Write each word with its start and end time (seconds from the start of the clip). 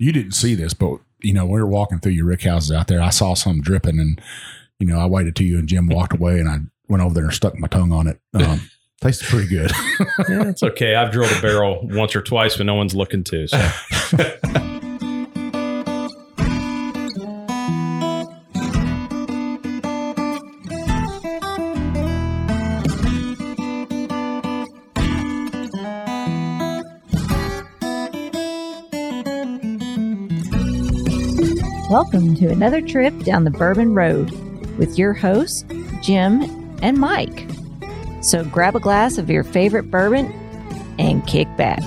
you 0.00 0.12
didn't 0.12 0.32
see 0.32 0.54
this, 0.54 0.74
but 0.74 0.98
you 1.22 1.34
know, 1.34 1.44
we 1.44 1.60
were 1.60 1.66
walking 1.66 2.00
through 2.00 2.12
your 2.12 2.24
rick 2.24 2.42
houses 2.42 2.72
out 2.72 2.88
there. 2.88 3.02
I 3.02 3.10
saw 3.10 3.34
some 3.34 3.60
dripping, 3.60 4.00
and 4.00 4.20
you 4.78 4.86
know, 4.86 4.98
I 4.98 5.06
waited 5.06 5.36
till 5.36 5.46
you 5.46 5.58
and 5.58 5.68
Jim 5.68 5.86
walked 5.86 6.14
away, 6.14 6.40
and 6.40 6.48
I 6.48 6.58
went 6.88 7.02
over 7.02 7.14
there 7.14 7.24
and 7.24 7.34
stuck 7.34 7.56
my 7.58 7.68
tongue 7.68 7.92
on 7.92 8.06
it. 8.06 8.18
Um, 8.34 8.62
tasted 9.02 9.28
pretty 9.28 9.48
good. 9.48 9.70
yeah, 10.28 10.48
it's 10.48 10.62
okay. 10.62 10.94
I've 10.94 11.12
drilled 11.12 11.32
a 11.32 11.40
barrel 11.42 11.80
once 11.82 12.16
or 12.16 12.22
twice 12.22 12.58
when 12.58 12.66
no 12.66 12.74
one's 12.74 12.94
looking 12.94 13.22
to. 13.24 13.46
So. 13.46 13.70
Welcome 32.02 32.34
to 32.36 32.48
another 32.48 32.80
trip 32.80 33.12
down 33.24 33.44
the 33.44 33.50
Bourbon 33.50 33.92
Road 33.92 34.30
with 34.78 34.96
your 34.96 35.12
hosts, 35.12 35.66
Jim 36.00 36.42
and 36.80 36.96
Mike. 36.96 37.46
So 38.22 38.42
grab 38.42 38.74
a 38.74 38.80
glass 38.80 39.18
of 39.18 39.28
your 39.28 39.44
favorite 39.44 39.90
bourbon 39.90 40.32
and 40.98 41.26
kick 41.26 41.46
back. 41.58 41.82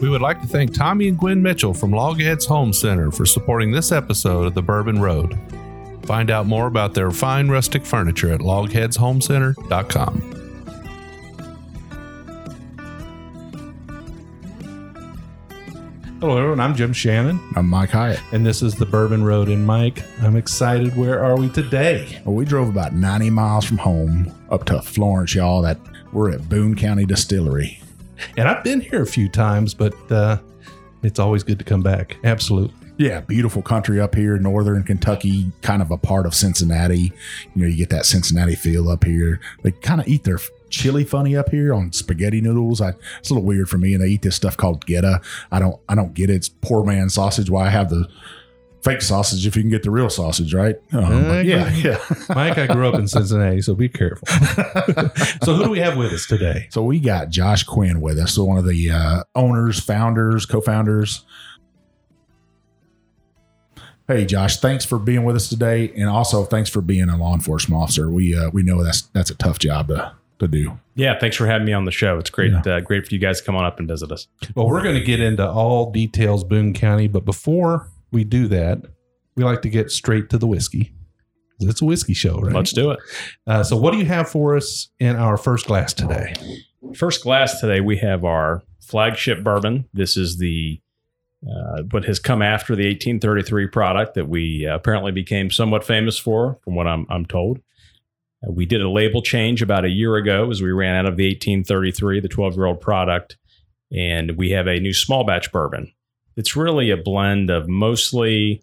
We 0.00 0.08
would 0.08 0.20
like 0.20 0.40
to 0.40 0.48
thank 0.48 0.74
Tommy 0.74 1.06
and 1.06 1.16
Gwen 1.16 1.40
Mitchell 1.40 1.72
from 1.72 1.92
Logheads 1.92 2.46
Home 2.48 2.72
Center 2.72 3.12
for 3.12 3.24
supporting 3.24 3.70
this 3.70 3.92
episode 3.92 4.48
of 4.48 4.54
The 4.54 4.62
Bourbon 4.62 5.00
Road. 5.00 5.38
Find 6.02 6.32
out 6.32 6.46
more 6.46 6.66
about 6.66 6.94
their 6.94 7.12
fine 7.12 7.48
rustic 7.48 7.86
furniture 7.86 8.32
at 8.32 8.40
logheadshomecenter.com. 8.40 10.33
Hello, 16.24 16.38
everyone. 16.38 16.58
I'm 16.58 16.74
Jim 16.74 16.94
Shannon, 16.94 17.38
I'm 17.54 17.68
Mike 17.68 17.90
Hyatt. 17.90 18.18
and 18.32 18.46
this 18.46 18.62
is 18.62 18.74
the 18.74 18.86
Bourbon 18.86 19.22
Road. 19.22 19.50
And 19.50 19.66
Mike, 19.66 20.02
I'm 20.22 20.36
excited. 20.36 20.96
Where 20.96 21.22
are 21.22 21.36
we 21.36 21.50
today? 21.50 22.22
Well, 22.24 22.34
we 22.34 22.46
drove 22.46 22.70
about 22.70 22.94
90 22.94 23.28
miles 23.28 23.66
from 23.66 23.76
home 23.76 24.32
up 24.50 24.64
to 24.64 24.80
Florence, 24.80 25.34
y'all. 25.34 25.60
That 25.60 25.78
we're 26.14 26.30
at 26.30 26.48
Boone 26.48 26.76
County 26.76 27.04
Distillery. 27.04 27.78
And 28.38 28.48
I've 28.48 28.64
been 28.64 28.80
here 28.80 29.02
a 29.02 29.06
few 29.06 29.28
times, 29.28 29.74
but 29.74 29.94
uh, 30.10 30.38
it's 31.02 31.18
always 31.18 31.42
good 31.42 31.58
to 31.58 31.64
come 31.66 31.82
back. 31.82 32.16
Absolutely. 32.24 32.74
Yeah, 32.96 33.20
beautiful 33.20 33.60
country 33.60 34.00
up 34.00 34.14
here, 34.14 34.38
northern 34.38 34.82
Kentucky, 34.82 35.52
kind 35.60 35.82
of 35.82 35.90
a 35.90 35.98
part 35.98 36.24
of 36.24 36.34
Cincinnati. 36.34 37.12
You 37.54 37.62
know, 37.62 37.66
you 37.66 37.76
get 37.76 37.90
that 37.90 38.06
Cincinnati 38.06 38.54
feel 38.54 38.88
up 38.88 39.04
here. 39.04 39.40
They 39.62 39.72
kind 39.72 40.00
of 40.00 40.08
eat 40.08 40.24
their 40.24 40.38
chili 40.74 41.04
funny 41.04 41.36
up 41.36 41.50
here 41.50 41.72
on 41.72 41.92
spaghetti 41.92 42.40
noodles. 42.40 42.80
I, 42.80 42.90
it's 43.18 43.30
a 43.30 43.34
little 43.34 43.46
weird 43.46 43.68
for 43.68 43.78
me, 43.78 43.94
and 43.94 44.02
they 44.02 44.08
eat 44.08 44.22
this 44.22 44.36
stuff 44.36 44.56
called 44.56 44.86
goetta. 44.86 45.24
I 45.50 45.58
don't, 45.58 45.80
I 45.88 45.94
don't 45.94 46.14
get 46.14 46.30
it. 46.30 46.34
It's 46.34 46.48
poor 46.48 46.84
man 46.84 47.08
sausage. 47.08 47.50
Why 47.50 47.66
I 47.66 47.70
have 47.70 47.90
the 47.90 48.08
fake 48.84 49.00
sausage 49.00 49.46
if 49.46 49.56
you 49.56 49.62
can 49.62 49.70
get 49.70 49.82
the 49.82 49.90
real 49.90 50.10
sausage, 50.10 50.52
right? 50.52 50.76
Um, 50.92 51.46
yeah, 51.46 51.70
yeah. 51.70 51.98
Mike, 52.34 52.58
I 52.58 52.66
grew 52.66 52.86
up 52.86 52.94
in 52.96 53.08
Cincinnati, 53.08 53.62
so 53.62 53.74
be 53.74 53.88
careful. 53.88 54.28
so, 55.42 55.54
who 55.54 55.64
do 55.64 55.70
we 55.70 55.78
have 55.78 55.96
with 55.96 56.12
us 56.12 56.26
today? 56.26 56.68
So 56.70 56.82
we 56.82 57.00
got 57.00 57.30
Josh 57.30 57.64
Quinn 57.64 58.00
with 58.00 58.18
us, 58.18 58.34
so 58.34 58.44
one 58.44 58.58
of 58.58 58.66
the 58.66 58.90
uh, 58.90 59.22
owners, 59.34 59.80
founders, 59.80 60.44
co-founders. 60.44 61.24
Hey 64.06 64.26
Josh, 64.26 64.58
thanks 64.58 64.84
for 64.84 64.98
being 64.98 65.24
with 65.24 65.34
us 65.34 65.48
today, 65.48 65.90
and 65.96 66.10
also 66.10 66.44
thanks 66.44 66.68
for 66.68 66.82
being 66.82 67.08
a 67.08 67.16
law 67.16 67.32
enforcement 67.32 67.82
officer. 67.82 68.10
We 68.10 68.36
uh, 68.36 68.50
we 68.50 68.62
know 68.62 68.84
that's 68.84 69.00
that's 69.00 69.30
a 69.30 69.34
tough 69.34 69.58
job 69.58 69.88
to 69.88 70.12
to 70.38 70.48
do. 70.48 70.78
yeah, 70.94 71.18
thanks 71.18 71.36
for 71.36 71.46
having 71.46 71.66
me 71.66 71.72
on 71.72 71.84
the 71.84 71.90
show. 71.90 72.18
It's 72.18 72.30
great, 72.30 72.52
uh, 72.66 72.80
great 72.80 73.06
for 73.06 73.14
you 73.14 73.20
guys 73.20 73.40
to 73.40 73.46
come 73.46 73.56
on 73.56 73.64
up 73.64 73.78
and 73.78 73.88
visit 73.88 74.10
us. 74.12 74.26
Well, 74.54 74.68
we're 74.68 74.82
going 74.82 74.98
to 74.98 75.04
get 75.04 75.20
into 75.20 75.48
all 75.48 75.90
details 75.90 76.44
Boone 76.44 76.74
County, 76.74 77.08
but 77.08 77.24
before 77.24 77.88
we 78.10 78.24
do 78.24 78.48
that, 78.48 78.82
we 79.36 79.44
like 79.44 79.62
to 79.62 79.68
get 79.68 79.90
straight 79.90 80.30
to 80.30 80.38
the 80.38 80.46
whiskey. 80.46 80.92
It's 81.60 81.80
a 81.80 81.84
whiskey 81.84 82.14
show, 82.14 82.38
right? 82.40 82.54
Let's 82.54 82.72
do 82.72 82.90
it. 82.90 82.98
Uh, 83.46 83.62
so, 83.62 83.76
what 83.76 83.92
do 83.92 83.98
you 83.98 84.04
have 84.06 84.28
for 84.28 84.56
us 84.56 84.88
in 84.98 85.16
our 85.16 85.36
first 85.36 85.66
glass 85.66 85.92
today? 85.92 86.34
First 86.96 87.22
glass 87.22 87.60
today, 87.60 87.80
we 87.80 87.96
have 87.98 88.24
our 88.24 88.62
flagship 88.80 89.42
bourbon. 89.42 89.88
This 89.92 90.16
is 90.16 90.38
the 90.38 90.80
uh, 91.46 91.82
what 91.90 92.04
has 92.06 92.18
come 92.18 92.42
after 92.42 92.74
the 92.74 92.86
1833 92.86 93.66
product 93.68 94.14
that 94.14 94.28
we 94.28 94.66
uh, 94.66 94.74
apparently 94.74 95.12
became 95.12 95.50
somewhat 95.50 95.84
famous 95.84 96.18
for, 96.18 96.58
from 96.64 96.74
what 96.74 96.86
I'm, 96.86 97.06
I'm 97.10 97.26
told. 97.26 97.60
Uh, 98.44 98.52
we 98.52 98.66
did 98.66 98.80
a 98.80 98.90
label 98.90 99.22
change 99.22 99.62
about 99.62 99.84
a 99.84 99.90
year 99.90 100.16
ago 100.16 100.50
as 100.50 100.62
we 100.62 100.72
ran 100.72 100.96
out 100.96 101.06
of 101.06 101.16
the 101.16 101.28
1833, 101.28 102.20
the 102.20 102.28
12 102.28 102.54
year 102.56 102.66
old 102.66 102.80
product, 102.80 103.36
and 103.92 104.36
we 104.36 104.50
have 104.50 104.66
a 104.66 104.80
new 104.80 104.92
small 104.92 105.24
batch 105.24 105.52
bourbon. 105.52 105.92
It's 106.36 106.56
really 106.56 106.90
a 106.90 106.96
blend 106.96 107.50
of 107.50 107.68
mostly 107.68 108.62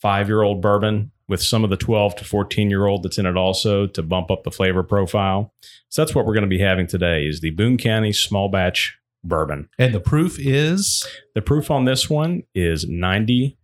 five 0.00 0.28
year 0.28 0.42
old 0.42 0.60
bourbon 0.60 1.10
with 1.28 1.42
some 1.42 1.62
of 1.62 1.70
the 1.70 1.76
12 1.76 2.16
to 2.16 2.24
14 2.24 2.70
year 2.70 2.86
old 2.86 3.02
that's 3.02 3.18
in 3.18 3.26
it 3.26 3.36
also 3.36 3.86
to 3.86 4.02
bump 4.02 4.30
up 4.30 4.42
the 4.44 4.50
flavor 4.50 4.82
profile. 4.82 5.54
So 5.88 6.02
that's 6.02 6.14
what 6.14 6.26
we're 6.26 6.34
going 6.34 6.42
to 6.42 6.48
be 6.48 6.60
having 6.60 6.86
today 6.86 7.26
is 7.26 7.40
the 7.40 7.50
Boone 7.50 7.78
County 7.78 8.12
small 8.12 8.48
batch 8.48 8.98
bourbon. 9.22 9.68
And 9.78 9.94
the 9.94 10.00
proof 10.00 10.38
is 10.38 11.06
The 11.34 11.42
proof 11.42 11.70
on 11.70 11.84
this 11.84 12.08
one 12.10 12.42
is 12.54 12.86
90.8. 12.86 13.56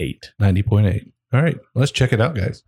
90.8. 0.00 1.12
All 1.32 1.42
right, 1.42 1.58
let's 1.74 1.90
check 1.90 2.12
it 2.12 2.20
out, 2.20 2.34
guys. 2.34 2.62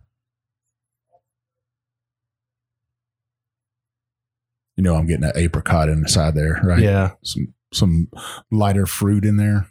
You 4.77 4.83
know, 4.83 4.95
I'm 4.95 5.07
getting 5.07 5.25
an 5.25 5.31
apricot 5.35 5.89
inside 5.89 6.35
there, 6.35 6.61
right? 6.63 6.79
Yeah, 6.81 7.11
some 7.23 7.53
some 7.73 8.07
lighter 8.51 8.85
fruit 8.85 9.25
in 9.25 9.35
there. 9.37 9.67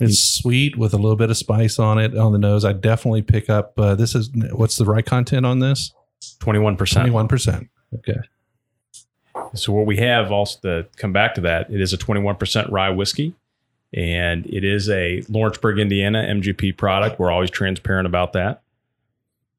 it's 0.00 0.22
sweet 0.40 0.76
with 0.78 0.94
a 0.94 0.96
little 0.96 1.16
bit 1.16 1.30
of 1.30 1.36
spice 1.36 1.78
on 1.78 1.98
it 1.98 2.16
on 2.16 2.32
the 2.32 2.38
nose. 2.38 2.64
I 2.64 2.72
definitely 2.72 3.22
pick 3.22 3.50
up. 3.50 3.78
Uh, 3.78 3.94
this 3.94 4.14
is 4.14 4.30
what's 4.52 4.76
the 4.76 4.84
rye 4.84 5.02
content 5.02 5.44
on 5.44 5.58
this? 5.58 5.92
21%. 6.40 6.76
21%. 6.76 7.68
Okay. 7.94 8.18
So 9.54 9.72
what 9.72 9.86
we 9.86 9.96
have 9.98 10.30
also 10.32 10.60
to 10.62 10.88
come 10.96 11.12
back 11.12 11.34
to 11.34 11.40
that, 11.42 11.70
it 11.70 11.80
is 11.80 11.92
a 11.92 11.98
21% 11.98 12.70
rye 12.70 12.90
whiskey 12.90 13.34
and 13.92 14.46
it 14.46 14.64
is 14.64 14.88
a 14.88 15.22
Lawrenceburg, 15.28 15.78
Indiana 15.78 16.26
MGP 16.30 16.76
product. 16.76 17.18
We're 17.18 17.30
always 17.30 17.50
transparent 17.50 18.06
about 18.06 18.32
that. 18.32 18.62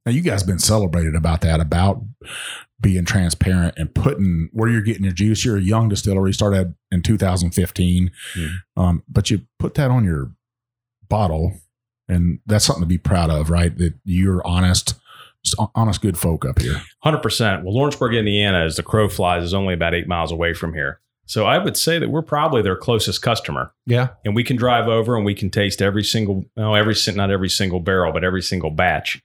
Now 0.06 0.12
you 0.12 0.22
guys 0.22 0.44
been 0.44 0.60
celebrated 0.60 1.16
about 1.16 1.42
that, 1.42 1.60
about 1.60 2.04
being 2.84 3.06
transparent 3.06 3.74
and 3.78 3.96
putting 3.96 4.50
where 4.54 4.70
you're 4.70 4.82
getting 4.84 5.04
your 5.06 5.14
juice. 5.14 5.44
You're 5.44 5.58
a 5.58 5.62
young 5.62 5.90
distillery, 5.90 6.34
started 6.34 6.76
in 6.92 7.02
2015, 7.02 8.12
Mhm. 8.36 8.50
um, 8.78 9.04
but 9.10 9.32
you 9.32 9.42
put 9.58 9.74
that 9.76 9.90
on 9.90 10.04
your 10.04 10.32
bottle, 11.10 11.54
and 12.08 12.40
that's 12.46 12.66
something 12.66 12.84
to 12.84 12.88
be 12.88 12.98
proud 13.00 13.30
of, 13.32 13.50
right? 13.50 13.76
That 13.78 13.96
you're 14.04 14.46
honest, 14.46 14.96
honest, 15.76 16.02
good 16.02 16.18
folk 16.18 16.46
up 16.46 16.60
here. 16.62 16.82
100%. 17.04 17.64
Well, 17.64 17.74
Lawrenceburg, 17.74 18.14
Indiana, 18.14 18.64
as 18.66 18.76
the 18.76 18.84
crow 18.84 19.10
flies, 19.10 19.44
is 19.44 19.54
only 19.54 19.74
about 19.74 19.94
eight 19.96 20.08
miles 20.08 20.32
away 20.32 20.54
from 20.54 20.74
here. 20.74 21.00
So 21.26 21.46
I 21.46 21.58
would 21.58 21.78
say 21.78 22.00
that 22.00 22.10
we're 22.10 22.22
probably 22.22 22.62
their 22.62 22.76
closest 22.76 23.22
customer. 23.22 23.72
Yeah. 23.86 24.10
and 24.26 24.36
we 24.36 24.44
can 24.44 24.56
drive 24.58 24.88
over 24.88 25.16
and 25.16 25.26
we 25.26 25.34
can 25.36 25.50
taste 25.50 25.82
every 25.82 26.04
single 26.04 26.46
no 26.58 26.74
every 26.74 26.96
not 27.16 27.32
every 27.32 27.50
single 27.50 27.80
barrel 27.82 28.12
but 28.14 28.24
every 28.24 28.42
single 28.42 28.70
batch 28.72 29.22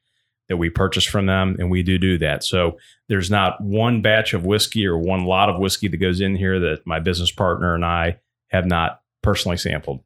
that 0.48 0.56
we 0.56 0.70
purchase 0.70 1.04
from 1.04 1.26
them 1.26 1.56
and 1.58 1.70
we 1.70 1.82
do 1.82 1.98
do 1.98 2.18
that 2.18 2.42
so 2.44 2.78
there's 3.08 3.30
not 3.30 3.60
one 3.60 4.00
batch 4.02 4.32
of 4.34 4.44
whiskey 4.44 4.86
or 4.86 4.96
one 4.98 5.24
lot 5.24 5.48
of 5.48 5.58
whiskey 5.58 5.88
that 5.88 5.96
goes 5.98 6.20
in 6.20 6.36
here 6.36 6.58
that 6.58 6.78
my 6.86 6.98
business 6.98 7.30
partner 7.30 7.74
and 7.74 7.84
i 7.84 8.18
have 8.48 8.66
not 8.66 9.00
personally 9.22 9.56
sampled 9.56 10.00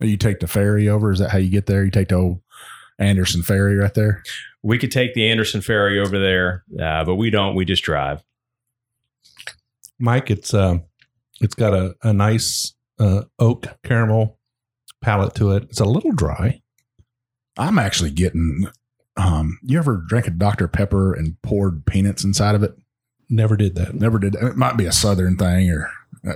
You 0.00 0.16
take 0.18 0.40
the 0.40 0.46
ferry 0.46 0.88
over. 0.88 1.12
Is 1.12 1.18
that 1.20 1.30
how 1.30 1.38
you 1.38 1.48
get 1.48 1.66
there? 1.66 1.84
You 1.84 1.90
take 1.90 2.08
the 2.08 2.16
old 2.16 2.40
Anderson 2.98 3.42
ferry 3.42 3.76
right 3.76 3.94
there. 3.94 4.22
we 4.62 4.76
could 4.78 4.90
take 4.92 5.14
the 5.14 5.28
anderson 5.30 5.60
ferry 5.60 5.98
over 5.98 6.18
there 6.18 6.64
uh, 6.80 7.04
but 7.04 7.14
we 7.14 7.30
don't 7.30 7.54
we 7.54 7.64
just 7.64 7.82
drive 7.84 8.22
Mike, 9.98 10.30
it's 10.30 10.52
uh, 10.52 10.78
it's 11.40 11.54
got 11.54 11.72
a, 11.72 11.94
a 12.02 12.12
nice 12.12 12.74
uh, 12.98 13.22
oak 13.38 13.66
caramel 13.84 14.38
palate 15.00 15.34
to 15.36 15.52
it. 15.52 15.64
It's 15.64 15.80
a 15.80 15.84
little 15.84 16.12
dry. 16.12 16.60
I'm 17.56 17.78
actually 17.78 18.10
getting. 18.10 18.66
Um, 19.16 19.58
you 19.62 19.78
ever 19.78 20.02
drank 20.08 20.26
a 20.26 20.30
Dr 20.30 20.68
Pepper 20.68 21.14
and 21.14 21.40
poured 21.42 21.86
peanuts 21.86 22.24
inside 22.24 22.54
of 22.54 22.62
it? 22.62 22.74
Never 23.28 23.56
did 23.56 23.74
that. 23.76 23.94
Never 23.94 24.18
did. 24.18 24.34
It 24.34 24.56
might 24.56 24.76
be 24.76 24.86
a 24.86 24.92
Southern 24.92 25.36
thing, 25.36 25.70
or 25.70 25.90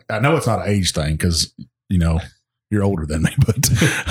I 0.09 0.21
know 0.21 0.37
it's 0.37 0.47
not 0.47 0.61
an 0.61 0.73
age 0.73 0.93
thing 0.93 1.15
because 1.17 1.53
you 1.89 1.99
know 1.99 2.21
you're 2.71 2.85
older 2.85 3.07
than 3.07 3.23
me, 3.23 3.35
but 3.47 3.69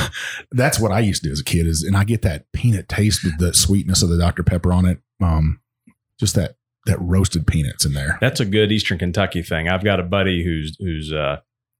that's 0.51 0.79
what 0.79 0.91
I 0.91 0.99
used 0.99 1.23
to 1.23 1.29
do 1.29 1.33
as 1.33 1.39
a 1.39 1.45
kid. 1.45 1.65
Is 1.67 1.83
and 1.83 1.95
I 1.97 2.03
get 2.03 2.21
that 2.23 2.45
peanut 2.53 2.87
taste 2.89 3.23
with 3.23 3.37
the 3.39 3.53
sweetness 3.53 4.03
of 4.03 4.09
the 4.09 4.17
Dr 4.17 4.43
Pepper 4.43 4.71
on 4.73 4.85
it. 4.85 4.99
Um, 5.21 5.59
just 6.19 6.35
that 6.35 6.55
that 6.85 6.99
roasted 7.01 7.45
peanuts 7.45 7.85
in 7.85 7.93
there. 7.93 8.17
that's 8.21 8.39
a 8.39 8.45
good 8.45 8.71
eastern 8.71 8.97
kentucky 8.97 9.43
thing 9.43 9.67
i've 9.67 9.83
got 9.83 9.99
a 9.99 10.03
buddy 10.03 10.41
who's 10.43 10.77
who's 10.79 11.11
uh 11.11 11.37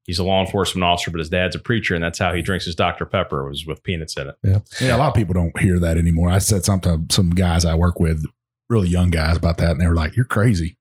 he's 0.07 0.17
a 0.19 0.23
law 0.23 0.41
enforcement 0.43 0.83
officer 0.83 1.11
but 1.11 1.19
his 1.19 1.29
dad's 1.29 1.55
a 1.55 1.59
preacher 1.59 1.93
and 1.93 2.03
that's 2.03 2.17
how 2.17 2.33
he 2.33 2.41
drinks 2.41 2.65
his 2.65 2.73
dr 2.75 3.05
pepper 3.05 3.47
was 3.47 3.65
with 3.67 3.83
peanuts 3.83 4.17
in 4.17 4.29
it 4.29 4.35
Yeah, 4.43 4.59
yeah. 4.81 4.95
a 4.95 4.97
lot 4.97 5.09
of 5.09 5.13
people 5.13 5.33
don't 5.35 5.57
hear 5.59 5.77
that 5.79 5.97
anymore. 5.97 6.29
I 6.29 6.39
said 6.39 6.65
something 6.65 7.07
to 7.07 7.13
some 7.13 7.29
guys 7.29 7.63
I 7.65 7.75
work 7.75 7.99
with, 7.99 8.25
really 8.69 8.87
young 8.89 9.09
guys, 9.11 9.37
about 9.37 9.57
that, 9.59 9.71
and 9.71 9.81
they 9.81 9.87
were 9.87 9.93
like, 9.95 10.15
"You're 10.15 10.25
crazy." 10.25 10.73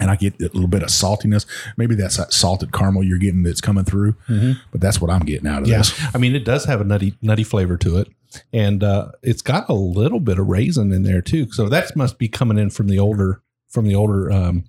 and 0.00 0.10
I 0.10 0.16
get 0.16 0.34
a 0.40 0.46
little 0.46 0.66
bit 0.66 0.82
of 0.82 0.88
saltiness. 0.88 1.46
Maybe 1.76 1.94
that's 1.94 2.16
that 2.16 2.32
salted 2.32 2.72
caramel 2.72 3.04
you're 3.04 3.18
getting 3.18 3.44
that's 3.44 3.60
coming 3.60 3.84
through, 3.84 4.14
Mhm. 4.28 4.56
but 4.72 4.80
that's 4.80 5.00
what 5.00 5.12
I'm 5.12 5.24
getting 5.24 5.46
out 5.46 5.62
of 5.62 5.68
Yeah. 5.68 5.78
this. 5.78 5.94
I 6.12 6.18
mean, 6.18 6.34
it 6.34 6.44
does 6.44 6.64
have 6.64 6.80
a 6.80 6.84
nutty 6.84 7.14
nutty 7.22 7.44
flavor 7.44 7.76
to 7.76 7.98
it, 7.98 8.08
and 8.52 8.82
uh, 8.82 9.10
it's 9.22 9.42
got 9.42 9.68
a 9.68 9.74
little 9.74 10.18
bit 10.18 10.40
of 10.40 10.48
raisin 10.48 10.92
in 10.92 11.04
there 11.04 11.22
too. 11.22 11.52
So 11.52 11.68
that 11.68 11.94
must 11.96 12.18
be 12.18 12.26
coming 12.26 12.58
in 12.58 12.70
from 12.70 12.88
the 12.88 12.98
older 12.98 13.42
from 13.70 13.86
the 13.86 13.94
older 13.94 14.30
um, 14.32 14.64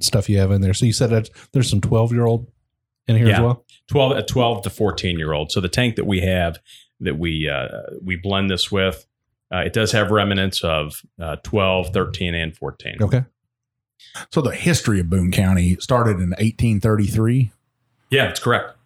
stuff 0.00 0.28
you 0.28 0.38
have 0.38 0.52
in 0.52 0.60
there. 0.60 0.74
So 0.74 0.86
you 0.86 0.92
said 0.92 1.10
that 1.10 1.30
there's 1.52 1.68
some 1.68 1.80
twelve 1.80 2.12
year 2.12 2.24
old 2.26 2.46
in 3.06 3.16
here 3.16 3.28
as 3.28 3.40
well. 3.40 3.64
12 3.88 4.16
a 4.18 4.22
12 4.22 4.62
to 4.64 4.70
14 4.70 5.18
year 5.18 5.32
old 5.32 5.52
so 5.52 5.60
the 5.60 5.68
tank 5.68 5.96
that 5.96 6.06
we 6.06 6.20
have 6.20 6.58
that 7.00 7.18
we 7.18 7.48
uh, 7.48 7.68
we 8.02 8.16
blend 8.16 8.50
this 8.50 8.70
with 8.72 9.06
uh, 9.52 9.58
it 9.58 9.72
does 9.72 9.92
have 9.92 10.10
remnants 10.10 10.64
of 10.64 11.02
uh, 11.20 11.36
12 11.44 11.92
13 11.92 12.34
and 12.34 12.56
14 12.56 12.96
Okay. 13.02 13.24
So 14.30 14.40
the 14.40 14.50
history 14.50 15.00
of 15.00 15.08
Boone 15.10 15.30
County 15.32 15.76
started 15.76 16.16
in 16.20 16.30
1833. 16.30 17.52
yeah 18.10 18.26
that's 18.26 18.40
correct 18.40 18.76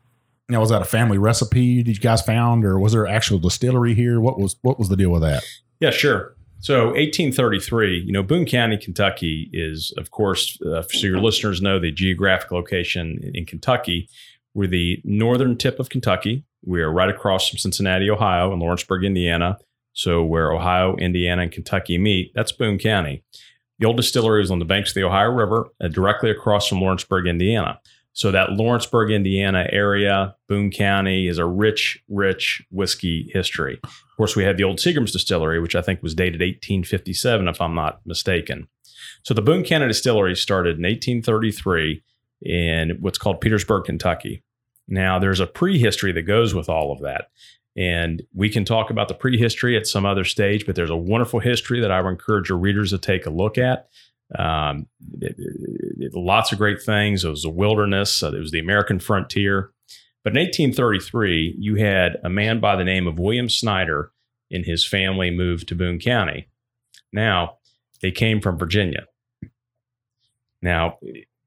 Now, 0.49 0.61
was 0.61 0.71
that 0.71 0.81
a 0.83 0.87
family 0.87 1.19
recipe 1.19 1.83
that 1.83 1.91
you 1.91 1.99
guys 1.99 2.23
found, 2.23 2.65
or 2.65 2.79
was 2.79 2.93
there 2.93 3.07
actual 3.07 3.39
distillery 3.39 3.95
here? 3.95 4.19
What 4.21 4.39
was 4.41 4.57
what 4.63 4.79
was 4.79 4.89
the 4.89 4.97
deal 4.97 5.11
with 5.11 5.23
that? 5.23 5.45
yeah 5.81 5.91
sure 5.91 6.35
so 6.61 6.87
1833 6.87 8.01
you 8.01 8.13
know 8.13 8.23
boone 8.23 8.45
county 8.45 8.77
kentucky 8.77 9.49
is 9.53 9.93
of 9.97 10.11
course 10.11 10.59
uh, 10.63 10.83
so 10.83 11.07
your 11.07 11.21
listeners 11.21 11.63
know 11.63 11.79
the 11.79 11.91
geographic 11.91 12.51
location 12.51 13.31
in 13.35 13.45
kentucky. 13.47 14.09
We're 14.55 14.69
the 14.69 15.01
northern 15.05 15.57
tip 15.57 15.79
of 15.79 15.89
kentucky. 15.89 16.45
We 16.65 16.83
are 16.83 16.93
right 16.93 17.09
across 17.09 17.49
from 17.49 17.59
cincinnati 17.59 18.11
ohio 18.11 18.53
and 18.53 18.61
lawrenceburg 18.61 19.05
indiana. 19.05 19.59
So 19.93 20.23
where 20.25 20.53
ohio 20.53 20.97
indiana 20.97 21.43
and 21.43 21.53
kentucky 21.53 21.99
meet 21.99 22.33
that's 22.35 22.53
boone 22.53 22.79
county. 22.79 23.23
The 23.79 23.87
old 23.87 23.97
distillery 23.97 24.41
was 24.41 24.51
on 24.51 24.59
the 24.59 24.65
banks 24.65 24.91
of 24.91 24.95
the 24.95 25.05
Ohio 25.05 25.31
River, 25.31 25.69
uh, 25.81 25.89
directly 25.89 26.31
across 26.31 26.67
from 26.69 26.81
Lawrenceburg, 26.81 27.27
Indiana. 27.27 27.81
So 28.19 28.33
that 28.33 28.55
Lawrenceburg, 28.55 29.13
Indiana 29.13 29.69
area, 29.71 30.35
Boone 30.49 30.73
County, 30.73 31.29
is 31.29 31.39
a 31.39 31.47
rich, 31.47 32.03
rich 32.09 32.61
whiskey 32.69 33.31
history. 33.33 33.79
Of 33.85 34.17
course, 34.17 34.35
we 34.35 34.43
had 34.43 34.57
the 34.57 34.65
old 34.65 34.79
Seagram's 34.79 35.13
distillery, 35.13 35.61
which 35.61 35.77
I 35.77 35.83
think 35.83 36.03
was 36.03 36.17
dated 36.17 36.41
1857, 36.41 37.47
if 37.47 37.61
I'm 37.61 37.77
not 37.77 38.01
mistaken. 38.05 38.67
So 39.23 39.35
the 39.35 39.41
Boone 39.41 39.63
County 39.63 39.87
distillery 39.87 40.35
started 40.35 40.79
in 40.79 40.83
1833 40.83 42.03
in 42.43 42.97
what's 42.99 43.19
called 43.19 43.41
Petersburg, 43.41 43.85
Kentucky. 43.85 44.43
Now, 44.89 45.21
there's 45.21 45.39
a 45.39 45.47
prehistory 45.47 46.11
that 46.11 46.23
goes 46.23 46.57
with 46.57 46.69
all 46.69 46.91
of 46.91 47.01
that. 47.03 47.29
And 47.77 48.25
we 48.35 48.51
can 48.51 48.65
talk 48.65 48.91
about 48.91 49.07
the 49.07 49.15
prehistory 49.15 49.77
at 49.77 49.87
some 49.87 50.05
other 50.05 50.25
stage, 50.25 50.67
but 50.67 50.75
there's 50.75 50.91
a 50.91 50.97
wonderful 50.97 51.39
history 51.39 51.81
that 51.83 51.93
I 51.93 52.01
would 52.01 52.11
encourage 52.11 52.49
your 52.49 52.59
readers 52.59 52.91
to 52.91 52.99
take 52.99 53.27
a 53.27 53.31
look 53.31 53.59
at. 53.59 53.89
Um, 54.37 54.87
it- 55.21 55.37
it- 55.39 56.15
lots 56.15 56.53
of 56.53 56.59
great 56.59 56.83
things. 56.83 57.25
It 57.25 57.31
was 57.31 57.45
a 57.45 57.51
wilderness, 57.51 58.23
uh, 58.23 58.33
it 58.33 58.39
was 58.39 58.51
the 58.51 58.59
American 58.59 58.99
frontier. 58.99 59.71
But 60.25 60.33
in 60.37 60.39
1833, 60.43 61.55
you 61.59 61.77
had 61.77 62.17
a 62.23 62.29
man 62.29 62.61
by 62.61 62.77
the 62.77 62.85
name 62.85 63.07
of 63.07 63.19
William 63.19 63.49
Snyder 63.49 64.11
and 64.51 64.65
his 64.67 64.85
family 64.87 65.31
moved 65.31 65.69
to 65.69 65.75
Boone 65.75 65.99
County. 65.99 66.49
Now, 67.13 67.59
they 68.03 68.11
came 68.11 68.41
from 68.41 68.59
Virginia. 68.59 69.07
Now, 70.61 70.99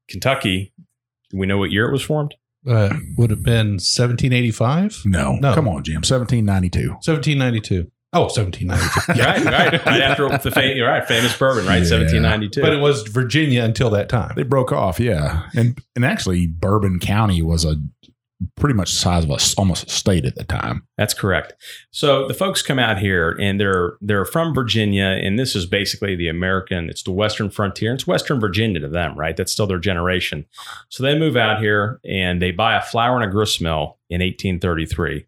Kentucky, 0.07 0.73
we 1.33 1.45
know 1.45 1.57
what 1.57 1.71
year 1.71 1.87
it 1.87 1.91
was 1.91 2.01
formed? 2.01 2.35
Uh, 2.65 2.93
would 3.17 3.29
have 3.29 3.43
been 3.43 3.79
1785, 3.79 5.01
No, 5.05 5.35
No. 5.35 5.53
come 5.53 5.67
on, 5.67 5.83
Jim. 5.83 6.01
1792. 6.03 6.89
1792. 7.03 7.91
Oh, 8.13 8.23
1792. 8.23 9.21
right, 9.23 9.45
right, 9.45 9.85
right 9.85 10.01
after 10.01 10.27
the 10.37 10.51
fam- 10.51 10.75
you're 10.75 10.87
right, 10.87 11.05
famous 11.07 11.37
bourbon, 11.37 11.65
right? 11.65 11.75
Yeah. 11.83 11.97
1792. 11.99 12.61
but 12.61 12.73
it 12.73 12.81
was 12.81 13.03
Virginia 13.03 13.63
until 13.63 13.89
that 13.91 14.09
time. 14.09 14.33
They 14.35 14.43
broke 14.43 14.71
off, 14.71 14.99
yeah, 14.99 15.47
and 15.55 15.79
and 15.95 16.03
actually, 16.03 16.47
Bourbon 16.47 16.99
County 16.99 17.41
was 17.41 17.63
a 17.63 17.75
pretty 18.55 18.73
much 18.73 18.91
the 18.91 18.97
size 18.97 19.23
of 19.23 19.29
a 19.29 19.37
almost 19.57 19.87
a 19.87 19.89
state 19.89 20.25
at 20.25 20.35
the 20.35 20.43
time. 20.43 20.83
That's 20.97 21.13
correct. 21.13 21.53
So 21.91 22.27
the 22.27 22.33
folks 22.33 22.61
come 22.61 22.79
out 22.79 22.97
here 22.97 23.37
and 23.39 23.59
they're 23.59 23.93
they're 24.01 24.25
from 24.25 24.53
Virginia, 24.53 25.05
and 25.05 25.37
this 25.37 25.55
is 25.55 25.65
basically 25.65 26.15
the 26.15 26.27
American. 26.27 26.89
It's 26.89 27.03
the 27.03 27.11
Western 27.11 27.49
frontier. 27.49 27.93
It's 27.93 28.07
Western 28.07 28.39
Virginia 28.39 28.79
to 28.81 28.87
them, 28.87 29.17
right? 29.17 29.35
That's 29.37 29.51
still 29.51 29.67
their 29.67 29.79
generation. 29.79 30.45
So 30.89 31.03
they 31.03 31.17
move 31.17 31.37
out 31.37 31.59
here 31.61 31.99
and 32.03 32.41
they 32.41 32.51
buy 32.51 32.75
a 32.75 32.81
flour 32.81 33.15
and 33.15 33.23
a 33.23 33.31
grist 33.31 33.61
mill 33.61 33.99
in 34.09 34.21
1833. 34.21 35.25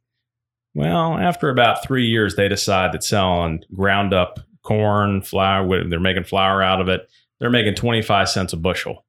Well, 0.75 1.17
after 1.17 1.49
about 1.49 1.83
three 1.83 2.07
years, 2.07 2.35
they 2.35 2.47
decide 2.47 2.93
that 2.93 3.03
selling 3.03 3.63
ground 3.73 4.13
up 4.13 4.39
corn, 4.63 5.21
flour, 5.21 5.87
they're 5.87 5.99
making 5.99 6.23
flour 6.23 6.63
out 6.63 6.81
of 6.81 6.89
it. 6.89 7.09
They're 7.39 7.49
making 7.49 7.75
25 7.75 8.29
cents 8.29 8.53
a 8.53 8.57
bushel. 8.57 9.05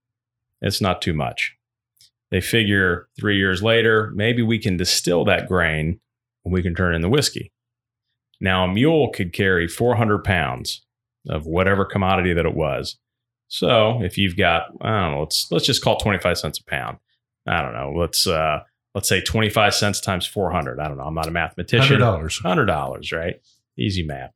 It's 0.61 0.81
not 0.81 1.01
too 1.01 1.15
much. 1.15 1.57
They 2.31 2.41
figure 2.41 3.09
three 3.19 3.39
years 3.39 3.63
later, 3.63 4.11
maybe 4.15 4.43
we 4.43 4.59
can 4.59 4.77
distill 4.77 5.25
that 5.27 5.47
grain 5.47 6.01
and 6.45 6.53
we 6.53 6.63
can 6.63 6.75
turn 6.75 6.93
it 6.93 6.97
into 6.97 7.09
whiskey. 7.09 7.53
Now, 8.41 8.65
a 8.65 8.73
mule 8.73 9.11
could 9.11 9.33
carry 9.33 9.69
400 9.69 10.25
pounds 10.25 10.85
of 11.29 11.47
whatever 11.47 11.85
commodity 11.85 12.33
that 12.35 12.47
it 12.47 12.55
was. 12.55 12.99
So 13.49 14.03
if 14.03 14.19
you've 14.19 14.37
got, 14.37 14.65
I 14.81 15.01
don't 15.01 15.13
know, 15.13 15.21
let's 15.21 15.47
let's 15.51 15.67
just 15.67 15.83
call 15.83 15.97
it 15.97 16.03
25 16.03 16.39
cents 16.39 16.59
a 16.59 16.65
pound. 16.65 16.99
I 17.47 17.63
don't 17.63 17.73
know. 17.75 17.93
Let's 17.97 18.27
uh, 18.27 18.61
let's 18.95 19.09
say 19.09 19.21
25 19.21 19.75
cents 19.75 20.01
times 20.01 20.27
400. 20.27 20.79
I 20.79 20.89
don't 20.89 20.97
know. 20.97 21.05
I'm 21.05 21.15
not 21.15 21.29
a 21.29 21.33
mathematician. 21.33 22.01
$100. 22.01 22.43
Hundred 22.43 22.67
dollars, 22.67 23.13
right? 23.13 23.37
Easy 23.77 24.03
math. 24.03 24.33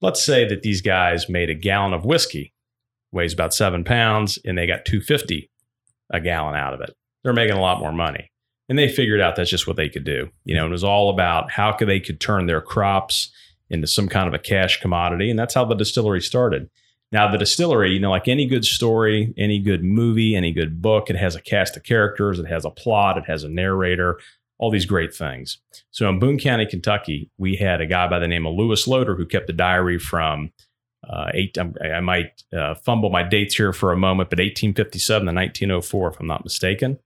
Let's 0.00 0.22
say 0.22 0.46
that 0.48 0.62
these 0.62 0.80
guys 0.80 1.28
made 1.28 1.50
a 1.50 1.54
gallon 1.54 1.92
of 1.92 2.04
whiskey, 2.04 2.52
weighs 3.12 3.32
about 3.32 3.54
seven 3.54 3.84
pounds, 3.84 4.38
and 4.44 4.56
they 4.56 4.66
got 4.66 4.84
two 4.84 5.00
fifty 5.00 5.50
a 6.10 6.20
gallon 6.20 6.54
out 6.54 6.72
of 6.72 6.80
it. 6.80 6.94
They're 7.22 7.32
making 7.32 7.56
a 7.56 7.60
lot 7.60 7.80
more 7.80 7.92
money, 7.92 8.30
and 8.68 8.78
they 8.78 8.88
figured 8.88 9.20
out 9.20 9.36
that's 9.36 9.50
just 9.50 9.66
what 9.66 9.76
they 9.76 9.88
could 9.88 10.04
do. 10.04 10.30
You 10.44 10.54
know, 10.54 10.66
it 10.66 10.70
was 10.70 10.84
all 10.84 11.10
about 11.10 11.50
how 11.50 11.72
could 11.72 11.88
they 11.88 12.00
could 12.00 12.20
turn 12.20 12.46
their 12.46 12.60
crops 12.60 13.30
into 13.70 13.86
some 13.86 14.08
kind 14.08 14.26
of 14.28 14.34
a 14.34 14.38
cash 14.38 14.80
commodity, 14.80 15.30
and 15.30 15.38
that's 15.38 15.54
how 15.54 15.64
the 15.64 15.74
distillery 15.74 16.22
started. 16.22 16.70
Now, 17.10 17.30
the 17.30 17.38
distillery, 17.38 17.92
you 17.92 18.00
know, 18.00 18.10
like 18.10 18.28
any 18.28 18.46
good 18.46 18.64
story, 18.64 19.32
any 19.38 19.58
good 19.58 19.82
movie, 19.82 20.34
any 20.36 20.52
good 20.52 20.82
book, 20.82 21.08
it 21.08 21.16
has 21.16 21.34
a 21.34 21.40
cast 21.40 21.76
of 21.76 21.82
characters, 21.82 22.38
it 22.38 22.46
has 22.46 22.64
a 22.64 22.70
plot, 22.70 23.16
it 23.16 23.24
has 23.26 23.44
a 23.44 23.48
narrator, 23.48 24.18
all 24.58 24.70
these 24.70 24.84
great 24.84 25.14
things. 25.14 25.58
So 25.90 26.08
in 26.08 26.18
Boone 26.18 26.38
County, 26.38 26.66
Kentucky, 26.66 27.30
we 27.38 27.56
had 27.56 27.80
a 27.80 27.86
guy 27.86 28.08
by 28.08 28.18
the 28.18 28.28
name 28.28 28.46
of 28.46 28.54
Lewis 28.54 28.86
Loder 28.86 29.16
who 29.16 29.24
kept 29.24 29.48
a 29.48 29.54
diary 29.54 29.98
from 29.98 30.52
uh, 31.08 31.30
eight. 31.32 31.56
I'm- 31.56 31.74
I 31.82 32.00
might 32.00 32.42
uh, 32.54 32.74
fumble 32.74 33.08
my 33.08 33.22
dates 33.22 33.54
here 33.54 33.72
for 33.72 33.92
a 33.92 33.96
moment, 33.96 34.28
but 34.30 34.38
1857 34.38 35.20
to 35.26 35.32
1904, 35.32 36.10
if 36.10 36.20
I'm 36.20 36.26
not 36.26 36.44
mistaken. 36.44 36.98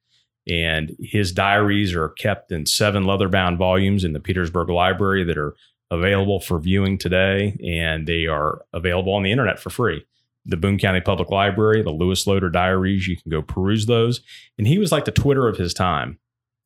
And 0.48 0.96
his 0.98 1.31
diaries 1.31 1.94
are 1.94 2.08
kept 2.08 2.50
in 2.50 2.67
seven 2.67 3.05
leather-bound 3.05 3.58
volumes 3.58 4.03
in 4.03 4.12
the 4.12 4.19
Petersburg 4.19 4.70
Library 4.70 5.22
that 5.24 5.38
are 5.38 5.55
available 5.93 6.41
for 6.41 6.58
viewing 6.58 6.96
today, 6.96 7.56
and 7.63 8.06
they 8.06 8.27
are 8.27 8.65
available 8.72 9.13
on 9.13 9.22
the 9.22 9.31
internet 9.31 9.61
for 9.61 9.69
free. 9.69 10.05
The 10.46 10.56
Boone 10.56 10.79
County 10.79 11.03
Public 11.03 11.31
Library, 11.31 11.82
the 11.82 11.91
Lewis 11.91 12.27
Loder 12.27 12.49
diaries, 12.49 13.06
you 13.06 13.17
can 13.17 13.31
go 13.31 13.43
peruse 13.43 13.87
those. 13.87 14.22
And 14.56 14.67
he 14.67 14.79
was 14.79 14.91
like 14.91 15.05
the 15.05 15.13
Twitter 15.13 15.46
of 15.46 15.58
his 15.58 15.75
time. 15.75 16.19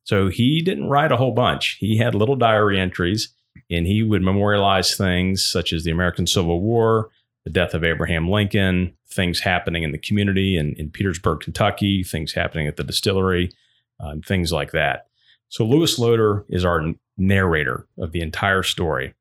So 0.04 0.28
he 0.28 0.62
didn't 0.62 0.88
write 0.88 1.10
a 1.10 1.16
whole 1.16 1.32
bunch. 1.32 1.76
He 1.80 1.98
had 1.98 2.14
little 2.14 2.36
diary 2.36 2.78
entries 2.78 3.34
and 3.68 3.86
he 3.86 4.02
would 4.02 4.22
memorialize 4.22 4.96
things 4.96 5.44
such 5.44 5.72
as 5.72 5.82
the 5.82 5.90
American 5.90 6.26
Civil 6.26 6.60
War, 6.60 7.10
the 7.44 7.50
death 7.50 7.74
of 7.74 7.82
Abraham 7.82 8.30
Lincoln, 8.30 8.94
things 9.08 9.40
happening 9.40 9.82
in 9.82 9.90
the 9.90 9.98
community 9.98 10.56
in, 10.56 10.74
in 10.74 10.90
Petersburg, 10.90 11.40
Kentucky, 11.40 12.04
things 12.04 12.32
happening 12.32 12.68
at 12.68 12.76
the 12.76 12.84
distillery, 12.84 13.50
and 13.98 14.24
things 14.24 14.52
like 14.52 14.70
that. 14.70 15.08
So 15.48 15.64
Lewis 15.64 15.98
Loder 15.98 16.44
is 16.48 16.64
our 16.64 16.92
narrator 17.16 17.86
of 17.98 18.12
the 18.12 18.20
entire 18.20 18.62
story. 18.62 19.14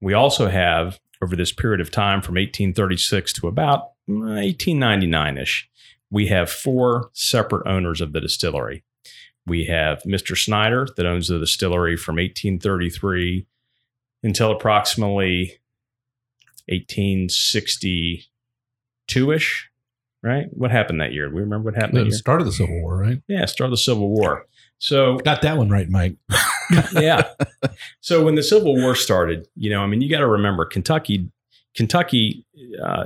We 0.00 0.14
also 0.14 0.48
have, 0.48 0.98
over 1.22 1.36
this 1.36 1.52
period 1.52 1.80
of 1.80 1.90
time 1.90 2.22
from 2.22 2.34
1836 2.34 3.32
to 3.34 3.48
about 3.48 3.90
1899 4.06 5.38
ish, 5.38 5.68
we 6.10 6.26
have 6.28 6.50
four 6.50 7.10
separate 7.12 7.66
owners 7.66 8.00
of 8.00 8.12
the 8.12 8.20
distillery. 8.20 8.84
We 9.46 9.64
have 9.66 10.02
Mr. 10.02 10.36
Snyder 10.36 10.88
that 10.96 11.06
owns 11.06 11.28
the 11.28 11.38
distillery 11.38 11.96
from 11.96 12.16
1833 12.16 13.46
until 14.22 14.50
approximately 14.50 15.60
1862 16.68 19.32
ish, 19.32 19.70
right? 20.22 20.46
What 20.50 20.70
happened 20.70 21.00
that 21.00 21.12
year? 21.12 21.28
Do 21.28 21.34
we 21.34 21.40
remember 21.40 21.70
what 21.70 21.80
happened 21.80 22.10
The 22.10 22.16
start 22.16 22.40
of 22.40 22.46
the 22.46 22.52
Civil 22.52 22.80
War, 22.80 22.96
right? 22.96 23.22
Yeah, 23.28 23.44
start 23.46 23.66
of 23.66 23.72
the 23.72 23.76
Civil 23.78 24.10
War. 24.10 24.46
So 24.78 25.18
Got 25.18 25.42
that 25.42 25.56
one 25.56 25.70
right, 25.70 25.88
Mike. 25.88 26.16
yeah. 26.92 27.28
So 28.00 28.24
when 28.24 28.34
the 28.34 28.42
Civil 28.42 28.74
War 28.74 28.94
started, 28.94 29.46
you 29.54 29.70
know, 29.70 29.82
I 29.82 29.86
mean, 29.86 30.00
you 30.00 30.10
got 30.10 30.20
to 30.20 30.26
remember 30.26 30.64
Kentucky. 30.64 31.30
Kentucky 31.74 32.44
uh, 32.82 33.04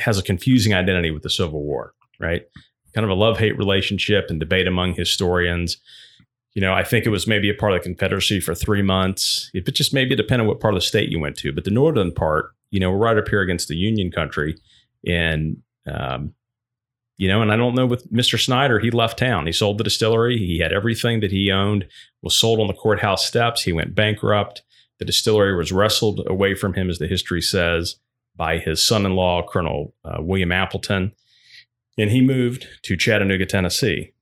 has 0.00 0.18
a 0.18 0.22
confusing 0.22 0.74
identity 0.74 1.10
with 1.10 1.22
the 1.22 1.30
Civil 1.30 1.62
War, 1.62 1.92
right? 2.18 2.42
Kind 2.94 3.04
of 3.04 3.10
a 3.10 3.14
love 3.14 3.38
hate 3.38 3.58
relationship 3.58 4.26
and 4.30 4.40
debate 4.40 4.66
among 4.66 4.94
historians. 4.94 5.76
You 6.54 6.62
know, 6.62 6.72
I 6.72 6.84
think 6.84 7.04
it 7.04 7.10
was 7.10 7.26
maybe 7.26 7.50
a 7.50 7.54
part 7.54 7.72
of 7.72 7.80
the 7.80 7.84
Confederacy 7.88 8.40
for 8.40 8.54
three 8.54 8.82
months. 8.82 9.50
It 9.52 9.66
just 9.74 9.92
maybe 9.92 10.16
depended 10.16 10.44
on 10.44 10.48
what 10.48 10.60
part 10.60 10.74
of 10.74 10.80
the 10.80 10.86
state 10.86 11.10
you 11.10 11.20
went 11.20 11.36
to. 11.38 11.52
But 11.52 11.64
the 11.64 11.70
northern 11.70 12.12
part, 12.12 12.52
you 12.70 12.80
know, 12.80 12.90
we're 12.90 12.98
right 12.98 13.18
up 13.18 13.28
here 13.28 13.42
against 13.42 13.68
the 13.68 13.76
Union 13.76 14.10
country, 14.10 14.56
and 15.06 15.58
um, 15.86 16.34
You 17.18 17.26
know, 17.28 17.42
and 17.42 17.52
I 17.52 17.56
don't 17.56 17.74
know 17.74 17.86
with 17.86 18.10
Mr. 18.12 18.40
Snyder, 18.40 18.78
he 18.78 18.92
left 18.92 19.18
town. 19.18 19.46
He 19.46 19.52
sold 19.52 19.78
the 19.78 19.84
distillery. 19.84 20.38
He 20.38 20.60
had 20.60 20.72
everything 20.72 21.18
that 21.20 21.32
he 21.32 21.50
owned 21.50 21.86
was 22.22 22.36
sold 22.36 22.60
on 22.60 22.68
the 22.68 22.74
courthouse 22.74 23.26
steps. 23.26 23.62
He 23.62 23.72
went 23.72 23.94
bankrupt. 23.94 24.62
The 24.98 25.04
distillery 25.04 25.56
was 25.56 25.72
wrestled 25.72 26.22
away 26.26 26.54
from 26.54 26.74
him, 26.74 26.88
as 26.88 26.98
the 26.98 27.08
history 27.08 27.42
says, 27.42 27.96
by 28.36 28.58
his 28.58 28.84
son-in-law, 28.86 29.48
Colonel 29.48 29.94
uh, 30.04 30.18
William 30.20 30.52
Appleton, 30.52 31.12
and 31.98 32.10
he 32.10 32.20
moved 32.20 32.66
to 32.82 32.96
Chattanooga, 32.96 33.46
Tennessee. 33.46 34.12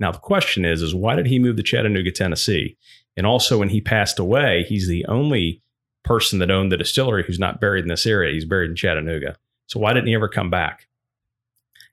Now 0.00 0.10
the 0.10 0.18
question 0.18 0.64
is, 0.64 0.82
is 0.82 0.94
why 0.94 1.14
did 1.14 1.26
he 1.26 1.38
move 1.38 1.56
to 1.56 1.62
Chattanooga, 1.62 2.10
Tennessee? 2.10 2.76
And 3.16 3.26
also, 3.26 3.58
when 3.58 3.68
he 3.68 3.80
passed 3.80 4.18
away, 4.18 4.64
he's 4.68 4.88
the 4.88 5.04
only 5.06 5.62
person 6.04 6.38
that 6.40 6.50
owned 6.50 6.72
the 6.72 6.76
distillery 6.76 7.22
who's 7.24 7.38
not 7.38 7.60
buried 7.60 7.84
in 7.84 7.88
this 7.88 8.06
area. 8.06 8.32
He's 8.32 8.44
buried 8.44 8.70
in 8.70 8.76
Chattanooga. 8.76 9.36
So 9.66 9.78
why 9.78 9.92
didn't 9.92 10.08
he 10.08 10.14
ever 10.14 10.28
come 10.28 10.50
back? 10.50 10.88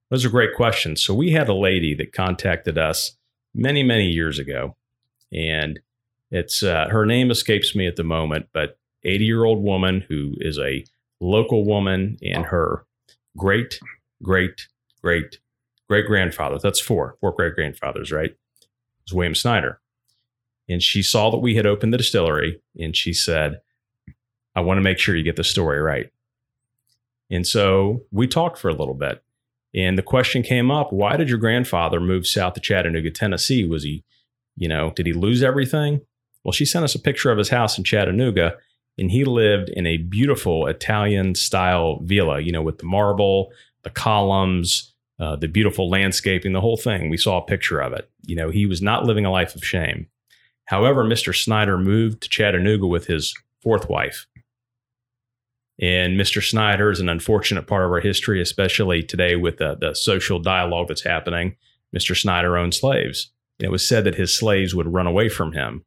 Those 0.09 0.25
are 0.25 0.29
great 0.29 0.55
questions. 0.55 1.03
So 1.03 1.13
we 1.13 1.31
had 1.31 1.49
a 1.49 1.53
lady 1.53 1.93
that 1.95 2.13
contacted 2.13 2.77
us 2.77 3.17
many, 3.53 3.83
many 3.83 4.07
years 4.07 4.39
ago, 4.39 4.75
and 5.31 5.79
it's 6.31 6.63
uh, 6.63 6.87
her 6.89 7.05
name 7.05 7.31
escapes 7.31 7.75
me 7.75 7.87
at 7.87 7.95
the 7.95 8.03
moment, 8.03 8.47
but 8.53 8.77
80 9.03 9.25
year 9.25 9.43
old 9.43 9.63
woman 9.63 10.05
who 10.07 10.33
is 10.39 10.57
a 10.59 10.83
local 11.19 11.65
woman 11.65 12.17
and 12.21 12.45
her 12.45 12.85
great, 13.37 13.79
great, 14.21 14.67
great, 15.01 15.39
great 15.87 16.05
grandfather. 16.05 16.59
That's 16.59 16.79
four, 16.79 17.17
four 17.21 17.31
great 17.31 17.55
grandfathers, 17.55 18.11
right? 18.11 18.31
It 18.31 18.67
was 19.05 19.13
William 19.13 19.35
Snyder. 19.35 19.79
And 20.69 20.83
she 20.83 21.01
saw 21.01 21.31
that 21.31 21.37
we 21.37 21.55
had 21.55 21.65
opened 21.65 21.93
the 21.93 21.97
distillery 21.97 22.61
and 22.77 22.95
she 22.95 23.13
said, 23.13 23.61
I 24.55 24.61
want 24.61 24.77
to 24.77 24.81
make 24.81 24.99
sure 24.99 25.15
you 25.15 25.23
get 25.23 25.37
the 25.37 25.43
story 25.43 25.79
right. 25.79 26.11
And 27.29 27.45
so 27.45 28.01
we 28.11 28.27
talked 28.27 28.57
for 28.57 28.69
a 28.69 28.73
little 28.73 28.93
bit. 28.93 29.23
And 29.77 29.95
the 29.95 30.03
question 30.03 30.41
came 30.41 30.71
up 30.71 30.91
why 30.91 31.15
did 31.15 31.29
your 31.29 31.37
grandfather 31.37 31.99
move 31.99 32.25
south 32.27 32.55
to 32.55 32.59
Chattanooga, 32.59 33.11
Tennessee? 33.11 33.63
Was 33.63 33.83
he, 33.83 34.03
you 34.57 34.67
know, 34.67 34.91
did 34.95 35.05
he 35.05 35.13
lose 35.13 35.43
everything? 35.43 36.01
Well, 36.43 36.51
she 36.51 36.65
sent 36.65 36.83
us 36.83 36.95
a 36.95 36.99
picture 36.99 37.31
of 37.31 37.37
his 37.37 37.49
house 37.49 37.77
in 37.77 37.83
Chattanooga, 37.83 38.57
and 38.97 39.11
he 39.11 39.23
lived 39.23 39.69
in 39.69 39.85
a 39.85 39.97
beautiful 39.97 40.65
Italian 40.65 41.35
style 41.35 41.99
villa, 42.03 42.39
you 42.39 42.51
know, 42.51 42.63
with 42.63 42.79
the 42.79 42.85
marble, 42.85 43.51
the 43.83 43.89
columns, 43.91 44.93
uh, 45.19 45.35
the 45.35 45.47
beautiful 45.47 45.89
landscaping, 45.89 46.53
the 46.53 46.61
whole 46.61 46.77
thing. 46.77 47.09
We 47.09 47.17
saw 47.17 47.37
a 47.37 47.45
picture 47.45 47.79
of 47.79 47.93
it. 47.93 48.09
You 48.25 48.35
know, 48.35 48.49
he 48.49 48.65
was 48.65 48.81
not 48.81 49.05
living 49.05 49.25
a 49.25 49.31
life 49.31 49.55
of 49.55 49.63
shame. 49.63 50.07
However, 50.65 51.03
Mr. 51.03 51.35
Snyder 51.35 51.77
moved 51.77 52.21
to 52.21 52.29
Chattanooga 52.29 52.87
with 52.87 53.05
his 53.07 53.33
fourth 53.61 53.89
wife. 53.89 54.25
And 55.79 56.19
Mr. 56.19 56.43
Snyder 56.43 56.89
is 56.89 56.99
an 56.99 57.09
unfortunate 57.09 57.67
part 57.67 57.85
of 57.85 57.91
our 57.91 57.99
history, 57.99 58.41
especially 58.41 59.03
today 59.03 59.35
with 59.35 59.57
the, 59.57 59.75
the 59.75 59.93
social 59.93 60.39
dialogue 60.39 60.87
that's 60.87 61.03
happening. 61.03 61.55
Mr. 61.95 62.19
Snyder 62.19 62.57
owned 62.57 62.73
slaves. 62.73 63.31
It 63.59 63.71
was 63.71 63.87
said 63.87 64.03
that 64.05 64.15
his 64.15 64.35
slaves 64.35 64.73
would 64.73 64.91
run 64.91 65.07
away 65.07 65.29
from 65.29 65.53
him. 65.53 65.85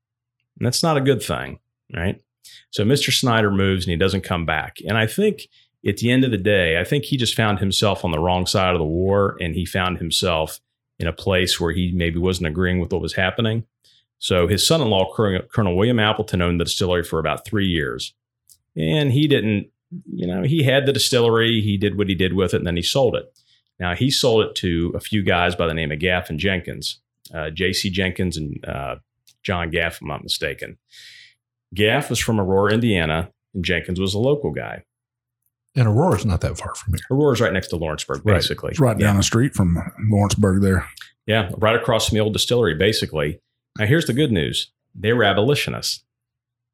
And 0.59 0.67
that's 0.67 0.83
not 0.83 0.97
a 0.97 1.01
good 1.01 1.23
thing, 1.23 1.59
right? 1.95 2.21
So 2.71 2.85
Mr. 2.85 3.13
Snyder 3.13 3.51
moves 3.51 3.85
and 3.85 3.91
he 3.91 3.97
doesn't 3.97 4.23
come 4.23 4.47
back. 4.47 4.79
And 4.87 4.97
I 4.97 5.07
think 5.07 5.49
at 5.87 5.97
the 5.97 6.11
end 6.11 6.25
of 6.25 6.31
the 6.31 6.39
day, 6.39 6.79
I 6.79 6.85
think 6.85 7.05
he 7.05 7.17
just 7.17 7.35
found 7.35 7.59
himself 7.59 8.05
on 8.05 8.11
the 8.13 8.19
wrong 8.19 8.47
side 8.47 8.75
of 8.75 8.79
the 8.79 8.85
war 8.85 9.37
and 9.41 9.55
he 9.55 9.65
found 9.65 9.99
himself 9.99 10.61
in 10.99 11.07
a 11.07 11.13
place 11.13 11.59
where 11.59 11.73
he 11.73 11.93
maybe 11.93 12.19
wasn't 12.19 12.47
agreeing 12.47 12.79
with 12.79 12.93
what 12.93 13.03
was 13.03 13.15
happening. 13.15 13.65
So 14.19 14.47
his 14.47 14.67
son 14.67 14.83
in 14.83 14.91
law, 14.91 15.13
Colonel 15.15 15.77
William 15.77 15.99
Appleton, 15.99 16.43
owned 16.43 16.61
the 16.61 16.65
distillery 16.65 17.03
for 17.03 17.19
about 17.19 17.47
three 17.47 17.67
years. 17.67 18.15
And 18.77 19.11
he 19.11 19.27
didn't 19.27 19.69
you 20.07 20.27
know, 20.27 20.43
he 20.43 20.63
had 20.63 20.87
the 20.87 20.93
distillery, 20.93 21.61
he 21.61 21.77
did 21.77 21.99
what 21.99 22.09
he 22.09 22.15
did 22.15 22.35
with 22.35 22.55
it, 22.55 22.59
and 22.59 22.67
then 22.67 22.77
he 22.77 22.83
sold 22.83 23.17
it. 23.17 23.33
Now, 23.79 23.95
he 23.95 24.11
sold 24.11 24.45
it 24.45 24.55
to 24.57 24.93
a 24.95 25.01
few 25.01 25.23
guys 25.23 25.55
by 25.55 25.67
the 25.67 25.75
name 25.75 25.91
of 25.91 25.99
Gaff 25.99 26.29
and 26.29 26.39
Jenkins, 26.39 27.01
uh, 27.35 27.51
J.C. 27.51 27.91
Jenkins 27.91 28.37
and 28.37 28.63
uh, 28.67 28.97
John 29.43 29.71
Gaff, 29.71 29.95
if 29.95 30.03
I'm 30.03 30.09
not 30.09 30.23
mistaken. 30.23 30.77
Gaff 31.75 32.11
was 32.11 32.19
from 32.19 32.39
Aurora, 32.41 32.75
Indiana, 32.75 33.31
and 33.55 33.65
Jenkins 33.65 33.99
was 33.99 34.15
a 34.15 34.19
local 34.19 34.51
guy. 34.51 34.85
And 35.77 35.87
Aurora's 35.87 36.27
not 36.27 36.41
that 36.41 36.59
far 36.59 36.75
from 36.75 36.95
here. 36.95 37.05
Aurora's 37.11 37.41
right 37.41 37.53
next 37.53 37.69
to 37.69 37.77
Lawrenceburg, 37.77 38.25
basically. 38.25 38.69
Right. 38.69 38.73
It's 38.73 38.81
right 38.81 38.99
down 38.99 39.17
the 39.17 39.23
street 39.23 39.55
from 39.55 39.79
Lawrenceburg 40.11 40.63
there. 40.63 40.87
Yeah, 41.27 41.51
right 41.59 41.77
across 41.77 42.09
from 42.09 42.17
the 42.17 42.23
old 42.23 42.33
distillery, 42.33 42.75
basically. 42.75 43.41
Now, 43.79 43.87
here's 43.87 44.07
the 44.07 44.13
good 44.13 44.33
news 44.33 44.73
they 44.95 45.13
were 45.13 45.23
abolitionists. 45.23 46.05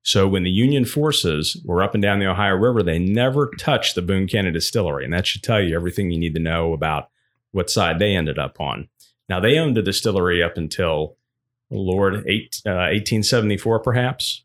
So 0.07 0.29
when 0.29 0.45
the 0.45 0.51
Union 0.53 0.85
forces 0.85 1.61
were 1.65 1.83
up 1.83 1.93
and 1.93 2.01
down 2.01 2.21
the 2.21 2.31
Ohio 2.31 2.55
River, 2.55 2.81
they 2.81 2.97
never 2.97 3.51
touched 3.59 3.97
the 3.97 4.03
Boone 4.03 4.29
County 4.29 4.53
Distillery. 4.53 5.05
And 5.05 5.13
that 5.13 5.27
should 5.27 5.43
tell 5.43 5.61
you 5.61 5.75
everything 5.75 6.13
you 6.13 6.19
need 6.19 6.35
to 6.35 6.41
know 6.41 6.73
about 6.73 7.11
what 7.51 7.71
side 7.71 7.99
they 7.99 8.15
ended 8.15 8.39
up 8.39 8.61
on. 8.61 8.89
Now, 9.29 9.41
they 9.41 9.59
owned 9.59 9.77
the 9.77 9.83
distillery 9.83 10.45
up 10.45 10.57
until, 10.57 11.17
Lord, 11.71 12.23
eight, 12.29 12.63
uh, 12.65 12.87
1874, 12.95 13.81
perhaps. 13.81 14.45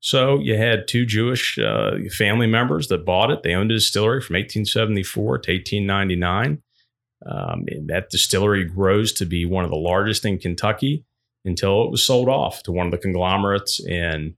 So 0.00 0.40
you 0.40 0.56
had 0.56 0.88
two 0.88 1.06
Jewish 1.06 1.56
uh, 1.56 1.92
family 2.18 2.48
members 2.48 2.88
that 2.88 3.04
bought 3.04 3.30
it. 3.30 3.44
They 3.44 3.54
owned 3.54 3.70
a 3.70 3.74
distillery 3.74 4.20
from 4.20 4.34
1874 4.34 5.38
to 5.38 5.52
1899. 5.52 6.62
Um, 7.24 7.64
that 7.86 8.10
distillery 8.10 8.64
grows 8.64 9.12
to 9.12 9.24
be 9.24 9.44
one 9.44 9.62
of 9.62 9.70
the 9.70 9.76
largest 9.76 10.24
in 10.24 10.38
Kentucky 10.38 11.04
until 11.44 11.84
it 11.84 11.92
was 11.92 12.04
sold 12.04 12.28
off 12.28 12.64
to 12.64 12.72
one 12.72 12.86
of 12.86 12.92
the 12.92 12.98
conglomerates 12.98 13.78
in 13.78 14.34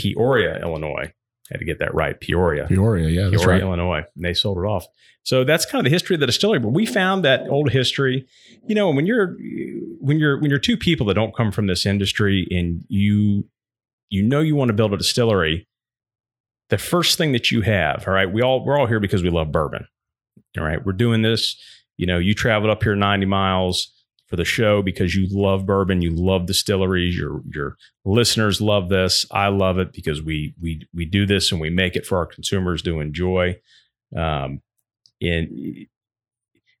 Peoria, 0.00 0.60
Illinois. 0.60 1.12
I 1.50 1.54
had 1.54 1.58
to 1.58 1.64
get 1.64 1.80
that 1.80 1.94
right. 1.94 2.18
Peoria. 2.18 2.66
Peoria, 2.66 3.08
yeah. 3.08 3.30
Peoria, 3.30 3.46
right. 3.46 3.60
Illinois. 3.60 4.02
And 4.14 4.24
they 4.24 4.34
sold 4.34 4.58
it 4.58 4.62
off. 4.62 4.86
So 5.24 5.44
that's 5.44 5.66
kind 5.66 5.80
of 5.80 5.84
the 5.84 5.94
history 5.94 6.14
of 6.14 6.20
the 6.20 6.26
distillery. 6.26 6.60
But 6.60 6.70
we 6.70 6.86
found 6.86 7.24
that 7.24 7.48
old 7.48 7.70
history, 7.70 8.26
you 8.66 8.74
know, 8.74 8.90
when 8.90 9.06
you're 9.06 9.36
when 10.00 10.18
you're 10.18 10.40
when 10.40 10.50
you're 10.50 10.58
two 10.58 10.76
people 10.76 11.06
that 11.06 11.14
don't 11.14 11.34
come 11.34 11.52
from 11.52 11.66
this 11.66 11.84
industry 11.84 12.46
and 12.50 12.84
you 12.88 13.44
you 14.08 14.22
know 14.22 14.40
you 14.40 14.56
want 14.56 14.68
to 14.68 14.74
build 14.74 14.92
a 14.94 14.96
distillery, 14.96 15.68
the 16.70 16.78
first 16.78 17.18
thing 17.18 17.32
that 17.32 17.50
you 17.50 17.60
have, 17.62 18.04
all 18.06 18.14
right, 18.14 18.32
we 18.32 18.42
all 18.42 18.64
we're 18.64 18.78
all 18.78 18.86
here 18.86 19.00
because 19.00 19.22
we 19.22 19.30
love 19.30 19.52
bourbon. 19.52 19.86
All 20.58 20.64
right. 20.64 20.84
We're 20.84 20.92
doing 20.92 21.22
this. 21.22 21.56
You 21.96 22.06
know, 22.06 22.18
you 22.18 22.34
traveled 22.34 22.70
up 22.70 22.82
here 22.82 22.96
90 22.96 23.26
miles 23.26 23.92
for 24.30 24.36
the 24.36 24.44
show 24.44 24.80
because 24.80 25.14
you 25.14 25.26
love 25.28 25.66
bourbon, 25.66 26.00
you 26.00 26.10
love 26.10 26.46
distilleries, 26.46 27.18
your 27.18 27.42
your 27.52 27.76
listeners 28.04 28.60
love 28.60 28.88
this. 28.88 29.26
I 29.32 29.48
love 29.48 29.78
it 29.78 29.92
because 29.92 30.22
we 30.22 30.54
we 30.60 30.86
we 30.94 31.04
do 31.04 31.26
this 31.26 31.50
and 31.50 31.60
we 31.60 31.68
make 31.68 31.96
it 31.96 32.06
for 32.06 32.16
our 32.16 32.26
consumers 32.26 32.80
to 32.82 33.00
enjoy. 33.00 33.60
Um, 34.16 34.62
and 35.20 35.86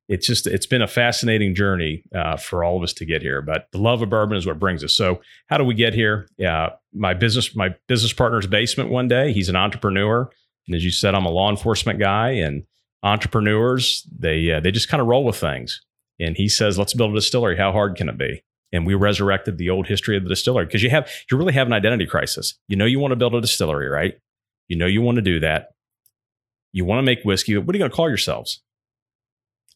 it's 0.08 0.26
just 0.26 0.46
it's 0.46 0.66
been 0.66 0.80
a 0.80 0.86
fascinating 0.86 1.56
journey 1.56 2.04
uh, 2.14 2.36
for 2.36 2.62
all 2.62 2.76
of 2.76 2.84
us 2.84 2.92
to 2.94 3.04
get 3.04 3.20
here. 3.20 3.42
But 3.42 3.66
the 3.72 3.78
love 3.78 4.00
of 4.00 4.10
bourbon 4.10 4.36
is 4.38 4.46
what 4.46 4.60
brings 4.60 4.84
us. 4.84 4.94
So 4.94 5.20
how 5.48 5.58
do 5.58 5.64
we 5.64 5.74
get 5.74 5.92
here? 5.92 6.28
Uh, 6.44 6.70
my 6.94 7.14
business 7.14 7.56
my 7.56 7.74
business 7.88 8.12
partner's 8.12 8.46
basement 8.46 8.90
one 8.90 9.08
day. 9.08 9.32
He's 9.32 9.48
an 9.48 9.56
entrepreneur, 9.56 10.30
and 10.68 10.76
as 10.76 10.84
you 10.84 10.92
said, 10.92 11.16
I'm 11.16 11.26
a 11.26 11.30
law 11.30 11.50
enforcement 11.50 11.98
guy 11.98 12.30
and 12.30 12.62
entrepreneurs 13.02 14.06
they 14.16 14.52
uh, 14.52 14.60
they 14.60 14.70
just 14.70 14.88
kind 14.88 15.00
of 15.00 15.08
roll 15.08 15.24
with 15.24 15.36
things 15.36 15.80
and 16.20 16.36
he 16.36 16.48
says, 16.48 16.78
let's 16.78 16.94
build 16.94 17.12
a 17.12 17.14
distillery. 17.14 17.56
How 17.56 17.72
hard 17.72 17.96
can 17.96 18.08
it 18.08 18.18
be? 18.18 18.44
And 18.72 18.86
we 18.86 18.94
resurrected 18.94 19.58
the 19.58 19.70
old 19.70 19.88
history 19.88 20.16
of 20.16 20.22
the 20.22 20.28
distillery 20.28 20.66
because 20.66 20.82
you 20.82 20.90
have, 20.90 21.10
you 21.30 21.36
really 21.36 21.54
have 21.54 21.66
an 21.66 21.72
identity 21.72 22.06
crisis. 22.06 22.54
You 22.68 22.76
know, 22.76 22.84
you 22.84 23.00
want 23.00 23.12
to 23.12 23.16
build 23.16 23.34
a 23.34 23.40
distillery, 23.40 23.88
right? 23.88 24.14
You 24.68 24.76
know, 24.76 24.86
you 24.86 25.02
want 25.02 25.16
to 25.16 25.22
do 25.22 25.40
that. 25.40 25.70
You 26.72 26.84
want 26.84 26.98
to 27.00 27.02
make 27.02 27.24
whiskey. 27.24 27.56
What 27.56 27.74
are 27.74 27.76
you 27.76 27.80
going 27.80 27.90
to 27.90 27.96
call 27.96 28.08
yourselves? 28.08 28.62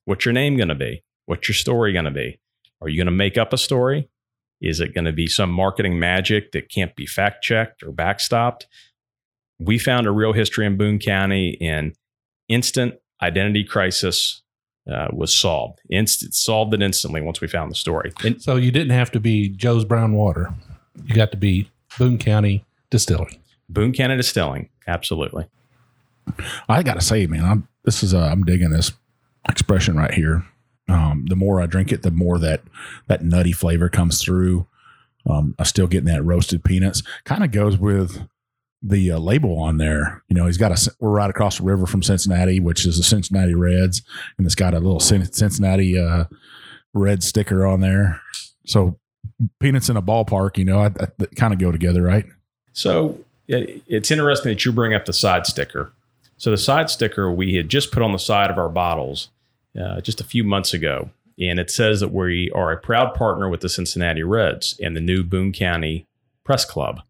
What's 0.05 0.25
your 0.25 0.35
name 0.35 0.57
going 0.57 0.69
to 0.69 0.77
be? 0.77 1.03
What's 1.27 1.49
your 1.49 1.55
story 1.55 1.93
going 1.93 2.05
to 2.05 2.13
be? 2.13 2.39
Are 2.81 2.89
you 2.89 2.99
going 2.99 3.07
to 3.07 3.11
make 3.11 3.37
up 3.37 3.53
a 3.53 3.59
story? 3.59 4.09
Is 4.61 4.79
it 4.79 4.95
going 4.95 5.07
to 5.07 5.13
be 5.13 5.27
some 5.27 5.51
marketing 5.51 5.99
magic 5.99 6.53
that 6.53 6.71
can't 6.71 6.95
be 6.95 7.07
fact 7.07 7.43
checked 7.43 7.83
or 7.83 7.91
backstopped? 7.91 8.67
We 9.59 9.79
found 9.79 10.07
a 10.07 10.13
real 10.13 10.35
history 10.35 10.67
in 10.67 10.77
Boone 10.77 10.99
County 10.99 11.59
and 11.61 11.97
instant 12.49 12.95
identity 13.21 13.65
crisis 13.65 14.44
uh, 14.91 15.09
was 15.13 15.37
solved. 15.37 15.81
Instant 15.91 16.35
solved 16.35 16.75
it 16.75 16.83
instantly 16.83 17.21
once 17.21 17.41
we 17.41 17.49
found 17.49 17.71
the 17.71 17.77
story. 17.77 18.13
And 18.25 18.41
So 18.43 18.57
you 18.57 18.71
didn't 18.71 18.91
have 18.91 19.11
to 19.13 19.21
be 19.21 19.49
Joe's 19.49 19.85
Brown 19.85 20.15
Water. 20.15 20.53
You 21.05 21.15
got 21.15 21.31
to 21.33 21.37
be 21.37 21.71
Boone 21.99 22.19
County 22.19 22.65
Distilling. 22.91 23.41
Boone 23.69 23.93
County 23.93 24.17
Distilling, 24.17 24.69
absolutely. 24.87 25.47
I 26.69 26.83
got 26.83 26.95
to 26.95 27.01
say, 27.01 27.27
man, 27.27 27.45
I'm, 27.45 27.69
this 27.85 28.03
is, 28.03 28.15
uh, 28.15 28.21
I'm 28.21 28.43
digging 28.43 28.71
this 28.71 28.93
expression 29.49 29.97
right 29.97 30.13
here. 30.13 30.45
Um, 30.89 31.27
the 31.29 31.37
more 31.37 31.61
I 31.61 31.67
drink 31.67 31.93
it, 31.93 32.03
the 32.03 32.11
more 32.11 32.39
that, 32.39 32.63
that 33.07 33.25
nutty 33.25 33.53
flavor 33.53 33.89
comes 33.89 34.23
through. 34.23 34.67
Um, 35.29 35.55
I'm 35.59 35.65
still 35.65 35.87
getting 35.87 36.13
that 36.13 36.23
roasted 36.25 36.63
peanuts. 36.65 37.03
Kind 37.25 37.43
of 37.43 37.51
goes 37.51 37.79
with 37.79 38.27
the 38.87 39.13
uh, 39.13 39.19
label 39.19 39.59
on 39.59 39.79
there. 39.79 40.23
You 40.29 40.37
know, 40.37 40.47
he's 40.47 40.59
got 40.59 40.71
a. 40.73 40.93
We're 41.01 41.11
right 41.11 41.31
across 41.31 41.59
the 41.59 41.65
river 41.65 41.87
from 41.87 42.03
Cincinnati, 42.03 42.61
which 42.61 42.87
is 42.87 42.99
the 42.99 43.03
Cincinnati 43.03 43.55
Reds, 43.55 44.03
and 44.39 44.47
it's 44.47 44.55
got 44.55 44.75
a 44.75 44.79
little 44.79 45.01
Cincinnati 45.01 45.99
uh, 45.99 46.25
red 46.93 47.23
sticker 47.23 47.67
on 47.67 47.81
there. 47.81 48.21
So 48.67 48.99
peanuts 49.61 49.89
in 49.89 49.97
a 49.97 50.03
ballpark, 50.03 50.59
you 50.59 50.65
know, 50.65 50.79
I, 50.81 50.87
I, 50.87 51.27
kind 51.37 51.53
of 51.53 51.59
go 51.59 51.73
together, 51.73 52.03
right? 52.03 52.27
So 52.73 53.19
it, 53.49 53.83
it's 53.87 54.11
interesting 54.11 54.53
that 54.53 54.65
you 54.65 54.73
bring 54.73 54.95
up 54.95 55.07
the 55.07 55.13
side 55.13 55.47
sticker. 55.47 55.93
So 56.37 56.51
the 56.51 56.59
side 56.59 56.91
sticker 56.91 57.33
we 57.33 57.55
had 57.55 57.69
just 57.69 57.93
put 57.93 58.03
on 58.03 58.13
the 58.13 58.19
side 58.19 58.51
of 58.51 58.59
our 58.59 58.69
bottles, 58.69 59.31
uh, 59.81 60.01
just 60.01 60.21
a 60.21 60.25
few 60.25 60.45
months 60.45 60.75
ago, 60.75 61.11
and 61.39 61.59
it 61.59 61.71
says 61.71 62.01
that 62.01 62.13
we 62.13 62.51
are 62.55 62.73
a 62.73 62.77
proud 62.77 63.15
partner 63.15 63.49
with 63.49 63.61
the 63.61 63.69
Cincinnati 63.69 64.23
Reds 64.23 64.79
and 64.83 64.97
the 64.97 65.01
new 65.01 65.23
Boone 65.23 65.53
County 65.53 66.07
Press 66.45 66.65
Club. 66.65 67.01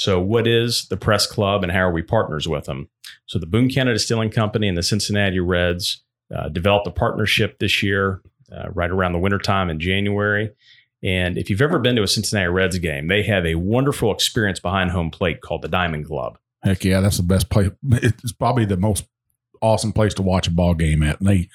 So, 0.00 0.18
what 0.18 0.46
is 0.46 0.86
the 0.88 0.96
Press 0.96 1.26
Club 1.26 1.62
and 1.62 1.70
how 1.70 1.80
are 1.80 1.92
we 1.92 2.00
partners 2.00 2.48
with 2.48 2.64
them? 2.64 2.88
So, 3.26 3.38
the 3.38 3.44
Boone 3.44 3.68
County 3.68 3.92
Distilling 3.92 4.30
Company 4.30 4.66
and 4.66 4.74
the 4.74 4.82
Cincinnati 4.82 5.40
Reds 5.40 6.02
uh, 6.34 6.48
developed 6.48 6.86
a 6.86 6.90
partnership 6.90 7.58
this 7.58 7.82
year, 7.82 8.22
uh, 8.50 8.70
right 8.70 8.90
around 8.90 9.12
the 9.12 9.18
wintertime 9.18 9.68
in 9.68 9.78
January. 9.78 10.52
And 11.02 11.36
if 11.36 11.50
you've 11.50 11.60
ever 11.60 11.78
been 11.78 11.96
to 11.96 12.02
a 12.02 12.08
Cincinnati 12.08 12.48
Reds 12.48 12.78
game, 12.78 13.08
they 13.08 13.22
have 13.24 13.44
a 13.44 13.56
wonderful 13.56 14.10
experience 14.10 14.58
behind 14.58 14.90
home 14.90 15.10
plate 15.10 15.42
called 15.42 15.60
the 15.60 15.68
Diamond 15.68 16.06
Club. 16.06 16.38
Heck 16.62 16.82
yeah, 16.82 17.00
that's 17.00 17.18
the 17.18 17.22
best 17.22 17.50
place. 17.50 17.68
It's 17.92 18.32
probably 18.32 18.64
the 18.64 18.78
most 18.78 19.04
awesome 19.60 19.92
place 19.92 20.14
to 20.14 20.22
watch 20.22 20.48
a 20.48 20.50
ball 20.50 20.72
game 20.72 21.02
at. 21.02 21.20
And 21.20 21.28
they 21.28 21.50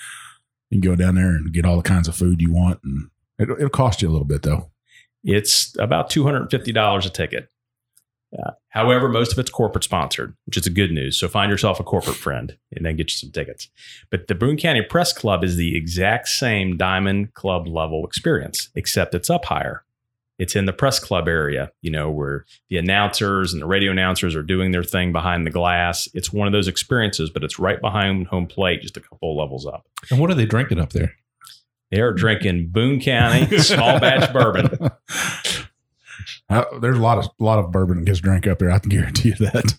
you 0.70 0.82
can 0.82 0.92
go 0.92 0.96
down 0.96 1.16
there 1.16 1.30
and 1.30 1.52
get 1.52 1.66
all 1.66 1.78
the 1.78 1.82
kinds 1.82 2.08
of 2.08 2.16
food 2.16 2.44
you 2.44 2.54
want, 2.54 2.80
and 2.84 3.10
it'll, 3.40 3.56
it'll 3.56 3.70
cost 3.70 4.04
you 4.04 4.08
a 4.08 4.12
little 4.12 4.28
bit 4.28 4.44
though. 4.44 4.70
It's 5.24 5.76
about 5.80 6.12
two 6.12 6.26
hundred 6.26 6.42
and 6.44 6.52
fifty 6.52 6.72
dollars 6.72 7.08
a 7.08 7.10
ticket. 7.10 7.50
Uh, 8.34 8.52
however, 8.70 9.08
most 9.08 9.32
of 9.32 9.40
it's 9.40 9.50
corporate 9.50 9.84
sponsored, 9.84 10.36
which 10.46 10.58
is 10.58 10.68
a 10.68 10.72
good 10.72 10.92
news. 10.92 11.18
So 11.18 11.28
find 11.28 11.50
yourself 11.52 11.80
a 11.80 11.84
corporate 11.84 12.18
friend 12.18 12.58
and 12.72 12.86
then 12.86 12.96
get 12.96 13.10
you 13.10 13.16
some 13.16 13.32
tickets. 13.32 13.70
But 14.10 14.28
the 14.28 14.36
Boone 14.36 14.58
County 14.58 14.82
Press 14.82 15.14
Club 15.14 15.44
is 15.44 15.56
the 15.56 15.78
exact 15.78 16.28
same 16.28 16.76
Diamond 16.76 17.34
Club 17.34 17.68
level 17.68 18.06
experience, 18.06 18.70
except 18.76 19.16
it's 19.16 19.30
up 19.30 19.46
higher. 19.46 19.86
It's 20.38 20.56
in 20.56 20.66
the 20.66 20.74
press 20.74 21.00
club 21.00 21.28
area, 21.28 21.72
you 21.82 21.90
know, 21.90 22.12
where 22.12 22.46
the 22.70 22.78
announcers 22.78 23.54
and 23.54 23.62
the 23.62 23.66
radio 23.66 23.92
announcers 23.92 24.36
are 24.36 24.44
doing 24.44 24.72
their 24.72 24.84
thing 24.84 25.14
behind 25.14 25.46
the 25.46 25.52
glass. 25.52 26.10
It's 26.14 26.34
one 26.34 26.46
of 26.46 26.52
those 26.52 26.68
experiences, 26.68 27.30
but 27.30 27.44
it's 27.44 27.58
right 27.58 27.80
behind 27.80 28.28
home 28.28 28.46
plate, 28.46 28.82
just 28.82 28.98
a 28.98 29.02
couple 29.02 29.32
of 29.32 29.38
levels 29.38 29.66
up. 29.66 29.86
And 30.12 30.20
what 30.20 30.30
are 30.30 30.34
they 30.34 30.46
drinking 30.46 30.80
up 30.80 30.92
there? 30.92 31.14
They 31.92 32.02
are 32.02 32.12
drinking 32.12 32.70
Boone 32.70 33.00
County 33.00 33.58
small 33.60 34.00
batch 34.00 34.34
bourbon. 34.34 34.78
Uh, 36.50 36.64
there's 36.80 36.98
a 36.98 37.02
lot 37.02 37.18
of 37.18 37.26
a 37.40 37.44
lot 37.44 37.60
of 37.60 37.72
bourbon 37.72 37.98
that 38.00 38.06
gets 38.06 38.20
drank 38.20 38.48
up 38.48 38.60
there. 38.60 38.72
I 38.72 38.80
can 38.80 38.90
guarantee 38.90 39.30
you 39.30 39.36
that. 39.52 39.74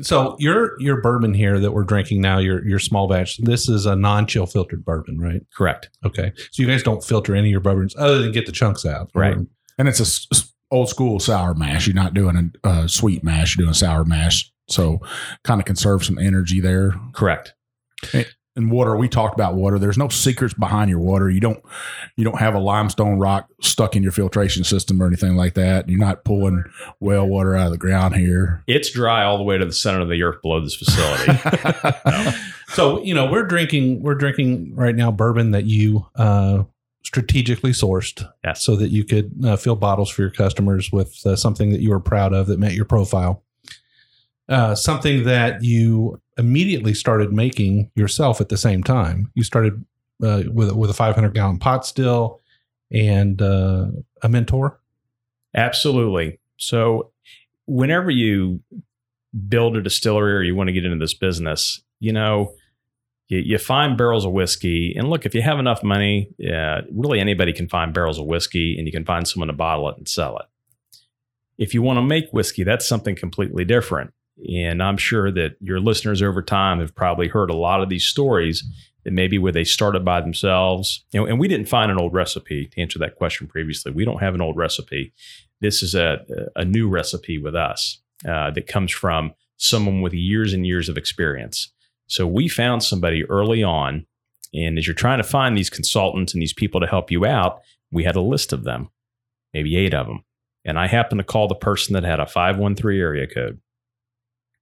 So 0.00 0.34
your 0.40 0.72
your 0.80 1.00
bourbon 1.00 1.34
here 1.34 1.60
that 1.60 1.70
we're 1.70 1.84
drinking 1.84 2.20
now, 2.20 2.38
your 2.38 2.66
your 2.66 2.80
small 2.80 3.06
batch, 3.08 3.38
this 3.38 3.68
is 3.68 3.86
a 3.86 3.94
non 3.94 4.26
chill 4.26 4.46
filtered 4.46 4.84
bourbon, 4.84 5.20
right? 5.20 5.42
Correct. 5.56 5.88
Okay. 6.04 6.32
So 6.50 6.62
you 6.62 6.66
guys 6.68 6.82
don't 6.82 7.04
filter 7.04 7.34
any 7.34 7.48
of 7.48 7.52
your 7.52 7.60
bourbons 7.60 7.94
other 7.96 8.18
than 8.20 8.32
get 8.32 8.46
the 8.46 8.52
chunks 8.52 8.84
out, 8.84 9.10
Right. 9.14 9.36
Or- 9.36 9.46
And 9.78 9.86
it's 9.88 10.00
a 10.00 10.02
s- 10.02 10.26
s- 10.32 10.52
old 10.72 10.88
school 10.88 11.20
sour 11.20 11.54
mash. 11.54 11.86
You're 11.86 11.94
not 11.94 12.12
doing 12.14 12.52
a 12.64 12.68
uh, 12.68 12.86
sweet 12.88 13.22
mash. 13.22 13.56
You're 13.56 13.64
doing 13.66 13.70
a 13.72 13.74
sour 13.74 14.04
mash. 14.04 14.50
So 14.68 14.98
kind 15.44 15.60
of 15.60 15.64
conserve 15.64 16.04
some 16.04 16.18
energy 16.18 16.60
there. 16.60 16.94
Correct. 17.12 17.54
And 18.56 18.70
water, 18.70 18.96
we 18.96 19.08
talked 19.08 19.34
about 19.34 19.56
water. 19.56 19.80
There's 19.80 19.98
no 19.98 20.08
secrets 20.08 20.54
behind 20.54 20.88
your 20.88 21.00
water. 21.00 21.28
You 21.28 21.40
don't 21.40 21.60
you 22.16 22.22
don't 22.24 22.38
have 22.38 22.54
a 22.54 22.60
limestone 22.60 23.18
rock 23.18 23.48
stuck 23.60 23.96
in 23.96 24.02
your 24.04 24.12
filtration 24.12 24.62
system 24.62 25.02
or 25.02 25.06
anything 25.08 25.34
like 25.34 25.54
that. 25.54 25.88
You're 25.88 25.98
not 25.98 26.24
pulling 26.24 26.62
well 27.00 27.26
water 27.26 27.56
out 27.56 27.66
of 27.66 27.72
the 27.72 27.78
ground 27.78 28.14
here. 28.14 28.62
It's 28.68 28.92
dry 28.92 29.24
all 29.24 29.38
the 29.38 29.42
way 29.42 29.58
to 29.58 29.64
the 29.66 29.72
center 29.72 30.00
of 30.00 30.08
the 30.08 30.22
earth 30.22 30.40
below 30.40 30.60
this 30.60 30.76
facility. 30.76 31.32
No. 32.06 32.32
So 32.68 33.00
you 33.02 33.14
know 33.14 33.30
we're 33.30 33.46
drinking 33.46 34.02
we're 34.02 34.14
drinking 34.16 34.74
right 34.74 34.96
now 34.96 35.12
bourbon 35.12 35.52
that 35.52 35.64
you 35.64 36.06
uh, 36.16 36.64
strategically 37.04 37.70
sourced, 37.70 38.26
Yes. 38.42 38.64
so 38.64 38.74
that 38.76 38.88
you 38.88 39.04
could 39.04 39.32
uh, 39.44 39.56
fill 39.56 39.76
bottles 39.76 40.10
for 40.10 40.22
your 40.22 40.30
customers 40.32 40.90
with 40.90 41.24
uh, 41.26 41.36
something 41.36 41.70
that 41.70 41.80
you 41.80 41.90
were 41.90 42.00
proud 42.00 42.32
of 42.32 42.46
that 42.48 42.58
met 42.58 42.72
your 42.72 42.86
profile. 42.86 43.44
Uh, 44.48 44.74
something 44.74 45.24
that 45.24 45.62
you 45.62 46.20
immediately 46.36 46.94
started 46.94 47.32
making 47.32 47.90
yourself 47.94 48.40
at 48.40 48.48
the 48.48 48.56
same 48.56 48.82
time. 48.82 49.30
You 49.34 49.44
started 49.44 49.84
uh, 50.22 50.42
with 50.52 50.72
with 50.72 50.90
a 50.90 50.94
500 50.94 51.34
gallon 51.34 51.58
pot 51.58 51.86
still 51.86 52.40
and 52.90 53.40
uh, 53.40 53.86
a 54.22 54.28
mentor. 54.28 54.80
Absolutely. 55.54 56.38
So, 56.56 57.12
whenever 57.66 58.10
you 58.10 58.60
build 59.48 59.76
a 59.76 59.82
distillery 59.82 60.34
or 60.34 60.42
you 60.42 60.54
want 60.54 60.68
to 60.68 60.72
get 60.72 60.84
into 60.84 60.98
this 60.98 61.14
business, 61.14 61.82
you 62.00 62.12
know, 62.12 62.54
you, 63.28 63.58
find 63.58 63.96
barrels 63.96 64.24
of 64.24 64.32
whiskey. 64.32 64.94
And 64.96 65.08
look, 65.08 65.26
if 65.26 65.34
you 65.34 65.42
have 65.42 65.58
enough 65.58 65.82
money, 65.82 66.30
uh, 66.40 66.82
really 66.92 67.20
anybody 67.20 67.52
can 67.52 67.68
find 67.68 67.92
barrels 67.92 68.18
of 68.18 68.26
whiskey 68.26 68.76
and 68.78 68.86
you 68.86 68.92
can 68.92 69.04
find 69.04 69.26
someone 69.26 69.48
to 69.48 69.54
bottle 69.54 69.88
it 69.88 69.96
and 69.96 70.08
sell 70.08 70.38
it. 70.38 70.46
If 71.56 71.74
you 71.74 71.82
want 71.82 71.98
to 71.98 72.02
make 72.02 72.30
whiskey, 72.32 72.64
that's 72.64 72.86
something 72.86 73.16
completely 73.16 73.64
different. 73.64 74.12
And 74.38 74.82
I'm 74.82 74.96
sure 74.96 75.30
that 75.32 75.56
your 75.60 75.80
listeners 75.80 76.22
over 76.22 76.42
time 76.42 76.80
have 76.80 76.94
probably 76.94 77.28
heard 77.28 77.50
a 77.50 77.56
lot 77.56 77.82
of 77.82 77.88
these 77.88 78.04
stories 78.04 78.64
that 79.04 79.12
maybe 79.12 79.38
where 79.38 79.52
they 79.52 79.64
started 79.64 80.04
by 80.04 80.20
themselves. 80.20 81.04
You 81.12 81.20
know, 81.20 81.26
and 81.26 81.38
we 81.38 81.46
didn't 81.46 81.68
find 81.68 81.90
an 81.90 81.98
old 81.98 82.14
recipe 82.14 82.66
to 82.66 82.80
answer 82.80 82.98
that 82.98 83.16
question 83.16 83.46
previously. 83.46 83.92
We 83.92 84.04
don't 84.04 84.20
have 84.20 84.34
an 84.34 84.40
old 84.40 84.56
recipe 84.56 85.12
this 85.64 85.82
is 85.82 85.94
a, 85.94 86.18
a 86.56 86.64
new 86.64 86.88
recipe 86.88 87.38
with 87.38 87.54
us 87.54 88.00
uh, 88.28 88.50
that 88.50 88.66
comes 88.66 88.92
from 88.92 89.32
someone 89.56 90.02
with 90.02 90.12
years 90.12 90.52
and 90.52 90.66
years 90.66 90.88
of 90.88 90.98
experience. 90.98 91.72
So 92.06 92.26
we 92.26 92.48
found 92.48 92.82
somebody 92.82 93.24
early 93.24 93.62
on, 93.62 94.06
and 94.52 94.78
as 94.78 94.86
you're 94.86 94.94
trying 94.94 95.18
to 95.18 95.24
find 95.24 95.56
these 95.56 95.70
consultants 95.70 96.34
and 96.34 96.42
these 96.42 96.52
people 96.52 96.80
to 96.80 96.86
help 96.86 97.10
you 97.10 97.24
out, 97.24 97.60
we 97.90 98.04
had 98.04 98.14
a 98.14 98.20
list 98.20 98.52
of 98.52 98.64
them, 98.64 98.90
maybe 99.54 99.76
eight 99.76 99.94
of 99.94 100.06
them. 100.06 100.24
And 100.66 100.78
I 100.78 100.86
happened 100.86 101.20
to 101.20 101.24
call 101.24 101.48
the 101.48 101.54
person 101.54 101.94
that 101.94 102.04
had 102.04 102.20
a 102.20 102.26
513 102.26 103.00
area 103.00 103.26
code 103.26 103.58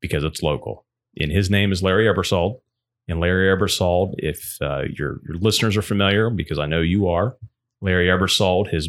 because 0.02 0.24
it's 0.24 0.42
local. 0.42 0.84
And 1.18 1.32
his 1.32 1.48
name 1.48 1.72
is 1.72 1.82
Larry 1.82 2.04
Ebersold. 2.04 2.60
And 3.08 3.20
Larry 3.20 3.46
Ebersold, 3.56 4.14
if 4.18 4.58
uh, 4.60 4.82
your, 4.92 5.20
your 5.26 5.36
listeners 5.40 5.76
are 5.76 5.82
familiar, 5.82 6.28
because 6.28 6.58
I 6.58 6.66
know 6.66 6.80
you 6.80 7.08
are, 7.08 7.36
Larry 7.80 8.08
Ebersold 8.08 8.72
has 8.72 8.88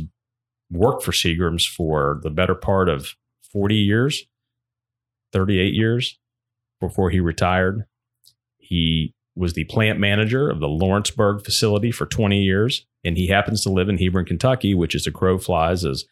worked 0.70 1.04
for 1.04 1.12
Seagram's 1.12 1.66
for 1.66 2.20
the 2.24 2.30
better 2.30 2.56
part 2.56 2.90
of 2.90 3.16
40 3.52 3.76
years, 3.76 4.26
38 5.32 5.74
years 5.74 6.20
before 6.80 7.10
he 7.10 7.20
retired. 7.20 7.86
He 8.58 9.14
was 9.36 9.54
the 9.54 9.64
plant 9.66 10.00
manager 10.00 10.50
of 10.50 10.60
the 10.60 10.68
Lawrenceburg 10.68 11.44
facility 11.44 11.92
for 11.92 12.06
20 12.06 12.40
years, 12.40 12.86
and 13.04 13.18
he 13.18 13.28
happens 13.28 13.62
to 13.62 13.70
live 13.70 13.90
in 13.90 13.98
Hebron, 13.98 14.26
Kentucky, 14.26 14.76
which 14.76 14.94
is 14.94 15.08
a 15.08 15.12
crow 15.12 15.38
flies 15.38 15.84
is 15.84 16.06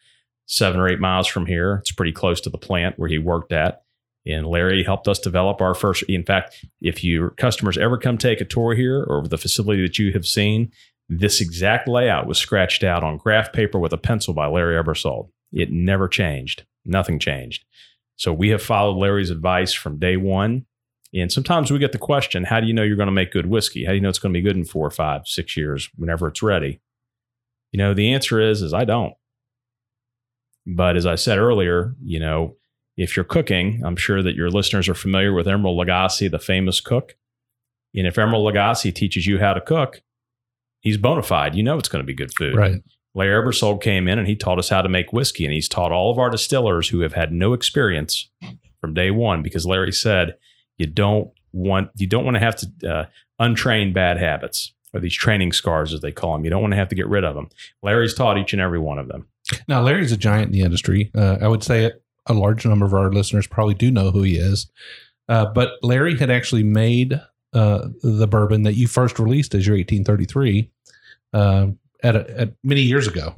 seven 0.46 0.80
or 0.80 0.88
eight 0.88 1.00
miles 1.00 1.28
from 1.28 1.46
here. 1.46 1.76
It's 1.76 1.92
pretty 1.92 2.12
close 2.12 2.40
to 2.42 2.50
the 2.50 2.58
plant 2.58 2.98
where 2.98 3.08
he 3.08 3.18
worked 3.18 3.52
at. 3.52 3.82
And 4.26 4.46
Larry 4.46 4.84
helped 4.84 5.08
us 5.08 5.18
develop 5.18 5.60
our 5.60 5.74
first. 5.74 6.04
In 6.04 6.24
fact, 6.24 6.64
if 6.80 7.02
your 7.02 7.30
customers 7.30 7.76
ever 7.76 7.98
come 7.98 8.18
take 8.18 8.40
a 8.40 8.44
tour 8.44 8.74
here 8.74 9.02
or 9.02 9.26
the 9.26 9.38
facility 9.38 9.82
that 9.82 9.98
you 9.98 10.12
have 10.12 10.26
seen, 10.26 10.70
this 11.08 11.40
exact 11.40 11.88
layout 11.88 12.26
was 12.26 12.38
scratched 12.38 12.84
out 12.84 13.02
on 13.02 13.16
graph 13.18 13.52
paper 13.52 13.78
with 13.78 13.92
a 13.92 13.98
pencil 13.98 14.32
by 14.32 14.46
Larry 14.46 14.82
Ebersold. 14.82 15.30
It 15.52 15.70
never 15.70 16.08
changed. 16.08 16.64
Nothing 16.84 17.18
changed. 17.18 17.64
So 18.16 18.32
we 18.32 18.50
have 18.50 18.62
followed 18.62 18.96
Larry's 18.96 19.30
advice 19.30 19.72
from 19.72 19.98
day 19.98 20.16
one. 20.16 20.66
And 21.14 21.30
sometimes 21.30 21.70
we 21.70 21.78
get 21.78 21.92
the 21.92 21.98
question, 21.98 22.44
how 22.44 22.60
do 22.60 22.66
you 22.66 22.72
know 22.72 22.82
you're 22.82 22.96
going 22.96 23.06
to 23.06 23.12
make 23.12 23.32
good 23.32 23.46
whiskey? 23.46 23.84
How 23.84 23.90
do 23.90 23.96
you 23.96 24.00
know 24.00 24.08
it's 24.08 24.18
going 24.18 24.32
to 24.32 24.38
be 24.38 24.42
good 24.42 24.56
in 24.56 24.64
four, 24.64 24.90
five, 24.90 25.26
six 25.26 25.56
years, 25.56 25.90
whenever 25.96 26.28
it's 26.28 26.42
ready? 26.42 26.80
You 27.70 27.78
know, 27.78 27.92
the 27.92 28.14
answer 28.14 28.40
is, 28.40 28.62
is 28.62 28.72
I 28.72 28.84
don't. 28.84 29.14
But 30.64 30.96
as 30.96 31.04
I 31.04 31.16
said 31.16 31.38
earlier, 31.38 31.94
you 32.02 32.20
know, 32.20 32.56
if 32.96 33.16
you're 33.16 33.24
cooking, 33.24 33.82
I'm 33.84 33.96
sure 33.96 34.22
that 34.22 34.34
your 34.34 34.50
listeners 34.50 34.88
are 34.88 34.94
familiar 34.94 35.32
with 35.32 35.46
Emeril 35.46 35.76
Lagasse, 35.76 36.30
the 36.30 36.38
famous 36.38 36.80
cook. 36.80 37.16
And 37.94 38.06
if 38.06 38.16
Emeril 38.16 38.50
Lagasse 38.50 38.94
teaches 38.94 39.26
you 39.26 39.38
how 39.38 39.54
to 39.54 39.60
cook, 39.60 40.02
he's 40.80 40.96
bona 40.96 41.22
fide. 41.22 41.54
You 41.54 41.62
know 41.62 41.78
it's 41.78 41.88
going 41.88 42.02
to 42.02 42.06
be 42.06 42.14
good 42.14 42.34
food. 42.34 42.56
Right. 42.56 42.82
Larry 43.14 43.42
Ebersold 43.42 43.82
came 43.82 44.08
in 44.08 44.18
and 44.18 44.26
he 44.26 44.36
taught 44.36 44.58
us 44.58 44.70
how 44.70 44.80
to 44.82 44.88
make 44.88 45.12
whiskey, 45.12 45.44
and 45.44 45.52
he's 45.52 45.68
taught 45.68 45.92
all 45.92 46.10
of 46.10 46.18
our 46.18 46.30
distillers 46.30 46.88
who 46.88 47.00
have 47.00 47.12
had 47.12 47.32
no 47.32 47.52
experience 47.52 48.30
from 48.80 48.94
day 48.94 49.10
one 49.10 49.42
because 49.42 49.66
Larry 49.66 49.92
said 49.92 50.36
you 50.78 50.86
don't 50.86 51.30
want 51.52 51.90
you 51.96 52.06
don't 52.06 52.24
want 52.24 52.36
to 52.36 52.40
have 52.40 52.56
to 52.56 52.90
uh, 52.90 53.06
untrain 53.40 53.92
bad 53.92 54.16
habits 54.18 54.72
or 54.94 55.00
these 55.00 55.14
training 55.14 55.52
scars 55.52 55.92
as 55.92 56.00
they 56.00 56.12
call 56.12 56.32
them. 56.32 56.44
You 56.44 56.50
don't 56.50 56.62
want 56.62 56.72
to 56.72 56.78
have 56.78 56.88
to 56.88 56.94
get 56.94 57.06
rid 57.06 57.24
of 57.24 57.34
them. 57.34 57.48
Larry's 57.82 58.14
taught 58.14 58.38
each 58.38 58.52
and 58.52 58.62
every 58.62 58.78
one 58.78 58.98
of 58.98 59.08
them. 59.08 59.26
Now, 59.68 59.82
Larry's 59.82 60.12
a 60.12 60.16
giant 60.16 60.46
in 60.46 60.52
the 60.52 60.60
industry. 60.60 61.10
Uh, 61.14 61.38
I 61.40 61.48
would 61.48 61.62
say 61.62 61.84
it, 61.84 62.02
a 62.26 62.32
large 62.32 62.64
number 62.64 62.86
of 62.86 62.94
our 62.94 63.12
listeners 63.12 63.46
probably 63.46 63.74
do 63.74 63.90
know 63.90 64.10
who 64.10 64.22
he 64.22 64.36
is. 64.36 64.70
Uh, 65.28 65.46
but 65.46 65.72
Larry 65.82 66.16
had 66.16 66.30
actually 66.30 66.62
made 66.62 67.20
uh, 67.52 67.88
the 68.02 68.26
bourbon 68.26 68.62
that 68.62 68.74
you 68.74 68.86
first 68.86 69.18
released 69.18 69.54
as 69.54 69.66
your 69.66 69.76
1833 69.76 70.70
uh, 71.32 71.66
at, 72.02 72.16
a, 72.16 72.40
at 72.40 72.54
many 72.62 72.82
years 72.82 73.06
ago. 73.06 73.34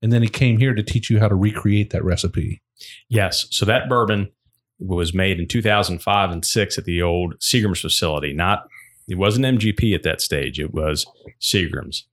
And 0.00 0.12
then 0.12 0.22
he 0.22 0.28
came 0.28 0.58
here 0.58 0.74
to 0.74 0.82
teach 0.82 1.10
you 1.10 1.18
how 1.18 1.28
to 1.28 1.34
recreate 1.34 1.90
that 1.90 2.04
recipe. 2.04 2.62
Yes. 3.08 3.46
So 3.50 3.66
that 3.66 3.88
bourbon 3.88 4.30
was 4.78 5.14
made 5.14 5.38
in 5.38 5.48
2005 5.48 6.30
and 6.30 6.44
six 6.44 6.78
at 6.78 6.84
the 6.84 7.02
old 7.02 7.38
Seagram's 7.38 7.80
facility. 7.80 8.32
Not 8.32 8.66
it 9.08 9.16
wasn't 9.16 9.46
MGP 9.46 9.94
at 9.94 10.04
that 10.04 10.20
stage. 10.20 10.60
It 10.60 10.72
was 10.72 11.06
Seagram's. 11.40 12.06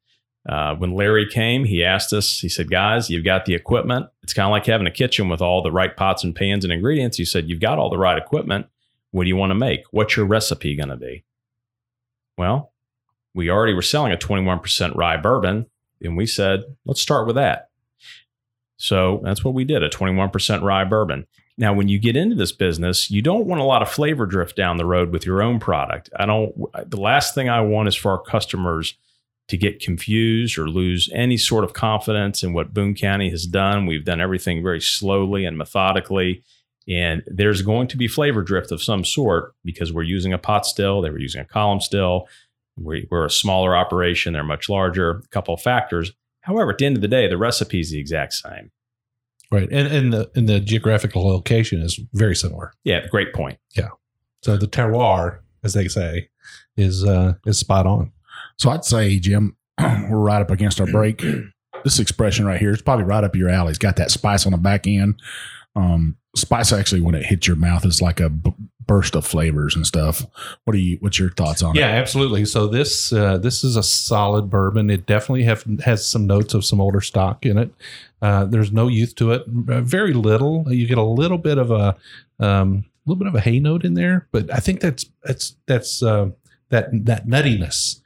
Uh, 0.48 0.76
when 0.76 0.94
Larry 0.94 1.28
came, 1.28 1.66
he 1.66 1.84
asked 1.84 2.14
us. 2.14 2.40
He 2.40 2.50
said, 2.50 2.72
"Guys, 2.72 3.10
you've 3.10 3.26
got 3.26 3.46
the 3.46 3.56
equipment. 3.56 4.08
It's 4.24 4.34
kind 4.34 4.46
of 4.46 4.52
like 4.52 4.66
having 4.66 4.88
a 4.88 4.92
kitchen 4.92 5.30
with 5.30 5.42
all 5.42 5.62
the 5.62 5.72
right 5.72 5.96
pots 5.96 6.24
and 6.24 6.36
pans 6.36 6.64
and 6.64 6.72
ingredients." 6.72 7.18
He 7.18 7.26
said, 7.26 7.50
"You've 7.50 7.60
got 7.60 7.78
all 7.78 7.90
the 7.90 7.98
right 7.98 8.18
equipment. 8.18 8.68
What 9.12 9.24
do 9.24 9.30
you 9.30 9.36
want 9.36 9.52
to 9.52 9.56
make? 9.56 9.84
What's 9.92 10.16
your 10.16 10.26
recipe 10.26 10.76
going 10.76 10.90
to 10.90 10.98
be?" 10.98 11.24
Well, 12.38 12.72
we 13.36 13.50
already 13.50 13.74
were 13.74 13.82
selling 13.82 14.14
a 14.14 14.18
21% 14.18 14.96
rye 14.96 15.18
bourbon, 15.18 15.66
and 16.02 16.18
we 16.18 16.26
said, 16.26 16.64
let's 16.86 17.02
start 17.02 17.28
with 17.28 17.36
that. 17.36 17.70
So 18.78 19.22
that's 19.24 19.44
what 19.44 19.54
we 19.54 19.66
did 19.66 19.84
a 19.84 19.90
21% 19.90 20.62
rye 20.62 20.86
bourbon. 20.86 21.28
Now, 21.58 21.74
when 21.74 21.90
you 21.90 22.00
get 22.00 22.16
into 22.16 22.36
this 22.36 22.54
business, 22.54 23.12
you 23.12 23.22
don't 23.22 23.46
want 23.46 23.60
a 23.60 23.66
lot 23.66 23.82
of 23.82 23.90
flavor 23.90 24.26
drift 24.26 24.56
down 24.56 24.78
the 24.78 24.86
road 24.86 25.12
with 25.12 25.26
your 25.26 25.42
own 25.42 25.60
product. 25.60 26.10
I 26.16 26.26
don't, 26.26 26.56
the 26.90 27.00
last 27.00 27.36
thing 27.36 27.50
I 27.50 27.60
want 27.60 27.90
is 27.90 27.96
for 27.96 28.12
our 28.12 28.22
customers 28.22 28.94
to 29.50 29.58
get 29.58 29.82
confused 29.82 30.58
or 30.58 30.70
lose 30.70 31.10
any 31.14 31.38
sort 31.38 31.64
of 31.64 31.74
confidence 31.74 32.44
in 32.44 32.54
what 32.54 32.74
Boone 32.74 32.96
County 32.96 33.30
has 33.30 33.46
done. 33.46 33.86
We've 33.86 34.06
done 34.06 34.22
everything 34.22 34.64
very 34.64 34.80
slowly 34.80 35.44
and 35.46 35.58
methodically. 35.58 36.44
And 36.88 37.24
there's 37.28 37.62
going 37.62 37.88
to 37.90 37.98
be 37.98 38.08
flavor 38.08 38.42
drift 38.42 38.72
of 38.72 38.82
some 38.82 39.04
sort 39.04 39.54
because 39.64 39.92
we're 39.92 40.04
using 40.04 40.34
a 40.34 40.38
pot 40.38 40.66
still, 40.66 41.02
they 41.02 41.10
were 41.10 41.20
using 41.20 41.42
a 41.42 41.46
column 41.46 41.82
still. 41.82 42.28
We, 42.78 43.08
we're 43.12 43.26
a 43.26 43.32
smaller 43.32 43.76
operation, 43.76 44.34
they're 44.34 44.44
much 44.44 44.70
larger, 44.70 45.10
a 45.12 45.28
couple 45.28 45.54
of 45.54 45.62
factors. 45.62 46.12
However, 46.42 46.72
at 46.72 46.78
the 46.78 46.86
end 46.86 46.96
of 46.96 47.02
the 47.02 47.08
day, 47.08 47.28
the 47.28 47.38
recipe 47.38 47.80
is 47.80 47.92
the 47.92 48.00
exact 48.00 48.34
same. 48.34 48.72
Right. 49.52 49.68
And 49.72 49.88
and 49.88 50.14
the 50.14 50.32
and 50.36 50.48
the 50.48 50.60
geographical 50.60 51.28
location 51.28 51.82
is 51.82 52.00
very 52.14 52.36
similar. 52.36 52.72
Yeah, 52.84 53.08
great 53.08 53.34
point. 53.34 53.58
Yeah. 53.76 53.90
So 54.44 54.58
the 54.58 54.68
terroir, 54.68 55.40
as 55.64 55.74
they 55.74 55.88
say, 55.88 56.30
is 56.78 57.04
uh 57.04 57.34
is 57.48 57.60
spot 57.60 57.88
on. 57.88 58.12
So 58.60 58.70
I'd 58.70 58.86
say, 58.86 59.18
Jim, 59.20 59.56
we're 59.80 60.18
right 60.18 60.42
up 60.42 60.52
against 60.52 60.80
our 60.80 60.88
break. 60.88 61.24
This 61.86 61.98
expression 61.98 62.46
right 62.46 62.60
here 62.60 62.72
is 62.72 62.82
probably 62.82 63.06
right 63.06 63.24
up 63.24 63.38
your 63.38 63.48
alley. 63.48 63.70
It's 63.70 63.80
got 63.80 63.96
that 63.96 64.12
spice 64.12 64.46
on 64.46 64.52
the 64.52 64.58
back 64.58 64.86
end. 64.86 65.18
Um, 65.78 66.18
spice 66.36 66.74
actually, 66.74 67.00
when 67.00 67.16
it 67.16 67.26
hits 67.26 67.48
your 67.48 67.56
mouth, 67.56 67.86
is 67.86 68.02
like 68.02 68.20
a 68.20 68.30
b- 68.30 68.54
burst 68.86 69.16
of 69.16 69.26
flavors 69.26 69.78
and 69.78 69.88
stuff. 69.88 70.26
What 70.66 70.76
are 70.76 70.80
you? 70.80 70.98
What's 71.00 71.18
your 71.18 71.30
thoughts 71.30 71.64
on 71.64 71.76
Yeah, 71.76 71.88
it? 71.88 71.94
Yeah, 71.94 72.02
absolutely. 72.02 72.44
So 72.44 72.68
this 72.68 73.14
uh, 73.14 73.38
this 73.38 73.64
is 73.64 73.78
a 73.78 73.84
solid 73.84 74.50
bourbon. 74.50 74.90
It 74.90 75.06
definitely 75.06 75.44
have 75.44 75.64
has 75.86 76.06
some 76.06 76.28
notes 76.28 76.54
of 76.54 76.66
some 76.66 76.82
older 76.82 77.00
stock 77.00 77.46
in 77.46 77.58
it. 77.58 77.74
Uh, 78.22 78.44
there's 78.44 78.74
no 78.74 78.90
youth 78.90 79.16
to 79.16 79.32
it. 79.32 79.48
Very 79.48 80.12
little. 80.12 80.66
You 80.68 80.86
get 80.86 80.98
a 80.98 81.02
little 81.04 81.38
bit 81.38 81.58
of 81.58 81.72
a 81.72 81.96
um, 82.42 82.84
little 83.06 83.20
bit 83.20 83.28
of 83.28 83.36
a 83.36 83.40
hay 83.40 83.62
note 83.62 83.86
in 83.86 83.94
there, 83.94 84.28
but 84.34 84.54
I 84.54 84.58
think 84.60 84.82
that's 84.82 85.06
that's 85.24 85.56
that's 85.66 86.04
uh, 86.04 86.32
that 86.72 86.90
that 87.06 87.26
nuttiness 87.26 87.99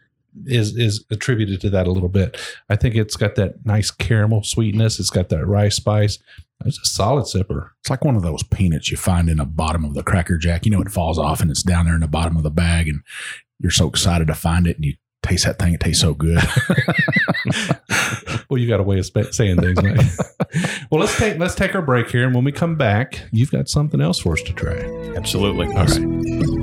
is 0.46 0.76
is 0.76 1.06
attributed 1.12 1.62
to 1.62 1.70
that 1.72 1.88
a 1.88 1.92
little 1.92 2.10
bit. 2.10 2.40
I 2.70 2.76
think 2.76 2.96
it's 2.96 3.16
got 3.16 3.36
that 3.36 3.66
nice 3.66 3.92
caramel 3.92 4.44
sweetness. 4.44 5.00
It's 5.00 5.10
got 5.10 5.30
that 5.30 5.46
rice 5.46 5.76
spice. 5.76 6.20
It's 6.66 6.80
a 6.80 6.86
solid 6.86 7.26
sipper. 7.26 7.72
It's 7.82 7.90
like 7.90 8.06
one 8.06 8.16
of 8.16 8.22
those 8.22 8.44
peanuts 8.44 8.90
you 8.90 8.98
find 8.98 9.30
in 9.30 9.38
the 9.38 9.46
bottom 9.46 9.84
of 9.84 9.96
the 9.96 10.04
Cracker 10.04 10.38
Jack. 10.38 10.66
You 10.66 10.72
know, 10.72 10.82
it 10.82 10.92
falls 10.92 11.20
off 11.20 11.42
and 11.42 11.52
it's 11.52 11.64
down 11.64 11.86
there 11.86 11.96
in 11.96 12.02
the 12.02 12.08
bottom 12.08 12.38
of 12.38 12.44
the 12.44 12.50
bag, 12.52 12.88
and 12.88 13.02
you're 13.60 13.72
so 13.72 13.88
excited 13.88 14.28
to 14.28 14.36
find 14.36 14.66
it, 14.68 14.78
and 14.78 14.86
you 14.86 14.94
taste 15.22 15.46
that 15.46 15.60
thing. 15.60 15.74
It 15.74 15.82
tastes 15.82 16.02
so 16.02 16.14
good. 16.14 16.42
Well, 18.54 18.62
you 18.62 18.68
got 18.68 18.80
a 18.80 18.84
way 18.84 19.00
of 19.00 19.06
spa- 19.08 19.32
saying 19.32 19.62
things, 19.62 19.82
Mike. 19.82 19.98
well, 20.92 21.02
let's 21.02 21.18
take 21.18 21.40
let's 21.40 21.56
take 21.56 21.74
our 21.74 21.82
break 21.82 22.12
here, 22.12 22.26
and 22.26 22.36
when 22.36 22.44
we 22.44 22.52
come 22.52 22.76
back, 22.76 23.20
you've 23.32 23.50
got 23.50 23.68
something 23.68 24.00
else 24.00 24.20
for 24.20 24.34
us 24.34 24.44
to 24.44 24.54
try. 24.54 24.78
Absolutely. 25.16 25.66
All 25.68 25.86
right. 25.86 26.63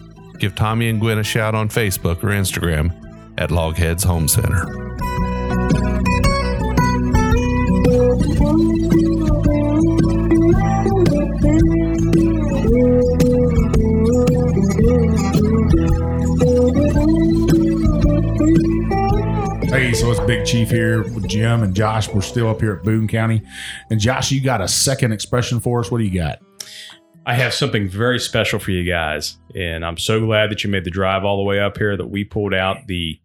give 0.39 0.55
Tommy 0.55 0.89
and 0.89 0.99
Gwen 0.99 1.17
a 1.17 1.23
shout 1.23 1.55
on 1.55 1.69
Facebook 1.69 2.23
or 2.23 2.27
Instagram 2.27 2.93
at 3.37 3.49
Logheads 3.49 4.03
Home 4.05 4.27
Center. 4.27 4.65
Hey, 19.71 19.93
so 19.93 20.11
it's 20.11 20.19
Big 20.21 20.45
Chief 20.45 20.69
here 20.69 21.03
with 21.03 21.27
Jim 21.27 21.63
and 21.63 21.73
Josh. 21.73 22.09
We're 22.09 22.21
still 22.21 22.49
up 22.49 22.59
here 22.59 22.73
at 22.73 22.83
Boone 22.83 23.07
County. 23.07 23.41
And 23.89 23.99
Josh, 23.99 24.31
you 24.31 24.41
got 24.41 24.59
a 24.61 24.67
second 24.67 25.13
expression 25.13 25.59
for 25.59 25.79
us. 25.79 25.89
What 25.89 25.99
do 25.99 26.03
you 26.03 26.13
got? 26.13 26.39
I 27.25 27.35
have 27.35 27.53
something 27.53 27.87
very 27.87 28.19
special 28.19 28.57
for 28.57 28.71
you 28.71 28.89
guys. 28.89 29.37
And 29.55 29.85
I'm 29.85 29.97
so 29.97 30.19
glad 30.19 30.49
that 30.49 30.63
you 30.63 30.69
made 30.69 30.85
the 30.85 30.91
drive 30.91 31.23
all 31.23 31.37
the 31.37 31.43
way 31.43 31.59
up 31.59 31.77
here 31.77 31.95
that 31.95 32.07
we 32.07 32.23
pulled 32.23 32.53
out 32.53 32.87
the 32.87 33.19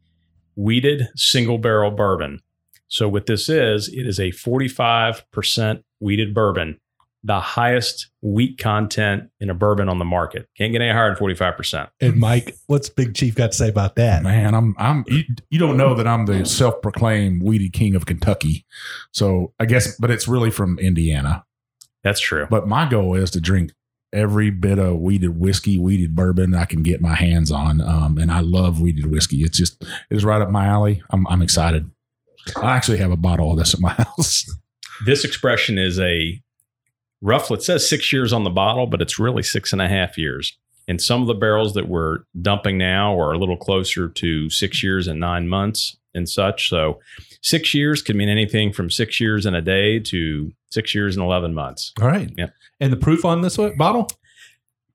wheated 0.54 1.08
single 1.16 1.58
barrel 1.58 1.90
bourbon. 1.90 2.40
So, 2.88 3.08
what 3.08 3.26
this 3.26 3.48
is, 3.48 3.88
it 3.88 4.06
is 4.06 4.20
a 4.20 4.30
45% 4.30 5.82
wheated 5.98 6.34
bourbon, 6.34 6.78
the 7.24 7.40
highest 7.40 8.10
wheat 8.22 8.58
content 8.58 9.30
in 9.40 9.50
a 9.50 9.54
bourbon 9.54 9.88
on 9.88 9.98
the 9.98 10.04
market. 10.04 10.48
Can't 10.56 10.72
get 10.72 10.82
any 10.82 10.92
higher 10.92 11.12
than 11.12 11.18
45%. 11.18 11.88
And 12.00 12.16
Mike, 12.16 12.54
what's 12.66 12.88
Big 12.88 13.14
Chief 13.14 13.34
got 13.34 13.52
to 13.52 13.56
say 13.56 13.68
about 13.68 13.96
that? 13.96 14.22
Man, 14.22 14.54
I'm 14.54 14.76
I'm 14.78 15.04
you, 15.08 15.24
you 15.50 15.58
don't 15.58 15.76
know 15.76 15.94
that 15.94 16.06
I'm 16.06 16.26
the 16.26 16.44
self-proclaimed 16.44 17.42
weedy 17.42 17.70
king 17.70 17.96
of 17.96 18.06
Kentucky. 18.06 18.64
So 19.10 19.52
I 19.58 19.64
guess 19.64 19.96
but 19.96 20.10
it's 20.10 20.28
really 20.28 20.50
from 20.50 20.78
Indiana. 20.78 21.44
That's 22.04 22.20
true. 22.20 22.46
But 22.48 22.68
my 22.68 22.88
goal 22.88 23.14
is 23.16 23.32
to 23.32 23.40
drink 23.40 23.72
every 24.12 24.50
bit 24.50 24.78
of 24.78 24.98
wheated 24.98 25.38
whiskey, 25.38 25.78
wheated 25.78 26.14
bourbon 26.14 26.54
I 26.54 26.64
can 26.64 26.82
get 26.82 27.00
my 27.00 27.14
hands 27.14 27.50
on. 27.50 27.80
Um, 27.80 28.18
and 28.18 28.30
I 28.30 28.40
love 28.40 28.80
wheated 28.80 29.10
whiskey. 29.10 29.42
It's 29.42 29.58
just 29.58 29.82
it 29.82 30.16
is 30.16 30.24
right 30.24 30.42
up 30.42 30.50
my 30.50 30.66
alley. 30.66 31.02
I'm 31.10 31.26
I'm 31.28 31.42
excited. 31.42 31.90
I 32.60 32.76
actually 32.76 32.98
have 32.98 33.10
a 33.10 33.16
bottle 33.16 33.50
of 33.50 33.58
this 33.58 33.74
at 33.74 33.80
my 33.80 33.90
house. 34.16 34.46
This 35.04 35.24
expression 35.24 35.78
is 35.78 35.98
a 35.98 36.40
roughly, 37.20 37.56
it 37.56 37.62
says 37.62 37.88
six 37.88 38.12
years 38.12 38.32
on 38.32 38.44
the 38.44 38.50
bottle, 38.50 38.86
but 38.86 39.02
it's 39.02 39.18
really 39.18 39.42
six 39.42 39.72
and 39.72 39.82
a 39.82 39.88
half 39.88 40.16
years. 40.16 40.56
And 40.88 41.02
some 41.02 41.20
of 41.20 41.26
the 41.26 41.34
barrels 41.34 41.74
that 41.74 41.88
we're 41.88 42.20
dumping 42.40 42.78
now 42.78 43.18
are 43.18 43.32
a 43.32 43.38
little 43.38 43.56
closer 43.56 44.08
to 44.08 44.48
six 44.48 44.82
years 44.82 45.08
and 45.08 45.18
nine 45.18 45.48
months 45.48 45.96
and 46.16 46.28
such. 46.28 46.68
So 46.68 47.00
six 47.42 47.74
years 47.74 48.02
could 48.02 48.16
mean 48.16 48.28
anything 48.28 48.72
from 48.72 48.90
six 48.90 49.20
years 49.20 49.46
and 49.46 49.54
a 49.54 49.62
day 49.62 50.00
to 50.00 50.52
six 50.70 50.94
years 50.94 51.16
and 51.16 51.24
11 51.24 51.54
months. 51.54 51.92
All 52.00 52.08
right. 52.08 52.30
Yep. 52.36 52.52
And 52.80 52.92
the 52.92 52.96
proof 52.96 53.24
on 53.24 53.42
this 53.42 53.56
one, 53.58 53.76
bottle? 53.76 54.08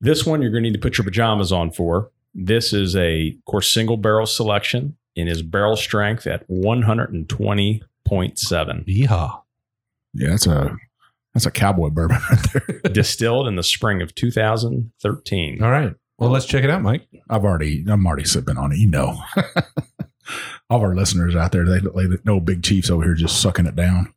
This 0.02 0.26
one 0.26 0.42
you're 0.42 0.52
going 0.52 0.64
to 0.64 0.70
need 0.70 0.76
to 0.76 0.82
put 0.82 0.98
your 0.98 1.06
pajamas 1.06 1.52
on 1.52 1.72
for. 1.72 2.12
This 2.34 2.74
is 2.74 2.96
a, 2.96 3.30
of 3.30 3.46
course, 3.46 3.72
single 3.72 3.98
barrel 3.98 4.26
selection 4.26 4.98
and 5.16 5.30
is 5.30 5.42
barrel 5.42 5.76
strength 5.76 6.26
at 6.28 6.48
120.7. 6.50 7.82
Yeehaw. 8.10 9.42
Yeah, 10.14 10.30
that's 10.30 10.48
a 10.48 10.76
that's 11.34 11.46
a 11.46 11.52
cowboy 11.52 11.90
bourbon 11.90 12.20
right 12.30 12.48
there. 12.54 12.80
Distilled 12.92 13.48
in 13.48 13.56
the 13.56 13.64
spring 13.64 14.02
of 14.02 14.14
2013. 14.16 15.64
All 15.64 15.72
right. 15.72 15.94
Well, 16.18 16.30
let's 16.30 16.46
check 16.46 16.64
it 16.64 16.70
out, 16.70 16.82
Mike. 16.82 17.08
I've 17.30 17.46
already 17.46 17.86
I'm 17.88 18.06
already 18.06 18.26
sipping 18.26 18.58
on 18.58 18.72
it. 18.72 18.78
You 18.78 18.90
know. 18.90 19.22
All 20.72 20.78
of 20.78 20.84
our 20.84 20.96
listeners 20.96 21.36
out 21.36 21.52
there, 21.52 21.66
they, 21.66 21.80
they 21.80 22.18
know 22.24 22.40
Big 22.40 22.64
Chief's 22.64 22.90
over 22.90 23.04
here 23.04 23.14
just 23.14 23.42
sucking 23.42 23.66
it 23.68 23.76
down. 23.76 24.14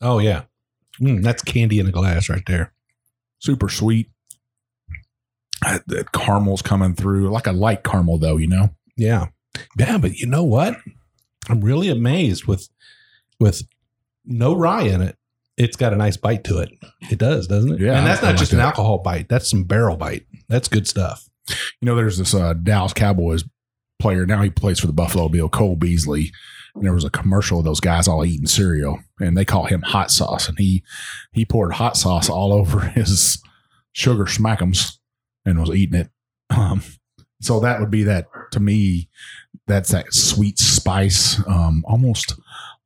Oh, 0.00 0.18
yeah. 0.18 0.42
Mm, 1.00 1.22
that's 1.22 1.42
candy 1.42 1.78
in 1.78 1.86
a 1.86 1.92
glass 1.92 2.28
right 2.28 2.42
there. 2.46 2.72
Super 3.38 3.68
sweet. 3.68 4.10
Uh, 5.64 5.78
The 5.86 6.04
caramel's 6.12 6.62
coming 6.62 6.94
through 6.94 7.30
like 7.30 7.46
a 7.46 7.52
light 7.52 7.84
caramel, 7.84 8.18
though. 8.18 8.36
You 8.36 8.46
know, 8.46 8.70
Yeah. 8.96 9.26
Yeah, 9.76 9.98
but 9.98 10.14
you 10.14 10.26
know 10.26 10.44
what? 10.44 10.76
I'm 11.48 11.60
really 11.60 11.88
amazed 11.88 12.46
with 12.46 12.68
with 13.40 13.62
no 14.24 14.54
rye 14.54 14.82
in 14.84 15.02
it. 15.02 15.16
It's 15.56 15.76
got 15.76 15.92
a 15.92 15.96
nice 15.96 16.16
bite 16.16 16.44
to 16.44 16.58
it. 16.58 16.70
It 17.10 17.18
does, 17.18 17.46
doesn't 17.48 17.72
it? 17.74 17.80
Yeah, 17.80 17.98
And 17.98 18.06
that's 18.06 18.22
I 18.22 18.26
not 18.26 18.30
like 18.32 18.38
just 18.38 18.52
an 18.52 18.58
that. 18.58 18.66
alcohol 18.66 18.98
bite. 18.98 19.28
That's 19.28 19.50
some 19.50 19.64
barrel 19.64 19.96
bite. 19.96 20.26
That's 20.48 20.68
good 20.68 20.86
stuff. 20.86 21.28
You 21.48 21.86
know, 21.86 21.94
there's 21.96 22.18
this 22.18 22.34
uh, 22.34 22.54
Dallas 22.54 22.92
Cowboys 22.92 23.44
player. 24.00 24.26
Now 24.26 24.42
he 24.42 24.50
plays 24.50 24.80
for 24.80 24.86
the 24.86 24.92
Buffalo 24.92 25.28
Bill, 25.28 25.48
Cole 25.48 25.76
Beasley. 25.76 26.32
And 26.74 26.84
there 26.84 26.92
was 26.92 27.04
a 27.04 27.10
commercial 27.10 27.58
of 27.58 27.64
those 27.64 27.80
guys 27.80 28.06
all 28.06 28.24
eating 28.24 28.46
cereal, 28.46 29.00
and 29.20 29.36
they 29.36 29.44
call 29.44 29.64
him 29.64 29.82
hot 29.82 30.10
sauce. 30.10 30.48
And 30.48 30.56
he 30.58 30.84
he 31.32 31.44
poured 31.44 31.74
hot 31.74 31.96
sauce 31.96 32.30
all 32.30 32.52
over 32.60 32.80
his 32.80 33.42
sugar 33.92 34.24
smackums 34.24 34.98
and 35.44 35.58
was 35.58 35.70
eating 35.70 36.00
it. 36.00 36.10
Um, 36.50 36.82
so 37.40 37.60
that 37.60 37.80
would 37.80 37.90
be 37.90 38.04
that 38.04 38.26
to 38.52 38.60
me. 38.60 39.08
That's 39.66 39.90
that 39.90 40.12
sweet 40.12 40.58
spice, 40.58 41.40
um, 41.46 41.84
almost 41.86 42.34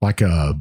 like 0.01 0.21
a 0.21 0.61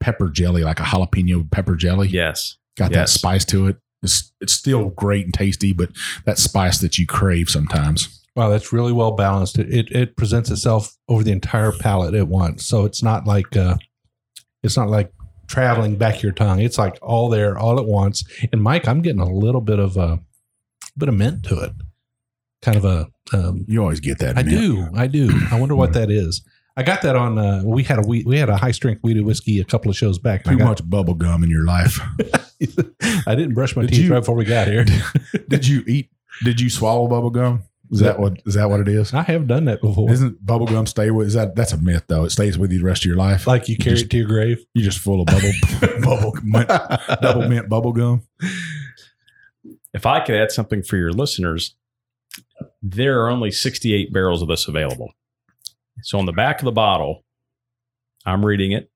pepper 0.00 0.28
jelly, 0.28 0.62
like 0.64 0.80
a 0.80 0.84
jalapeno 0.84 1.50
pepper 1.50 1.76
jelly. 1.76 2.08
Yes. 2.08 2.56
got 2.76 2.92
that 2.92 3.08
spice 3.08 3.44
to 3.46 3.66
it. 3.68 3.76
It's 4.06 4.32
it's 4.40 4.52
still 4.52 4.90
great 4.90 5.24
and 5.24 5.34
tasty, 5.34 5.72
but 5.72 5.90
that 6.24 6.38
spice 6.38 6.78
that 6.78 6.98
you 6.98 7.06
crave 7.06 7.48
sometimes. 7.50 8.22
Wow, 8.34 8.48
that's 8.50 8.72
really 8.72 8.92
well 8.92 9.12
balanced. 9.12 9.58
It, 9.58 9.72
it 9.72 9.92
it 9.92 10.16
presents 10.16 10.50
itself 10.50 10.94
over 11.08 11.22
the 11.22 11.32
entire 11.32 11.72
palate 11.72 12.14
at 12.14 12.28
once. 12.28 12.66
So 12.66 12.84
it's 12.84 13.02
not 13.02 13.26
like 13.26 13.56
uh 13.56 13.76
it's 14.62 14.76
not 14.76 14.88
like 14.88 15.12
traveling 15.46 15.96
back 15.96 16.22
your 16.22 16.32
tongue. 16.32 16.60
It's 16.60 16.78
like 16.78 16.98
all 17.02 17.28
there 17.28 17.56
all 17.58 17.78
at 17.78 17.86
once. 17.86 18.24
And 18.52 18.62
Mike, 18.62 18.86
I'm 18.88 19.00
getting 19.00 19.20
a 19.20 19.28
little 19.32 19.60
bit 19.60 19.78
of 19.78 19.96
a 19.96 20.20
bit 20.98 21.08
of 21.08 21.14
mint 21.14 21.44
to 21.44 21.60
it. 21.60 21.72
Kind 22.62 22.76
of 22.76 22.84
a 22.84 23.08
um 23.32 23.64
You 23.68 23.80
always 23.82 24.00
get 24.00 24.18
that. 24.18 24.36
I 24.36 24.42
mint. 24.42 24.50
do. 24.58 24.88
I 24.94 25.06
do. 25.06 25.30
I 25.50 25.58
wonder 25.58 25.74
what 25.74 25.92
that 25.94 26.10
is. 26.10 26.42
I 26.76 26.82
got 26.82 27.02
that 27.02 27.16
on 27.16 27.38
uh 27.38 27.62
we 27.64 27.82
had 27.84 27.98
a 27.98 28.02
we, 28.06 28.22
we 28.24 28.38
had 28.38 28.48
a 28.50 28.56
high 28.56 28.70
strength 28.72 29.02
wheated 29.02 29.24
whiskey 29.24 29.60
a 29.60 29.64
couple 29.64 29.90
of 29.90 29.96
shows 29.96 30.18
back. 30.18 30.44
Too 30.44 30.56
got- 30.58 30.64
much 30.68 30.88
bubble 30.90 31.14
gum 31.14 31.42
in 31.42 31.50
your 31.50 31.64
life. 31.64 31.98
I 33.26 33.34
didn't 33.34 33.54
brush 33.54 33.74
my 33.76 33.82
Did 33.82 33.90
teeth 33.92 34.04
you- 34.06 34.12
right 34.12 34.20
before 34.20 34.34
we 34.34 34.44
got 34.44 34.68
here. 34.68 34.84
did 35.48 35.66
you 35.66 35.82
eat? 35.86 36.10
Did 36.44 36.60
you 36.60 36.68
swallow 36.70 37.06
bubble 37.08 37.30
gum? 37.30 37.62
Is 37.90 38.00
that 38.00 38.18
what 38.18 38.42
is 38.44 38.54
that 38.54 38.68
what 38.68 38.80
it 38.80 38.88
is? 38.88 39.14
I 39.14 39.22
have 39.22 39.46
done 39.46 39.66
that 39.66 39.80
before. 39.80 40.10
Isn't 40.10 40.44
bubble 40.44 40.66
gum 40.66 40.86
stay 40.86 41.10
with? 41.12 41.28
Is 41.28 41.34
that 41.34 41.54
that's 41.54 41.72
a 41.72 41.78
myth 41.80 42.04
though? 42.08 42.24
It 42.24 42.30
stays 42.30 42.58
with 42.58 42.72
you 42.72 42.80
the 42.80 42.84
rest 42.84 43.02
of 43.02 43.06
your 43.06 43.16
life. 43.16 43.46
like 43.46 43.68
you 43.68 43.76
carry 43.76 43.94
just- 43.94 44.06
it 44.06 44.10
to 44.10 44.16
your 44.18 44.26
grave. 44.26 44.58
You're 44.74 44.84
just 44.84 44.98
full 44.98 45.20
of 45.20 45.26
bubble 45.26 45.52
bubble 46.02 46.34
mint, 46.42 46.68
double 47.22 47.48
mint 47.48 47.68
bubble 47.68 47.92
gum. 47.92 48.22
If 49.94 50.04
I 50.04 50.20
could 50.20 50.34
add 50.34 50.50
something 50.52 50.82
for 50.82 50.96
your 50.96 51.12
listeners, 51.12 51.74
there 52.82 53.20
are 53.24 53.30
only 53.30 53.50
68 53.50 54.12
barrels 54.12 54.42
of 54.42 54.48
this 54.48 54.68
available. 54.68 55.12
So 56.02 56.18
on 56.18 56.26
the 56.26 56.32
back 56.32 56.60
of 56.60 56.64
the 56.64 56.72
bottle, 56.72 57.24
I'm 58.24 58.44
reading 58.44 58.72
it. 58.72 58.90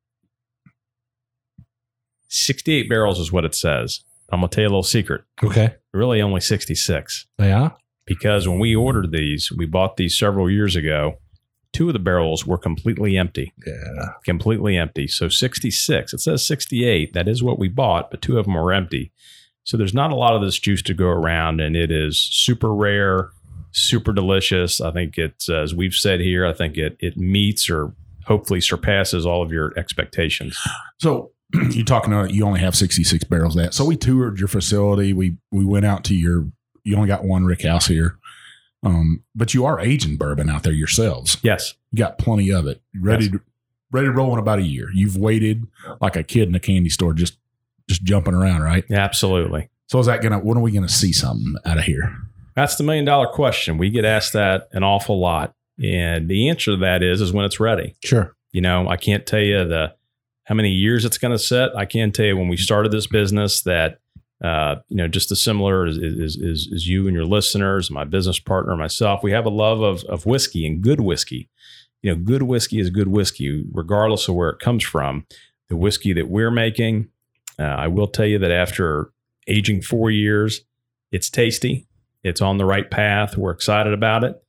68 2.28 2.88
barrels 2.88 3.18
is 3.18 3.32
what 3.32 3.44
it 3.44 3.54
says. 3.54 4.00
I'm 4.32 4.40
going 4.40 4.50
to 4.50 4.54
tell 4.54 4.62
you 4.62 4.68
a 4.68 4.70
little 4.70 4.82
secret. 4.82 5.22
Okay. 5.42 5.74
Really 5.92 6.22
only 6.22 6.40
66 6.40 7.26
Yeah. 7.38 7.70
because 8.06 8.46
when 8.46 8.60
we 8.60 8.76
ordered 8.76 9.10
these, 9.10 9.50
we 9.50 9.66
bought 9.66 9.96
these 9.96 10.16
several 10.16 10.48
years 10.48 10.76
ago. 10.76 11.18
Two 11.72 11.88
of 11.88 11.92
the 11.92 11.98
barrels 12.00 12.46
were 12.46 12.58
completely 12.58 13.16
empty, 13.16 13.52
Yeah. 13.66 14.08
completely 14.24 14.76
empty. 14.76 15.06
So 15.08 15.28
66, 15.28 16.12
it 16.14 16.18
says 16.20 16.46
68. 16.46 17.12
That 17.12 17.28
is 17.28 17.42
what 17.42 17.58
we 17.58 17.68
bought, 17.68 18.10
but 18.10 18.22
two 18.22 18.38
of 18.38 18.44
them 18.44 18.54
were 18.54 18.72
empty. 18.72 19.12
So 19.64 19.76
there's 19.76 19.94
not 19.94 20.10
a 20.10 20.16
lot 20.16 20.34
of 20.34 20.42
this 20.42 20.58
juice 20.58 20.82
to 20.82 20.94
go 20.94 21.06
around, 21.06 21.60
and 21.60 21.76
it 21.76 21.90
is 21.92 22.20
super 22.20 22.74
rare, 22.74 23.30
super 23.72 24.12
delicious. 24.12 24.80
I 24.80 24.90
think 24.92 25.16
it's, 25.18 25.48
as 25.48 25.74
we've 25.74 25.94
said 25.94 26.20
here, 26.20 26.46
I 26.46 26.52
think 26.52 26.76
it, 26.76 26.96
it 27.00 27.16
meets 27.16 27.68
or 27.70 27.92
hopefully 28.26 28.60
surpasses 28.60 29.24
all 29.26 29.42
of 29.42 29.52
your 29.52 29.72
expectations. 29.78 30.58
So 30.98 31.32
you're 31.70 31.84
talking 31.84 32.12
about 32.12 32.32
you 32.32 32.44
only 32.44 32.60
have 32.60 32.74
66 32.76 33.24
barrels 33.24 33.56
of 33.56 33.62
that. 33.62 33.74
So 33.74 33.84
we 33.84 33.96
toured 33.96 34.38
your 34.38 34.48
facility. 34.48 35.12
We 35.12 35.36
we 35.50 35.64
went 35.64 35.84
out 35.86 36.04
to 36.04 36.14
your 36.14 36.46
you 36.84 36.96
only 36.96 37.08
got 37.08 37.24
one 37.24 37.44
rick 37.44 37.62
house 37.62 37.86
here. 37.86 38.16
Um, 38.82 39.24
but 39.34 39.52
you 39.52 39.66
are 39.66 39.78
aging 39.78 40.16
bourbon 40.16 40.48
out 40.48 40.62
there 40.62 40.72
yourselves. 40.72 41.36
Yes. 41.42 41.74
You 41.92 41.98
got 41.98 42.16
plenty 42.18 42.50
of 42.50 42.66
it. 42.66 42.80
Ready 42.98 43.24
Yes. 43.24 43.32
to 43.32 43.40
ready 43.92 44.06
to 44.06 44.12
roll 44.12 44.32
in 44.32 44.38
about 44.38 44.58
a 44.60 44.62
year. 44.62 44.88
You've 44.94 45.16
waited 45.16 45.66
like 46.00 46.16
a 46.16 46.22
kid 46.22 46.48
in 46.48 46.54
a 46.54 46.60
candy 46.60 46.88
store 46.90 47.12
just 47.12 47.36
just 47.88 48.04
jumping 48.04 48.34
around, 48.34 48.62
right? 48.62 48.84
Absolutely. 48.90 49.68
So 49.88 49.98
is 49.98 50.06
that 50.06 50.22
gonna 50.22 50.38
when 50.38 50.56
are 50.56 50.60
we 50.62 50.70
gonna 50.70 50.88
see 50.88 51.12
something 51.12 51.56
out 51.66 51.78
of 51.78 51.84
here? 51.84 52.16
That's 52.60 52.76
the 52.76 52.84
million 52.84 53.06
dollar 53.06 53.26
question. 53.26 53.78
We 53.78 53.88
get 53.88 54.04
asked 54.04 54.34
that 54.34 54.68
an 54.72 54.82
awful 54.82 55.18
lot. 55.18 55.54
And 55.82 56.28
the 56.28 56.50
answer 56.50 56.72
to 56.72 56.76
that 56.76 57.02
is 57.02 57.22
is 57.22 57.32
when 57.32 57.46
it's 57.46 57.58
ready. 57.58 57.96
Sure. 58.04 58.36
You 58.52 58.60
know, 58.60 58.86
I 58.86 58.98
can't 58.98 59.24
tell 59.24 59.40
you 59.40 59.64
the 59.64 59.94
how 60.44 60.54
many 60.54 60.68
years 60.68 61.06
it's 61.06 61.16
going 61.16 61.32
to 61.32 61.38
set. 61.38 61.74
I 61.74 61.86
can 61.86 62.12
tell 62.12 62.26
you 62.26 62.36
when 62.36 62.48
we 62.48 62.58
started 62.58 62.92
this 62.92 63.06
business 63.06 63.62
that 63.62 64.00
uh, 64.44 64.76
you 64.88 64.96
know, 64.96 65.08
just 65.08 65.32
as 65.32 65.42
similar 65.42 65.86
as, 65.86 65.96
as, 65.96 66.38
as, 66.42 66.68
as 66.74 66.86
you 66.86 67.06
and 67.06 67.14
your 67.14 67.24
listeners, 67.24 67.90
my 67.90 68.04
business 68.04 68.38
partner, 68.38 68.76
myself, 68.76 69.22
we 69.22 69.32
have 69.32 69.46
a 69.46 69.50
love 69.50 69.80
of, 69.80 70.04
of 70.04 70.26
whiskey 70.26 70.66
and 70.66 70.82
good 70.82 71.00
whiskey. 71.00 71.48
You 72.02 72.14
know, 72.14 72.20
good 72.22 72.42
whiskey 72.42 72.78
is 72.78 72.90
good 72.90 73.08
whiskey, 73.08 73.64
regardless 73.72 74.28
of 74.28 74.34
where 74.34 74.50
it 74.50 74.58
comes 74.58 74.84
from. 74.84 75.24
The 75.70 75.76
whiskey 75.76 76.12
that 76.12 76.28
we're 76.28 76.50
making, 76.50 77.08
uh, 77.58 77.62
I 77.62 77.88
will 77.88 78.06
tell 78.06 78.26
you 78.26 78.38
that 78.38 78.50
after 78.50 79.12
aging 79.46 79.80
four 79.80 80.10
years, 80.10 80.60
it's 81.10 81.30
tasty. 81.30 81.86
It's 82.22 82.40
on 82.40 82.58
the 82.58 82.64
right 82.64 82.90
path. 82.90 83.36
We're 83.36 83.50
excited 83.50 83.92
about 83.92 84.24
it. 84.24 84.42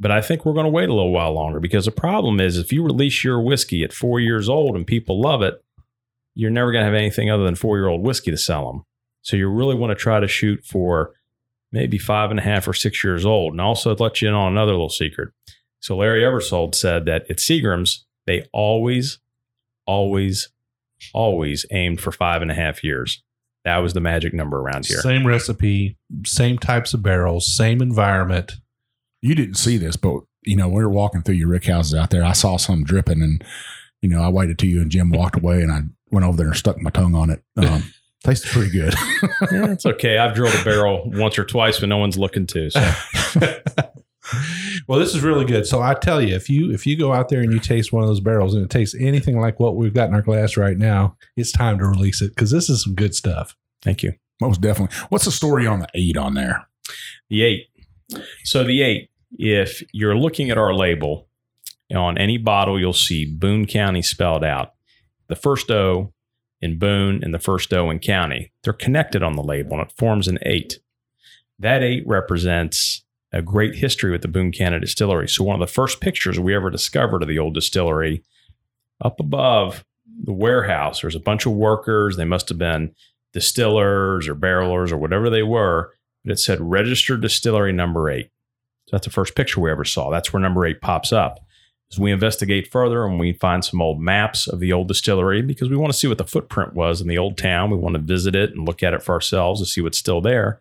But 0.00 0.10
I 0.12 0.20
think 0.20 0.44
we're 0.44 0.54
going 0.54 0.64
to 0.64 0.70
wait 0.70 0.88
a 0.88 0.94
little 0.94 1.12
while 1.12 1.32
longer 1.32 1.58
because 1.58 1.84
the 1.84 1.90
problem 1.90 2.40
is 2.40 2.56
if 2.56 2.72
you 2.72 2.84
release 2.84 3.24
your 3.24 3.40
whiskey 3.40 3.82
at 3.82 3.92
four 3.92 4.20
years 4.20 4.48
old 4.48 4.76
and 4.76 4.86
people 4.86 5.20
love 5.20 5.42
it, 5.42 5.62
you're 6.34 6.50
never 6.50 6.70
going 6.70 6.82
to 6.82 6.86
have 6.86 6.94
anything 6.94 7.30
other 7.30 7.42
than 7.42 7.56
four 7.56 7.76
year 7.78 7.88
old 7.88 8.02
whiskey 8.02 8.30
to 8.30 8.36
sell 8.36 8.70
them. 8.70 8.84
So 9.22 9.36
you 9.36 9.48
really 9.48 9.74
want 9.74 9.90
to 9.90 9.96
try 9.96 10.20
to 10.20 10.28
shoot 10.28 10.64
for 10.64 11.12
maybe 11.72 11.98
five 11.98 12.30
and 12.30 12.38
a 12.38 12.42
half 12.42 12.68
or 12.68 12.72
six 12.72 13.02
years 13.02 13.26
old. 13.26 13.52
And 13.52 13.60
also 13.60 13.94
let 13.96 14.22
you 14.22 14.28
in 14.28 14.34
on 14.34 14.52
another 14.52 14.72
little 14.72 14.88
secret. 14.88 15.30
So 15.80 15.96
Larry 15.96 16.22
Ebersold 16.22 16.74
said 16.74 17.04
that 17.06 17.28
at 17.28 17.38
Seagram's, 17.38 18.06
they 18.26 18.48
always, 18.52 19.18
always, 19.84 20.48
always 21.12 21.66
aimed 21.72 22.00
for 22.00 22.12
five 22.12 22.40
and 22.40 22.50
a 22.50 22.54
half 22.54 22.84
years. 22.84 23.22
That 23.68 23.82
was 23.82 23.92
the 23.92 24.00
magic 24.00 24.32
number 24.32 24.58
around 24.58 24.86
here. 24.86 24.98
Same 25.00 25.26
recipe, 25.26 25.98
same 26.24 26.58
types 26.58 26.94
of 26.94 27.02
barrels, 27.02 27.54
same 27.54 27.82
environment. 27.82 28.54
You 29.20 29.34
didn't 29.34 29.56
see 29.56 29.76
this, 29.76 29.94
but 29.96 30.20
you 30.42 30.56
know, 30.56 30.68
when 30.68 30.78
we 30.78 30.84
were 30.84 30.90
walking 30.90 31.20
through 31.20 31.34
your 31.34 31.48
rick 31.48 31.66
houses 31.66 31.94
out 31.94 32.08
there. 32.08 32.24
I 32.24 32.32
saw 32.32 32.56
some 32.56 32.82
dripping 32.82 33.20
and 33.20 33.44
you 34.00 34.08
know, 34.08 34.22
I 34.22 34.30
waited 34.30 34.58
till 34.58 34.70
you 34.70 34.80
and 34.80 34.90
Jim 34.90 35.10
walked 35.10 35.36
away 35.36 35.60
and 35.60 35.70
I 35.70 35.82
went 36.10 36.24
over 36.24 36.38
there 36.38 36.46
and 36.46 36.56
stuck 36.56 36.80
my 36.80 36.88
tongue 36.88 37.14
on 37.14 37.28
it. 37.28 37.42
Um, 37.58 37.82
tasted 38.24 38.50
pretty 38.50 38.70
good. 38.70 38.94
Yeah, 39.52 39.72
it's 39.72 39.84
okay. 39.84 40.16
I've 40.16 40.34
drilled 40.34 40.54
a 40.54 40.64
barrel 40.64 41.10
once 41.12 41.38
or 41.38 41.44
twice 41.44 41.82
when 41.82 41.90
no 41.90 41.98
one's 41.98 42.16
looking 42.16 42.46
to. 42.46 42.70
So 42.70 42.80
well, 44.86 44.98
this 44.98 45.14
is 45.14 45.22
really 45.22 45.44
good. 45.44 45.66
So 45.66 45.80
I 45.80 45.94
tell 45.94 46.20
you, 46.20 46.34
if 46.34 46.48
you 46.48 46.72
if 46.72 46.86
you 46.86 46.96
go 46.96 47.12
out 47.12 47.28
there 47.28 47.40
and 47.40 47.52
you 47.52 47.60
taste 47.60 47.92
one 47.92 48.02
of 48.02 48.08
those 48.08 48.20
barrels 48.20 48.54
and 48.54 48.64
it 48.64 48.70
tastes 48.70 48.94
anything 48.98 49.40
like 49.40 49.60
what 49.60 49.76
we've 49.76 49.94
got 49.94 50.08
in 50.08 50.14
our 50.14 50.22
glass 50.22 50.56
right 50.56 50.76
now, 50.76 51.16
it's 51.36 51.52
time 51.52 51.78
to 51.78 51.86
release 51.86 52.20
it 52.22 52.30
because 52.30 52.50
this 52.50 52.68
is 52.68 52.82
some 52.82 52.94
good 52.94 53.14
stuff. 53.14 53.56
thank 53.82 54.02
you. 54.02 54.12
Most 54.40 54.60
definitely. 54.60 54.96
What's 55.08 55.24
the 55.24 55.32
story 55.32 55.66
on 55.66 55.80
the 55.80 55.88
eight 55.94 56.16
on 56.16 56.34
there? 56.34 56.68
The 57.28 57.42
eight. 57.42 57.66
So 58.44 58.62
the 58.64 58.82
eight, 58.82 59.10
if 59.32 59.82
you're 59.92 60.16
looking 60.16 60.50
at 60.50 60.58
our 60.58 60.72
label 60.72 61.28
on 61.94 62.16
any 62.16 62.38
bottle, 62.38 62.78
you'll 62.78 62.92
see 62.92 63.24
Boone 63.24 63.66
County 63.66 64.02
spelled 64.02 64.44
out. 64.44 64.74
The 65.28 65.36
first 65.36 65.70
O 65.70 66.12
in 66.60 66.78
Boone 66.78 67.22
and 67.22 67.34
the 67.34 67.38
first 67.38 67.72
O 67.72 67.90
in 67.90 67.98
County. 67.98 68.52
They're 68.62 68.72
connected 68.72 69.22
on 69.22 69.34
the 69.34 69.42
label 69.42 69.72
and 69.78 69.88
it 69.88 69.94
forms 69.96 70.28
an 70.28 70.38
eight. 70.42 70.78
That 71.58 71.82
eight 71.82 72.04
represents 72.06 73.04
a 73.32 73.42
great 73.42 73.74
history 73.74 74.10
with 74.10 74.22
the 74.22 74.28
Boone 74.28 74.52
County 74.52 74.80
Distillery. 74.80 75.28
So 75.28 75.44
one 75.44 75.60
of 75.60 75.66
the 75.66 75.72
first 75.72 76.00
pictures 76.00 76.40
we 76.40 76.54
ever 76.54 76.70
discovered 76.70 77.22
of 77.22 77.28
the 77.28 77.38
old 77.38 77.54
distillery, 77.54 78.22
up 79.04 79.20
above 79.20 79.84
the 80.24 80.32
warehouse, 80.32 81.00
there's 81.02 81.14
a 81.14 81.20
bunch 81.20 81.46
of 81.46 81.52
workers. 81.52 82.16
They 82.16 82.24
must 82.24 82.48
have 82.48 82.58
been 82.58 82.94
distillers 83.32 84.26
or 84.26 84.34
barrelers 84.34 84.90
or 84.90 84.96
whatever 84.96 85.28
they 85.28 85.42
were 85.42 85.92
but 86.28 86.32
it 86.32 86.38
said 86.38 86.60
registered 86.60 87.22
distillery 87.22 87.72
number 87.72 88.10
eight. 88.10 88.30
So 88.86 88.96
that's 88.96 89.06
the 89.06 89.12
first 89.12 89.34
picture 89.34 89.60
we 89.60 89.70
ever 89.70 89.84
saw. 89.84 90.10
That's 90.10 90.32
where 90.32 90.40
number 90.40 90.66
eight 90.66 90.80
pops 90.80 91.12
up. 91.12 91.40
As 91.90 91.98
we 91.98 92.12
investigate 92.12 92.70
further 92.70 93.06
and 93.06 93.18
we 93.18 93.32
find 93.32 93.64
some 93.64 93.80
old 93.80 93.98
maps 93.98 94.46
of 94.46 94.60
the 94.60 94.72
old 94.72 94.88
distillery 94.88 95.40
because 95.40 95.70
we 95.70 95.76
want 95.76 95.90
to 95.90 95.98
see 95.98 96.06
what 96.06 96.18
the 96.18 96.24
footprint 96.24 96.74
was 96.74 97.00
in 97.00 97.08
the 97.08 97.16
old 97.16 97.38
town. 97.38 97.70
We 97.70 97.78
want 97.78 97.94
to 97.94 98.02
visit 98.02 98.34
it 98.34 98.50
and 98.50 98.66
look 98.66 98.82
at 98.82 98.92
it 98.92 99.02
for 99.02 99.12
ourselves 99.12 99.60
to 99.60 99.66
see 99.66 99.80
what's 99.80 99.96
still 99.96 100.20
there. 100.20 100.60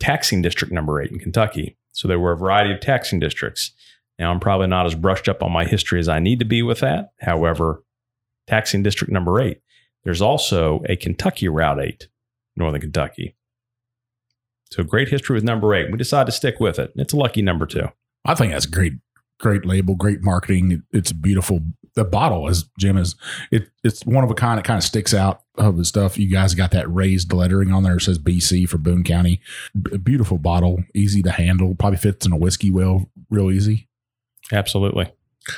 Taxing 0.00 0.42
district 0.42 0.72
number 0.72 1.00
eight 1.00 1.10
in 1.10 1.18
Kentucky. 1.18 1.76
So 1.92 2.06
there 2.06 2.20
were 2.20 2.32
a 2.32 2.36
variety 2.36 2.72
of 2.72 2.80
taxing 2.80 3.18
districts. 3.18 3.72
Now, 4.18 4.30
I'm 4.30 4.40
probably 4.40 4.66
not 4.66 4.86
as 4.86 4.94
brushed 4.94 5.28
up 5.28 5.42
on 5.42 5.52
my 5.52 5.64
history 5.64 6.00
as 6.00 6.08
I 6.08 6.18
need 6.18 6.38
to 6.40 6.44
be 6.44 6.62
with 6.62 6.80
that. 6.80 7.12
However, 7.20 7.84
taxing 8.46 8.82
district 8.82 9.12
number 9.12 9.40
eight. 9.40 9.60
There's 10.04 10.22
also 10.22 10.82
a 10.88 10.96
Kentucky 10.96 11.48
Route 11.48 11.80
8, 11.80 12.08
Northern 12.56 12.80
Kentucky. 12.80 13.36
So 14.70 14.82
great 14.82 15.08
history 15.08 15.34
with 15.34 15.44
number 15.44 15.74
eight. 15.74 15.90
We 15.90 15.98
decided 15.98 16.26
to 16.26 16.32
stick 16.32 16.60
with 16.60 16.78
it. 16.78 16.92
It's 16.96 17.12
a 17.12 17.16
lucky 17.16 17.42
number 17.42 17.66
two. 17.66 17.88
I 18.24 18.34
think 18.34 18.52
that's 18.52 18.66
great, 18.66 18.94
great 19.40 19.64
label, 19.64 19.94
great 19.94 20.22
marketing. 20.22 20.72
It, 20.72 20.80
it's 20.92 21.12
beautiful. 21.12 21.60
The 21.98 22.04
bottle 22.04 22.46
is 22.46 22.64
Jim 22.78 22.96
is 22.96 23.16
it. 23.50 23.70
It's 23.82 24.06
one 24.06 24.22
of 24.22 24.30
a 24.30 24.34
kind. 24.34 24.60
It 24.60 24.64
kind 24.64 24.78
of 24.78 24.84
sticks 24.84 25.12
out 25.12 25.42
of 25.56 25.76
the 25.76 25.84
stuff. 25.84 26.16
You 26.16 26.30
guys 26.30 26.54
got 26.54 26.70
that 26.70 26.88
raised 26.88 27.32
lettering 27.32 27.72
on 27.72 27.82
there. 27.82 27.96
It 27.96 28.02
says 28.02 28.20
BC 28.20 28.68
for 28.68 28.78
Boone 28.78 29.02
County. 29.02 29.40
B- 29.74 29.96
beautiful 29.98 30.38
bottle, 30.38 30.84
easy 30.94 31.22
to 31.22 31.32
handle. 31.32 31.74
Probably 31.74 31.96
fits 31.98 32.24
in 32.24 32.32
a 32.32 32.36
whiskey 32.36 32.70
well, 32.70 33.10
real 33.30 33.50
easy. 33.50 33.88
Absolutely. 34.52 35.12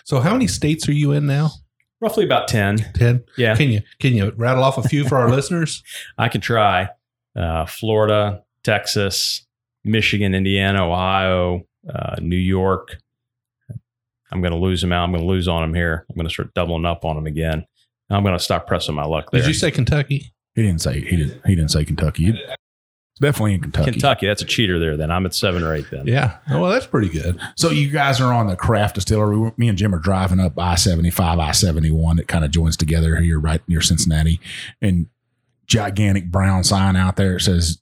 So 0.05 0.21
how 0.21 0.33
many 0.33 0.47
states 0.47 0.89
are 0.89 0.93
you 0.93 1.13
in 1.13 1.27
now? 1.27 1.51
Roughly 2.01 2.25
about 2.25 2.49
10. 2.49 2.79
Ten. 2.95 3.23
Yeah. 3.37 3.55
Can 3.55 3.69
you 3.69 3.83
can 3.99 4.15
you 4.15 4.33
rattle 4.35 4.65
off 4.65 4.79
a 4.79 4.83
few 4.83 5.07
for 5.07 5.19
our 5.19 5.29
listeners? 5.37 5.83
I 6.17 6.31
could 6.31 6.41
try 6.43 6.89
uh, 7.37 7.67
Florida, 7.67 8.45
Texas, 8.65 9.47
Michigan, 9.85 10.35
Indiana, 10.35 10.89
Ohio, 10.89 11.67
uh, 11.95 12.17
New 12.21 12.37
York. 12.37 12.97
I'm 14.33 14.41
going 14.41 14.53
to 14.53 14.59
lose 14.59 14.81
them 14.81 14.93
out. 14.93 15.05
I'm 15.05 15.13
going 15.13 15.23
to 15.23 15.29
lose 15.29 15.49
on 15.49 15.63
them 15.63 15.75
here. 15.75 16.07
I'm 16.09 16.17
going 16.17 16.27
to 16.29 16.33
start 16.33 16.55
doubling 16.55 16.87
up 16.87 17.05
on 17.05 17.17
them 17.17 17.27
again. 17.27 17.67
I'm 18.11 18.23
going 18.23 18.37
to 18.37 18.43
stop 18.43 18.67
pressing 18.67 18.95
my 18.95 19.05
luck 19.05 19.31
there. 19.31 19.41
Did 19.41 19.49
you 19.49 19.55
say 19.55 19.71
Kentucky? 19.71 20.33
He 20.55 20.63
didn't 20.63 20.81
say 20.81 21.01
he 21.01 21.17
didn't. 21.17 21.47
He 21.47 21.55
didn't 21.55 21.71
say 21.71 21.85
Kentucky. 21.85 22.29
It's 22.31 23.21
definitely 23.21 23.55
in 23.55 23.61
Kentucky. 23.61 23.93
Kentucky? 23.93 24.27
That's 24.27 24.43
a 24.43 24.47
cheater 24.47 24.81
there. 24.81 24.97
Then 24.97 25.11
I'm 25.13 25.25
at 25.27 25.35
seven 25.35 25.63
or 25.63 25.75
eight. 25.75 25.87
Then 25.91 26.07
Yeah. 26.09 26.39
Oh, 26.51 26.61
well, 26.61 26.71
that's 26.73 26.87
pretty 26.87 27.09
good. 27.09 27.41
So 27.57 27.71
you 27.71 27.89
guys 27.89 28.21
are 28.21 28.33
on 28.33 28.49
the 28.49 28.57
craft 28.57 28.97
distillery. 28.97 29.53
Me 29.57 29.69
and 29.69 29.79
Jim 29.79 29.95
are 29.95 30.01
driving 30.01 30.41
up 30.41 30.59
I 30.59 30.75
seventy 30.75 31.11
five, 31.11 31.39
I 31.39 31.53
seventy 31.53 31.91
one. 31.93 32.19
It 32.19 32.27
kind 32.27 32.45
of 32.45 32.51
joins 32.51 32.77
together 32.77 33.17
here, 33.17 33.39
right 33.39 33.61
near 33.69 33.81
Cincinnati, 33.81 34.41
and 34.83 35.07
gigantic 35.69 36.33
brown 36.33 36.65
sign 36.65 36.97
out 36.97 37.15
there. 37.15 37.37
It 37.37 37.43
says 37.43 37.81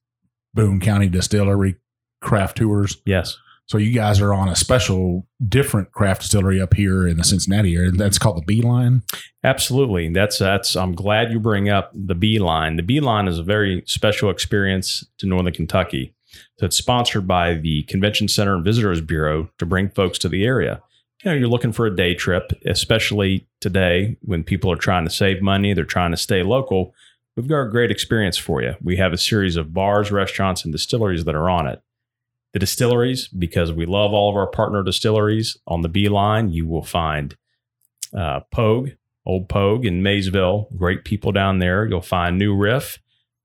Boone 0.53 0.79
County 0.81 1.09
Distillery 1.09 1.77
Craft 2.21 2.59
Tours. 2.59 2.99
yes, 3.07 3.39
So 3.69 3.77
you 3.77 3.93
guys 3.93 4.19
are 4.23 4.33
on 4.33 4.49
a 4.49 4.57
special, 4.57 5.27
different 5.47 5.93
craft 5.93 6.23
distillery 6.23 6.59
up 6.59 6.73
here 6.73 7.07
in 7.07 7.19
the 7.19 7.25
Cincinnati 7.25 7.77
area. 7.77 7.91
That's 7.91 8.19
called 8.19 8.39
the 8.39 8.47
Beeline. 8.47 9.03
absolutely. 9.45 10.09
That's 10.09 10.39
that's. 10.39 10.75
I'm 10.75 10.95
glad 10.95 11.31
you 11.31 11.39
bring 11.39 11.69
up 11.69 11.93
the 11.95 12.15
Beeline. 12.15 12.77
The 12.77 12.83
Beeline 12.83 13.29
is 13.29 13.39
a 13.39 13.43
very 13.43 13.83
special 13.87 14.31
experience 14.31 15.05
to 15.19 15.27
Northern 15.27 15.53
Kentucky. 15.53 16.15
So 16.59 16.67
it's 16.67 16.79
sponsored 16.79 17.27
by 17.27 17.55
the 17.55 17.83
Convention 17.85 18.29
Center 18.29 18.55
and 18.55 18.65
Visitors 18.65 19.03
Bureau 19.03 19.51
to 19.59 19.67
bring 19.67 19.91
folks 19.91 20.19
to 20.21 20.29
the 20.31 20.45
area. 20.45 20.83
You 21.23 21.31
know, 21.31 21.37
you're 21.37 21.49
looking 21.49 21.73
for 21.73 21.85
a 21.85 21.95
day 21.95 22.15
trip, 22.15 22.53
especially 22.65 23.47
today 23.61 24.17
when 24.23 24.45
people 24.45 24.73
are 24.73 24.77
trying 24.77 25.05
to 25.05 25.11
save 25.11 25.43
money, 25.43 25.75
they're 25.75 25.85
trying 25.85 26.13
to 26.13 26.17
stay 26.17 26.43
local. 26.43 26.95
We've 27.37 27.49
got 27.49 27.63
a 27.63 27.71
great 27.71 27.91
experience 27.91 28.39
for 28.39 28.63
you. 28.63 28.77
We 28.83 28.97
have 28.97 29.13
a 29.13 29.19
series 29.19 29.57
of 29.57 29.75
bars, 29.75 30.11
restaurants, 30.11 30.65
and 30.65 30.73
distilleries 30.73 31.25
that 31.25 31.35
are 31.35 31.51
on 31.51 31.67
it. 31.67 31.83
The 32.59 32.67
distilleries, 32.67 33.29
because 33.29 33.73
we 33.73 33.87
love 33.87 34.13
all 34.13 34.29
of 34.29 34.35
our 34.35 34.49
partner 34.49 34.83
distilleries 34.83 35.57
on 35.69 35.83
the 35.83 35.89
Beeline, 35.89 36.51
you 36.51 36.67
will 36.67 36.83
find 36.83 37.37
uh, 38.13 38.41
Pogue, 38.51 38.91
Old 39.25 39.49
Pogue 39.49 39.87
in 39.87 40.03
Maysville. 40.03 40.67
Great 40.77 41.05
people 41.05 41.31
down 41.31 41.61
there. 41.61 41.87
You'll 41.87 42.01
find 42.01 42.37
New 42.37 42.57
Riff 42.57 42.99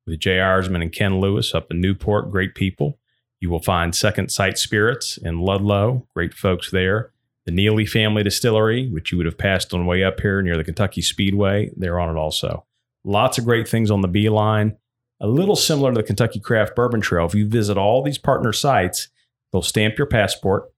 with 0.08 0.20
Jay 0.20 0.38
Erisman 0.38 0.82
and 0.82 0.92
Ken 0.92 1.20
Lewis 1.20 1.54
up 1.54 1.70
in 1.70 1.80
Newport. 1.80 2.32
Great 2.32 2.56
people. 2.56 2.98
You 3.40 3.52
will 3.52 3.62
find 3.62 3.96
Second 3.96 4.32
Sight 4.32 4.58
Spirits 4.58 5.18
in 5.18 5.42
Ludlow. 5.42 6.08
Great 6.16 6.34
folks 6.34 6.72
there. 6.72 7.12
The 7.46 7.52
Neeley 7.52 7.88
Family 7.88 8.24
Distillery, 8.24 8.90
which 8.90 9.12
you 9.12 9.20
would 9.20 9.28
have 9.28 9.38
passed 9.38 9.76
on 9.76 9.82
the 9.82 9.86
way 9.86 10.04
up 10.04 10.22
here 10.22 10.42
near 10.42 10.58
the 10.58 10.64
Kentucky 10.64 11.04
Speedway, 11.04 11.70
they're 11.78 12.00
on 12.00 12.10
it 12.10 12.20
also. 12.20 12.66
Lots 13.04 13.38
of 13.38 13.46
great 13.46 13.68
things 13.68 13.92
on 13.92 14.02
the 14.02 14.08
Beeline. 14.08 14.76
A 15.24 15.28
little 15.28 15.56
similar 15.56 15.94
to 15.94 15.96
the 15.96 16.04
Kentucky 16.04 16.42
Craft 16.42 16.76
Bourbon 16.76 17.00
Trail. 17.00 17.26
If 17.26 17.34
you 17.34 17.48
visit 17.48 17.78
all 17.78 18.04
these 18.04 18.18
partner 18.18 18.52
sites, 18.52 19.08
they'll 19.52 19.62
stamp 19.62 19.98
your 19.98 20.06
passport. 20.06 20.70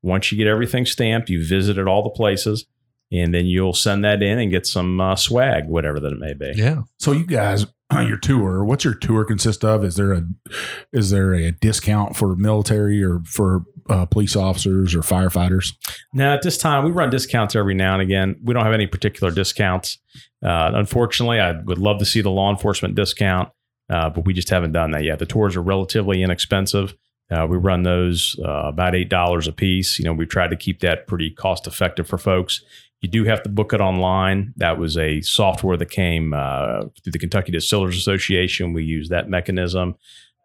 Once 0.00 0.30
you 0.30 0.38
get 0.38 0.46
everything 0.46 0.86
stamped, 0.86 1.28
you 1.28 1.44
visited 1.44 1.88
all 1.88 2.04
the 2.04 2.08
places, 2.08 2.66
and 3.10 3.34
then 3.34 3.46
you'll 3.46 3.74
send 3.74 4.04
that 4.04 4.22
in 4.22 4.38
and 4.38 4.52
get 4.52 4.64
some 4.64 5.00
uh, 5.00 5.16
swag, 5.16 5.66
whatever 5.66 5.98
that 5.98 6.12
it 6.12 6.20
may 6.20 6.34
be. 6.34 6.52
Yeah. 6.54 6.82
So 7.00 7.10
you 7.10 7.26
guys, 7.26 7.66
your 7.92 8.16
tour, 8.16 8.64
what's 8.64 8.84
your 8.84 8.94
tour 8.94 9.24
consist 9.24 9.64
of? 9.64 9.84
Is 9.84 9.96
there 9.96 10.12
a 10.12 10.22
is 10.92 11.10
there 11.10 11.34
a 11.34 11.50
discount 11.50 12.14
for 12.14 12.36
military 12.36 13.02
or 13.02 13.22
for 13.24 13.64
uh, 13.88 14.06
police 14.06 14.36
officers 14.36 14.94
or 14.94 15.00
firefighters? 15.00 15.74
Now, 16.12 16.34
at 16.34 16.42
this 16.42 16.58
time, 16.58 16.84
we 16.84 16.90
run 16.90 17.10
discounts 17.10 17.56
every 17.56 17.74
now 17.74 17.94
and 17.94 18.02
again. 18.02 18.36
We 18.42 18.54
don't 18.54 18.64
have 18.64 18.74
any 18.74 18.86
particular 18.86 19.32
discounts. 19.32 19.98
Uh, 20.44 20.70
unfortunately, 20.74 21.40
I 21.40 21.52
would 21.52 21.78
love 21.78 21.98
to 21.98 22.04
see 22.04 22.20
the 22.20 22.30
law 22.30 22.50
enforcement 22.50 22.94
discount, 22.94 23.50
uh, 23.90 24.10
but 24.10 24.24
we 24.24 24.32
just 24.32 24.50
haven't 24.50 24.72
done 24.72 24.90
that 24.92 25.04
yet. 25.04 25.18
The 25.18 25.26
tours 25.26 25.56
are 25.56 25.62
relatively 25.62 26.22
inexpensive. 26.22 26.94
Uh, 27.30 27.46
we 27.48 27.58
run 27.58 27.82
those 27.82 28.38
uh, 28.44 28.68
about 28.68 28.94
eight 28.94 29.10
dollars 29.10 29.46
a 29.46 29.52
piece. 29.52 29.98
You 29.98 30.04
know, 30.04 30.14
we've 30.14 30.28
tried 30.28 30.50
to 30.50 30.56
keep 30.56 30.80
that 30.80 31.06
pretty 31.06 31.30
cost 31.30 31.66
effective 31.66 32.06
for 32.06 32.18
folks. 32.18 32.62
You 33.00 33.08
do 33.08 33.24
have 33.24 33.42
to 33.44 33.48
book 33.48 33.72
it 33.72 33.80
online. 33.80 34.54
That 34.56 34.78
was 34.78 34.96
a 34.96 35.20
software 35.20 35.76
that 35.76 35.90
came 35.90 36.34
uh, 36.34 36.82
through 37.02 37.12
the 37.12 37.18
Kentucky 37.18 37.52
Distillers 37.52 37.96
Association. 37.96 38.72
We 38.72 38.82
use 38.82 39.08
that 39.10 39.28
mechanism. 39.28 39.94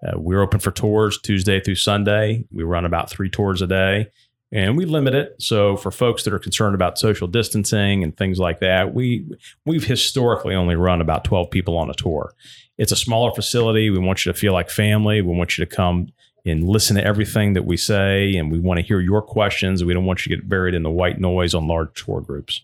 Uh, 0.03 0.17
we're 0.17 0.41
open 0.41 0.59
for 0.59 0.71
tours 0.71 1.19
Tuesday 1.21 1.59
through 1.59 1.75
Sunday. 1.75 2.45
We 2.51 2.63
run 2.63 2.85
about 2.85 3.09
three 3.09 3.29
tours 3.29 3.61
a 3.61 3.67
day 3.67 4.07
and 4.51 4.77
we 4.77 4.85
limit 4.85 5.15
it. 5.15 5.35
So 5.39 5.75
for 5.77 5.91
folks 5.91 6.23
that 6.23 6.33
are 6.33 6.39
concerned 6.39 6.75
about 6.75 6.99
social 6.99 7.27
distancing 7.27 8.03
and 8.03 8.15
things 8.15 8.37
like 8.37 8.59
that, 8.59 8.93
we 8.93 9.25
we've 9.65 9.85
historically 9.85 10.55
only 10.55 10.75
run 10.75 11.01
about 11.01 11.23
12 11.23 11.49
people 11.49 11.77
on 11.77 11.89
a 11.89 11.93
tour. 11.93 12.33
It's 12.77 12.91
a 12.91 12.97
smaller 12.97 13.31
facility. 13.33 13.89
We 13.89 13.99
want 13.99 14.25
you 14.25 14.31
to 14.31 14.37
feel 14.37 14.53
like 14.53 14.69
family. 14.69 15.21
We 15.21 15.35
want 15.35 15.57
you 15.57 15.65
to 15.65 15.75
come 15.75 16.09
and 16.45 16.67
listen 16.67 16.95
to 16.97 17.05
everything 17.05 17.53
that 17.53 17.65
we 17.65 17.77
say, 17.77 18.35
and 18.35 18.51
we 18.51 18.59
want 18.59 18.79
to 18.79 18.85
hear 18.85 18.99
your 18.99 19.21
questions. 19.21 19.83
We 19.83 19.93
don't 19.93 20.05
want 20.05 20.25
you 20.25 20.35
to 20.35 20.41
get 20.41 20.49
buried 20.49 20.75
in 20.75 20.83
the 20.83 20.89
white 20.89 21.19
noise 21.19 21.53
on 21.53 21.67
large 21.67 22.03
tour 22.03 22.21
groups. 22.21 22.61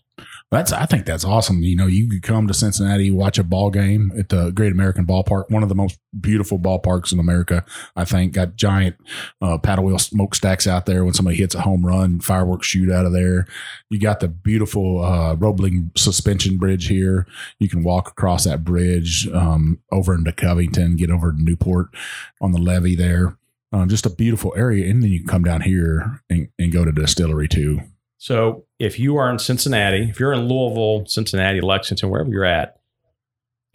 That's 0.50 0.72
I 0.72 0.84
think 0.84 1.06
that's 1.06 1.24
awesome. 1.24 1.62
You 1.62 1.76
know, 1.76 1.86
you 1.86 2.08
could 2.08 2.22
come 2.22 2.48
to 2.48 2.54
Cincinnati, 2.54 3.10
watch 3.10 3.38
a 3.38 3.44
ball 3.44 3.70
game 3.70 4.12
at 4.18 4.30
the 4.30 4.50
Great 4.50 4.72
American 4.72 5.06
Ballpark, 5.06 5.48
one 5.48 5.62
of 5.62 5.68
the 5.68 5.76
most 5.76 5.98
beautiful 6.20 6.58
ballparks 6.58 7.12
in 7.12 7.20
America. 7.20 7.64
I 7.94 8.04
think 8.04 8.32
got 8.32 8.56
giant 8.56 8.96
uh, 9.40 9.58
paddle 9.58 9.84
wheel 9.84 9.98
smokestacks 9.98 10.66
out 10.66 10.86
there 10.86 11.04
when 11.04 11.14
somebody 11.14 11.36
hits 11.36 11.54
a 11.54 11.60
home 11.60 11.86
run, 11.86 12.20
fireworks 12.20 12.66
shoot 12.66 12.90
out 12.90 13.06
of 13.06 13.12
there. 13.12 13.46
You 13.90 14.00
got 14.00 14.20
the 14.20 14.28
beautiful 14.28 15.04
uh, 15.04 15.36
Roebling 15.36 15.92
suspension 15.96 16.58
bridge 16.58 16.88
here. 16.88 17.26
You 17.60 17.68
can 17.68 17.84
walk 17.84 18.08
across 18.08 18.44
that 18.44 18.64
bridge 18.64 19.28
um, 19.28 19.78
over 19.92 20.14
into 20.14 20.32
Covington, 20.32 20.96
get 20.96 21.10
over 21.10 21.30
to 21.32 21.42
Newport 21.42 21.94
on 22.40 22.50
the 22.50 22.58
levee 22.60 22.96
there. 22.96 23.36
Um, 23.72 23.88
just 23.88 24.06
a 24.06 24.10
beautiful 24.10 24.52
area, 24.56 24.90
and 24.90 25.02
then 25.02 25.10
you 25.10 25.24
come 25.24 25.44
down 25.44 25.60
here 25.60 26.22
and, 26.28 26.48
and 26.58 26.72
go 26.72 26.84
to 26.84 26.90
distillery 26.90 27.46
too. 27.46 27.80
So 28.18 28.66
if 28.78 28.98
you 28.98 29.16
are 29.16 29.30
in 29.30 29.38
Cincinnati, 29.38 30.08
if 30.10 30.18
you're 30.18 30.32
in 30.32 30.48
Louisville, 30.48 31.06
Cincinnati, 31.06 31.60
Lexington, 31.60 32.10
wherever 32.10 32.28
you're 32.28 32.44
at, 32.44 32.80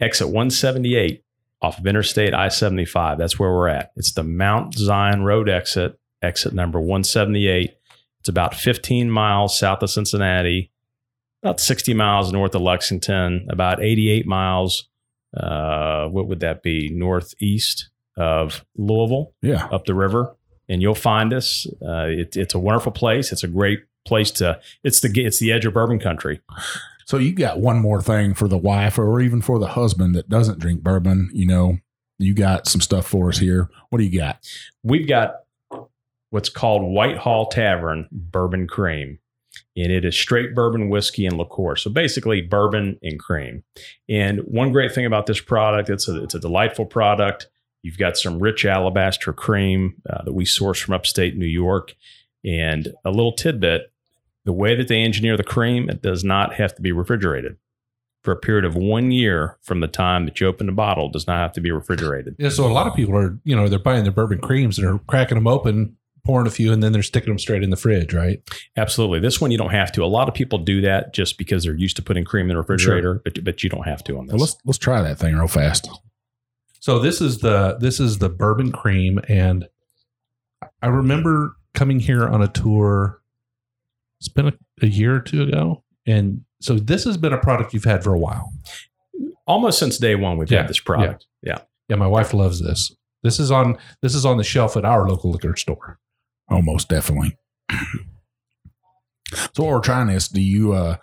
exit 0.00 0.28
178 0.28 1.24
off 1.62 1.78
of 1.78 1.86
Interstate 1.86 2.34
I 2.34 2.48
75. 2.48 3.18
That's 3.18 3.38
where 3.38 3.50
we're 3.50 3.68
at. 3.68 3.92
It's 3.96 4.12
the 4.12 4.22
Mount 4.22 4.74
Zion 4.74 5.24
Road 5.24 5.48
exit, 5.48 5.98
exit 6.22 6.52
number 6.52 6.78
178. 6.78 7.74
It's 8.20 8.28
about 8.28 8.54
15 8.54 9.10
miles 9.10 9.58
south 9.58 9.82
of 9.82 9.90
Cincinnati, 9.90 10.70
about 11.42 11.60
60 11.60 11.94
miles 11.94 12.32
north 12.32 12.54
of 12.54 12.62
Lexington, 12.62 13.46
about 13.50 13.82
88 13.82 14.26
miles. 14.26 14.88
Uh, 15.36 16.06
what 16.08 16.28
would 16.28 16.40
that 16.40 16.62
be? 16.62 16.88
Northeast 16.92 17.90
of 18.16 18.64
Louisville 18.76 19.32
Yeah. 19.42 19.66
up 19.66 19.84
the 19.86 19.94
river, 19.94 20.34
and 20.68 20.80
you'll 20.82 20.94
find 20.94 21.32
us. 21.32 21.66
Uh, 21.82 22.06
it, 22.08 22.36
it's 22.36 22.54
a 22.54 22.58
wonderful 22.58 22.92
place. 22.92 23.32
It's 23.32 23.44
a 23.44 23.48
great 23.48 23.80
place 24.06 24.30
to. 24.32 24.60
It's 24.84 25.00
the 25.00 25.10
it's 25.24 25.38
the 25.40 25.52
edge 25.52 25.64
of 25.66 25.74
bourbon 25.74 25.98
country. 25.98 26.40
So 27.06 27.18
you 27.18 27.32
got 27.32 27.60
one 27.60 27.78
more 27.80 28.02
thing 28.02 28.34
for 28.34 28.48
the 28.48 28.58
wife 28.58 28.98
or 28.98 29.20
even 29.20 29.40
for 29.40 29.58
the 29.58 29.68
husband 29.68 30.14
that 30.16 30.28
doesn't 30.28 30.58
drink 30.58 30.82
bourbon, 30.82 31.30
you 31.32 31.46
know, 31.46 31.78
you 32.18 32.34
got 32.34 32.66
some 32.66 32.80
stuff 32.80 33.06
for 33.06 33.28
us 33.28 33.38
here. 33.38 33.68
What 33.90 33.98
do 33.98 34.04
you 34.04 34.18
got? 34.18 34.44
We've 34.82 35.06
got 35.06 35.36
what's 36.30 36.48
called 36.48 36.82
Whitehall 36.82 37.46
Tavern 37.46 38.08
Bourbon 38.10 38.66
Cream. 38.66 39.18
And 39.76 39.92
it 39.92 40.04
is 40.04 40.18
straight 40.18 40.54
bourbon 40.54 40.88
whiskey 40.88 41.26
and 41.26 41.36
liqueur. 41.38 41.76
So 41.76 41.90
basically 41.90 42.42
bourbon 42.42 42.98
and 43.02 43.18
cream. 43.20 43.62
And 44.08 44.40
one 44.40 44.72
great 44.72 44.92
thing 44.92 45.06
about 45.06 45.26
this 45.26 45.40
product, 45.40 45.88
it's 45.88 46.08
a 46.08 46.22
it's 46.24 46.34
a 46.34 46.40
delightful 46.40 46.86
product. 46.86 47.46
You've 47.86 47.98
got 47.98 48.16
some 48.16 48.40
rich 48.40 48.64
alabaster 48.64 49.32
cream 49.32 49.94
uh, 50.10 50.24
that 50.24 50.32
we 50.32 50.44
source 50.44 50.80
from 50.80 50.94
upstate 50.94 51.36
New 51.36 51.46
York. 51.46 51.94
And 52.44 52.88
a 53.04 53.10
little 53.10 53.32
tidbit 53.32 53.92
the 54.44 54.52
way 54.52 54.74
that 54.74 54.88
they 54.88 55.02
engineer 55.02 55.36
the 55.36 55.44
cream, 55.44 55.88
it 55.88 56.02
does 56.02 56.24
not 56.24 56.54
have 56.54 56.74
to 56.74 56.82
be 56.82 56.90
refrigerated. 56.92 57.56
For 58.24 58.32
a 58.32 58.36
period 58.36 58.64
of 58.64 58.74
one 58.74 59.12
year 59.12 59.56
from 59.62 59.78
the 59.80 59.86
time 59.86 60.24
that 60.24 60.40
you 60.40 60.48
open 60.48 60.66
the 60.66 60.72
bottle, 60.72 61.08
does 61.08 61.28
not 61.28 61.38
have 61.38 61.52
to 61.52 61.60
be 61.60 61.70
refrigerated. 61.70 62.34
Yeah. 62.40 62.48
So 62.48 62.66
a 62.66 62.72
lot 62.72 62.88
of 62.88 62.94
people 62.94 63.16
are, 63.16 63.38
you 63.44 63.54
know, 63.54 63.68
they're 63.68 63.78
buying 63.78 64.02
their 64.02 64.12
bourbon 64.12 64.40
creams 64.40 64.78
and 64.78 64.86
are 64.88 64.98
cracking 65.06 65.36
them 65.36 65.46
open, 65.46 65.96
pouring 66.24 66.48
a 66.48 66.50
few, 66.50 66.72
and 66.72 66.82
then 66.82 66.90
they're 66.92 67.04
sticking 67.04 67.28
them 67.30 67.38
straight 67.38 67.62
in 67.62 67.70
the 67.70 67.76
fridge, 67.76 68.12
right? 68.12 68.40
Absolutely. 68.76 69.20
This 69.20 69.40
one 69.40 69.52
you 69.52 69.58
don't 69.58 69.70
have 69.70 69.92
to. 69.92 70.02
A 70.02 70.06
lot 70.06 70.28
of 70.28 70.34
people 70.34 70.58
do 70.58 70.80
that 70.80 71.14
just 71.14 71.38
because 71.38 71.62
they're 71.62 71.74
used 71.76 71.94
to 71.96 72.02
putting 72.02 72.24
cream 72.24 72.46
in 72.46 72.48
the 72.50 72.56
refrigerator, 72.56 73.20
but 73.24 73.44
but 73.44 73.62
you 73.62 73.70
don't 73.70 73.86
have 73.86 74.02
to 74.04 74.18
on 74.18 74.26
Well, 74.26 74.38
this. 74.38 74.40
let's 74.40 74.56
let's 74.64 74.78
try 74.78 75.02
that 75.02 75.18
thing 75.20 75.36
real 75.36 75.46
fast. 75.46 75.88
So 76.86 77.00
this 77.00 77.20
is 77.20 77.38
the 77.38 77.76
this 77.80 77.98
is 77.98 78.18
the 78.18 78.28
bourbon 78.28 78.70
cream, 78.70 79.18
and 79.28 79.66
I 80.80 80.86
remember 80.86 81.56
coming 81.74 81.98
here 81.98 82.28
on 82.28 82.42
a 82.42 82.46
tour. 82.46 83.20
It's 84.20 84.28
been 84.28 84.46
a, 84.46 84.52
a 84.82 84.86
year 84.86 85.16
or 85.16 85.20
two 85.20 85.42
ago, 85.42 85.82
and 86.06 86.42
so 86.60 86.74
this 86.74 87.02
has 87.02 87.16
been 87.16 87.32
a 87.32 87.38
product 87.38 87.74
you've 87.74 87.82
had 87.82 88.04
for 88.04 88.14
a 88.14 88.18
while. 88.20 88.52
Almost 89.48 89.80
since 89.80 89.98
day 89.98 90.14
one, 90.14 90.38
we've 90.38 90.48
Yeah, 90.48 90.58
had 90.58 90.68
this 90.68 90.78
product. 90.78 91.26
Yeah. 91.42 91.58
Yeah, 91.88 91.96
my 91.96 92.06
wife 92.06 92.32
loves 92.32 92.62
this. 92.62 92.94
This 93.24 93.40
is 93.40 93.50
on 93.50 93.78
this 94.00 94.14
is 94.14 94.24
on 94.24 94.36
the 94.36 94.44
shelf 94.44 94.76
at 94.76 94.84
our 94.84 95.08
local 95.08 95.32
liquor 95.32 95.56
store. 95.56 95.98
Almost 96.48 96.88
definitely. 96.88 97.36
so 99.34 99.64
while 99.64 99.72
we're 99.72 99.80
trying 99.80 100.06
this, 100.06 100.28
do 100.28 100.40
you 100.40 100.72
uh 100.72 100.98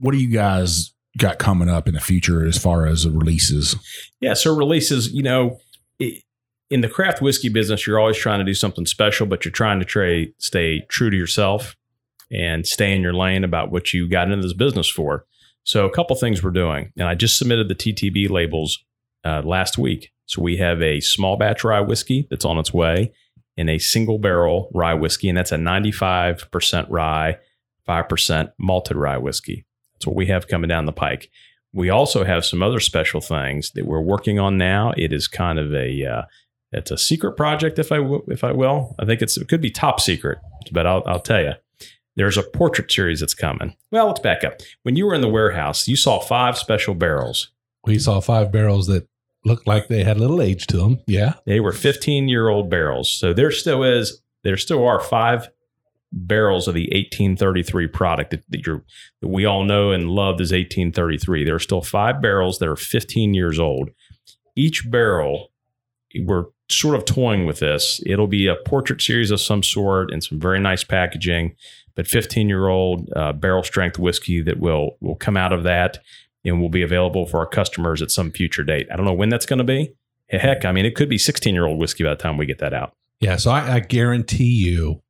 what 0.00 0.10
do 0.10 0.18
you 0.18 0.30
guys 0.30 0.91
got 1.18 1.38
coming 1.38 1.68
up 1.68 1.88
in 1.88 1.94
the 1.94 2.00
future 2.00 2.44
as 2.44 2.58
far 2.58 2.86
as 2.86 3.04
the 3.04 3.10
releases? 3.10 3.76
Yeah. 4.20 4.34
So 4.34 4.54
releases, 4.54 5.12
you 5.12 5.22
know, 5.22 5.58
in 6.72 6.80
the 6.80 6.88
craft 6.88 7.20
whiskey 7.20 7.50
business, 7.50 7.86
you're 7.86 8.00
always 8.00 8.16
trying 8.16 8.38
to 8.38 8.46
do 8.46 8.54
something 8.54 8.86
special, 8.86 9.26
but 9.26 9.44
you're 9.44 9.52
trying 9.52 9.78
to 9.78 9.84
tray, 9.84 10.32
stay 10.38 10.80
true 10.88 11.10
to 11.10 11.16
yourself 11.16 11.76
and 12.30 12.66
stay 12.66 12.94
in 12.94 13.02
your 13.02 13.12
lane 13.12 13.44
about 13.44 13.70
what 13.70 13.92
you 13.92 14.08
got 14.08 14.30
into 14.30 14.42
this 14.42 14.54
business 14.54 14.88
for. 14.88 15.26
So 15.64 15.84
a 15.84 15.90
couple 15.90 16.16
things 16.16 16.42
we're 16.42 16.50
doing, 16.50 16.90
and 16.96 17.06
I 17.06 17.14
just 17.14 17.36
submitted 17.36 17.68
the 17.68 17.74
TTB 17.74 18.30
labels 18.30 18.82
uh, 19.24 19.42
last 19.44 19.76
week. 19.78 20.10
So 20.26 20.40
we 20.40 20.56
have 20.56 20.80
a 20.80 21.00
small 21.00 21.36
batch 21.36 21.62
rye 21.62 21.80
whiskey 21.80 22.26
that's 22.30 22.44
on 22.44 22.58
its 22.58 22.72
way, 22.72 23.12
and 23.56 23.68
a 23.68 23.78
single 23.78 24.18
barrel 24.18 24.70
rye 24.72 24.94
whiskey, 24.94 25.28
and 25.28 25.36
that's 25.36 25.52
a 25.52 25.56
95% 25.56 26.86
rye, 26.88 27.36
5% 27.86 28.52
malted 28.58 28.96
rye 28.96 29.18
whiskey. 29.18 29.66
That's 30.02 30.08
what 30.08 30.16
we 30.16 30.26
have 30.26 30.48
coming 30.48 30.66
down 30.66 30.86
the 30.86 30.92
pike. 30.92 31.30
We 31.72 31.88
also 31.88 32.24
have 32.24 32.44
some 32.44 32.60
other 32.60 32.80
special 32.80 33.20
things 33.20 33.70
that 33.76 33.86
we're 33.86 34.00
working 34.00 34.40
on 34.40 34.58
now. 34.58 34.92
It 34.96 35.12
is 35.12 35.28
kind 35.28 35.60
of 35.60 35.72
a 35.72 36.04
uh, 36.04 36.22
it's 36.72 36.90
a 36.90 36.98
secret 36.98 37.36
project, 37.36 37.78
if 37.78 37.92
I 37.92 37.98
w- 37.98 38.24
if 38.26 38.42
I 38.42 38.50
will. 38.50 38.96
I 38.98 39.04
think 39.04 39.22
it's 39.22 39.36
it 39.36 39.46
could 39.46 39.60
be 39.60 39.70
top 39.70 40.00
secret, 40.00 40.38
but 40.72 40.88
I'll 40.88 41.04
I'll 41.06 41.20
tell 41.20 41.40
you. 41.40 41.52
There's 42.16 42.36
a 42.36 42.42
portrait 42.42 42.90
series 42.90 43.20
that's 43.20 43.32
coming. 43.32 43.76
Well, 43.92 44.08
let's 44.08 44.18
back 44.18 44.42
up. 44.42 44.54
When 44.82 44.96
you 44.96 45.06
were 45.06 45.14
in 45.14 45.20
the 45.20 45.28
warehouse, 45.28 45.86
you 45.86 45.94
saw 45.94 46.18
five 46.18 46.58
special 46.58 46.94
barrels. 46.94 47.52
We 47.86 48.00
saw 48.00 48.20
five 48.20 48.50
barrels 48.50 48.88
that 48.88 49.06
looked 49.44 49.68
like 49.68 49.86
they 49.86 50.02
had 50.02 50.16
a 50.16 50.20
little 50.20 50.42
age 50.42 50.66
to 50.66 50.78
them. 50.78 50.98
Yeah. 51.06 51.34
They 51.46 51.60
were 51.60 51.72
15 51.72 52.28
year 52.28 52.48
old 52.48 52.68
barrels. 52.68 53.10
So 53.10 53.32
there 53.32 53.50
still 53.50 53.82
is, 53.82 54.20
there 54.44 54.58
still 54.58 54.84
are 54.84 55.00
five 55.00 55.48
barrels 56.12 56.68
of 56.68 56.74
the 56.74 56.88
1833 56.92 57.86
product 57.88 58.30
that, 58.30 58.44
that 58.50 58.82
that 59.20 59.28
we 59.28 59.44
all 59.44 59.64
know 59.64 59.90
and 59.90 60.10
love 60.10 60.40
is 60.40 60.52
1833. 60.52 61.44
There 61.44 61.54
are 61.54 61.58
still 61.58 61.82
five 61.82 62.20
barrels 62.20 62.58
that 62.58 62.68
are 62.68 62.76
15 62.76 63.34
years 63.34 63.58
old. 63.58 63.90
Each 64.54 64.88
barrel, 64.90 65.50
we're 66.20 66.46
sort 66.68 66.94
of 66.94 67.04
toying 67.04 67.46
with 67.46 67.60
this. 67.60 68.00
It'll 68.06 68.26
be 68.26 68.46
a 68.46 68.56
portrait 68.66 69.00
series 69.00 69.30
of 69.30 69.40
some 69.40 69.62
sort 69.62 70.10
and 70.10 70.22
some 70.22 70.38
very 70.38 70.60
nice 70.60 70.84
packaging, 70.84 71.56
but 71.94 72.06
15 72.06 72.48
year 72.48 72.68
old 72.68 73.10
uh, 73.16 73.32
barrel 73.32 73.62
strength 73.62 73.98
whiskey 73.98 74.42
that 74.42 74.58
will 74.58 74.96
will 75.00 75.16
come 75.16 75.36
out 75.36 75.52
of 75.52 75.62
that 75.62 75.98
and 76.44 76.60
will 76.60 76.68
be 76.68 76.82
available 76.82 77.26
for 77.26 77.38
our 77.38 77.46
customers 77.46 78.02
at 78.02 78.10
some 78.10 78.30
future 78.30 78.64
date. 78.64 78.88
I 78.92 78.96
don't 78.96 79.06
know 79.06 79.12
when 79.12 79.28
that's 79.28 79.46
going 79.46 79.58
to 79.58 79.64
be. 79.64 79.94
Heck, 80.28 80.64
I 80.64 80.72
mean, 80.72 80.86
it 80.86 80.94
could 80.94 81.08
be 81.08 81.18
16 81.18 81.54
year 81.54 81.66
old 81.66 81.78
whiskey 81.78 82.04
by 82.04 82.10
the 82.10 82.16
time 82.16 82.36
we 82.36 82.46
get 82.46 82.58
that 82.58 82.72
out. 82.72 82.94
Yeah. 83.20 83.36
So 83.36 83.50
I, 83.50 83.74
I 83.74 83.80
guarantee 83.80 84.44
you, 84.44 85.01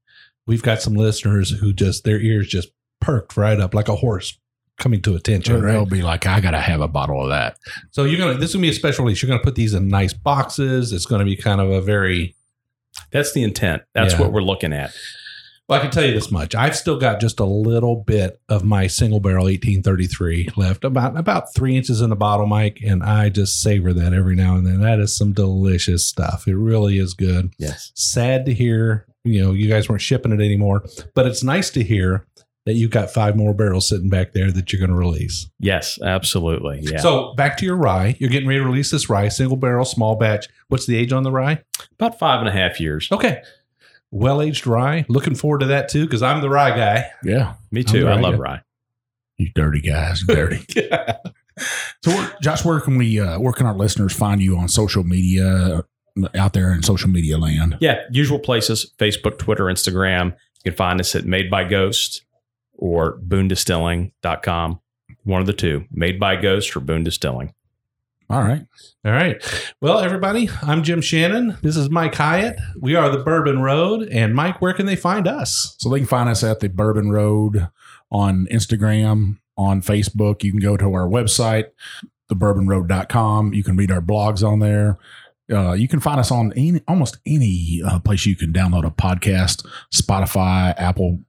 we've 0.47 0.63
got 0.63 0.83
some 0.83 0.95
listeners 0.95 1.51
who 1.51 1.73
just 1.73 2.05
their 2.05 2.21
ears 2.21 2.49
just 2.49 2.69
perked 3.01 3.37
right 3.37 3.59
up 3.61 3.75
like 3.75 3.89
a 3.89 3.97
horse 3.97 4.39
coming 4.79 5.03
to 5.03 5.15
attention. 5.15 5.61
They'll 5.65 5.87
be 5.87 6.03
like, 6.03 6.27
I 6.27 6.41
gotta 6.41 6.61
have 6.61 6.81
a 6.81 6.89
bottle 6.89 7.23
of 7.23 7.29
that. 7.31 7.57
So 7.91 8.05
you're 8.05 8.19
gonna 8.19 8.39
this 8.39 8.51
is 8.51 8.55
gonna 8.57 8.63
be 8.63 8.71
a 8.71 8.75
special 8.75 9.05
release. 9.05 9.23
You're 9.23 9.29
gonna 9.29 9.43
put 9.43 9.55
these 9.55 9.75
in 9.75 9.89
nice 9.89 10.13
boxes. 10.13 10.93
It's 10.93 11.07
gonna 11.07 11.25
be 11.25 11.37
kind 11.37 11.61
of 11.61 11.71
a 11.71 11.81
very 11.81 12.35
That's 13.11 13.33
the 13.33 13.43
intent. 13.43 13.83
That's 13.95 14.15
Yeah. 14.15 14.21
what 14.21 14.33
we're 14.33 14.43
looking 14.43 14.73
at. 14.73 14.93
Well, 15.69 15.79
I 15.79 15.83
can 15.83 15.91
tell 15.93 16.05
you 16.05 16.13
this 16.13 16.31
much. 16.31 16.55
I've 16.55 16.77
still 16.77 16.99
got 16.99 17.21
just 17.21 17.41
a 17.41 17.45
little 17.45 17.97
bit 17.97 18.41
of 18.49 18.65
my 18.65 18.87
single 18.89 19.21
barrel 19.21 19.45
1833 19.47 20.49
left, 20.57 20.85
about 20.85 21.17
about 21.17 21.55
three 21.55 21.77
inches 21.77 22.01
in 22.03 22.11
the 22.11 22.17
bottle, 22.17 22.47
Mike, 22.47 22.81
and 22.85 23.03
I 23.03 23.29
just 23.31 23.61
savor 23.63 23.93
that 23.95 24.13
every 24.13 24.35
now 24.35 24.57
and 24.57 24.67
then. 24.67 24.81
That 24.81 24.99
is 25.01 25.17
some 25.17 25.33
delicious 25.33 26.07
stuff. 26.07 26.47
It 26.47 26.57
really 26.57 26.99
is 26.99 27.15
good. 27.15 27.55
Yes. 27.59 27.93
Sad 27.95 28.45
to 28.47 28.53
hear, 28.53 29.07
you 29.25 29.43
know, 29.43 29.53
you 29.53 29.69
guys 29.69 29.89
weren't 29.89 30.03
shipping 30.03 30.33
it 30.33 30.41
anymore, 30.41 30.85
but 31.15 31.27
it's 31.27 31.43
nice 31.43 31.71
to 31.71 31.83
hear 31.83 32.27
that 32.65 32.75
you've 32.75 32.91
got 32.91 33.11
five 33.11 33.37
more 33.37 33.53
barrels 33.53 33.89
sitting 33.89 34.09
back 34.09 34.33
there 34.33 34.53
that 34.53 34.73
you're 34.73 34.79
going 34.79 34.91
to 34.91 34.97
release. 34.97 35.49
Yes, 35.59 35.99
absolutely. 36.01 36.81
Yeah. 36.83 36.99
So 36.99 37.35
back 37.35 37.57
to 37.57 37.67
your 37.67 37.77
rye. 37.77 38.17
You're 38.21 38.31
getting 38.31 38.49
ready 38.49 38.61
to 38.61 38.65
release 38.65 38.91
this 38.91 39.11
rye, 39.11 39.29
single 39.29 39.57
barrel, 39.57 39.85
small 39.85 40.15
batch. 40.15 40.47
What's 40.69 40.87
the 40.87 40.97
age 40.97 41.13
on 41.13 41.23
the 41.25 41.33
rye? 41.33 41.63
about 41.99 42.19
five 42.19 42.39
and 42.41 42.49
a 42.49 42.53
half 42.53 42.81
years. 42.81 43.09
Okay. 43.11 43.43
Well 44.13 44.41
aged 44.43 44.67
rye. 44.67 45.05
Looking 45.09 45.35
forward 45.35 45.61
to 45.61 45.67
that 45.67 45.89
too, 45.89 46.05
because 46.05 46.23
I'm 46.23 46.41
the 46.41 46.51
rye 46.51 46.77
guy. 46.77 47.11
Yeah. 47.25 47.55
Me 47.71 47.83
too. 47.83 48.07
I'm 48.07 48.13
I 48.13 48.15
right. 48.15 48.23
love 48.23 48.39
rye. 48.39 48.61
You 49.39 49.51
dirty 49.55 49.81
guys, 49.81 50.23
dirty. 50.27 50.65
So, 52.03 52.11
where, 52.11 52.35
Josh, 52.41 52.65
where 52.65 52.81
can 52.81 52.97
we, 52.97 53.21
uh, 53.21 53.39
where 53.39 53.53
can 53.53 53.67
our 53.67 53.75
listeners 53.75 54.15
find 54.15 54.41
you 54.41 54.57
on 54.57 54.69
social 54.69 55.05
media 55.05 55.85
out 56.35 56.53
there 56.53 56.73
in 56.73 56.83
social 56.83 57.09
media 57.09 57.39
land? 57.39 57.77
Yeah, 57.81 58.01
usual 58.11 58.39
places 58.39 58.93
Facebook, 58.99 59.39
Twitter, 59.39 59.65
Instagram. 59.65 60.35
You 60.65 60.71
can 60.71 60.77
find 60.77 61.01
us 61.01 61.15
at 61.15 61.25
Made 61.25 61.51
by 61.51 61.65
Ghost 61.65 62.25
or 62.75 63.19
boonedistilling.com. 63.19 64.81
One 65.25 65.41
of 65.41 65.47
the 65.47 65.53
two, 65.53 65.85
Made 65.91 66.19
by 66.19 66.37
Ghost 66.37 66.75
or 66.77 66.81
Boone 66.81 67.05
Distilling. 67.05 67.55
All 68.33 68.43
right. 68.43 68.65
All 69.05 69.13
right. 69.13 69.43
Well, 69.83 69.99
everybody, 69.99 70.49
I'm 70.63 70.83
Jim 70.83 71.03
Shannon. 71.03 71.59
This 71.61 71.77
is 71.77 71.91
Mike 71.91 72.15
Hyatt. 72.15 72.59
We 72.81 72.95
are 72.95 73.11
the 73.11 73.23
Bourbon 73.23 73.61
Road. 73.61 74.09
And 74.09 74.35
Mike, 74.35 74.63
where 74.63 74.73
can 74.73 74.87
they 74.87 74.97
find 74.97 75.29
us? 75.29 75.77
So 75.79 75.91
they 75.91 75.99
can 75.99 76.09
find 76.09 76.31
us 76.31 76.43
at 76.43 76.61
the 76.61 76.71
Bourbon 76.71 77.11
Road 77.11 77.69
on 78.11 78.47
Instagram, 78.51 79.39
on 79.59 79.83
Facebook. 79.83 80.43
You 80.43 80.51
can 80.51 80.61
go 80.61 80.79
to 80.79 80.95
our 80.95 81.07
website, 81.07 81.67
thebourbonroad.com. 82.33 83.53
You 83.53 83.63
can 83.63 83.77
read 83.77 83.91
our 83.91 84.01
blogs 84.01 84.47
on 84.47 84.61
there. 84.61 84.99
Uh, 85.53 85.73
you 85.73 85.89
can 85.89 86.01
find 86.01 86.19
us 86.19 86.31
on 86.31 86.53
any, 86.57 86.81
almost 86.89 87.19
any 87.27 87.83
uh, 87.85 87.99
place 87.99 88.27
you 88.27 88.37
can 88.37 88.53
download 88.53 88.87
a 88.87 88.91
podcast, 88.91 89.67
Spotify, 89.93 90.75
Apple 90.79 91.21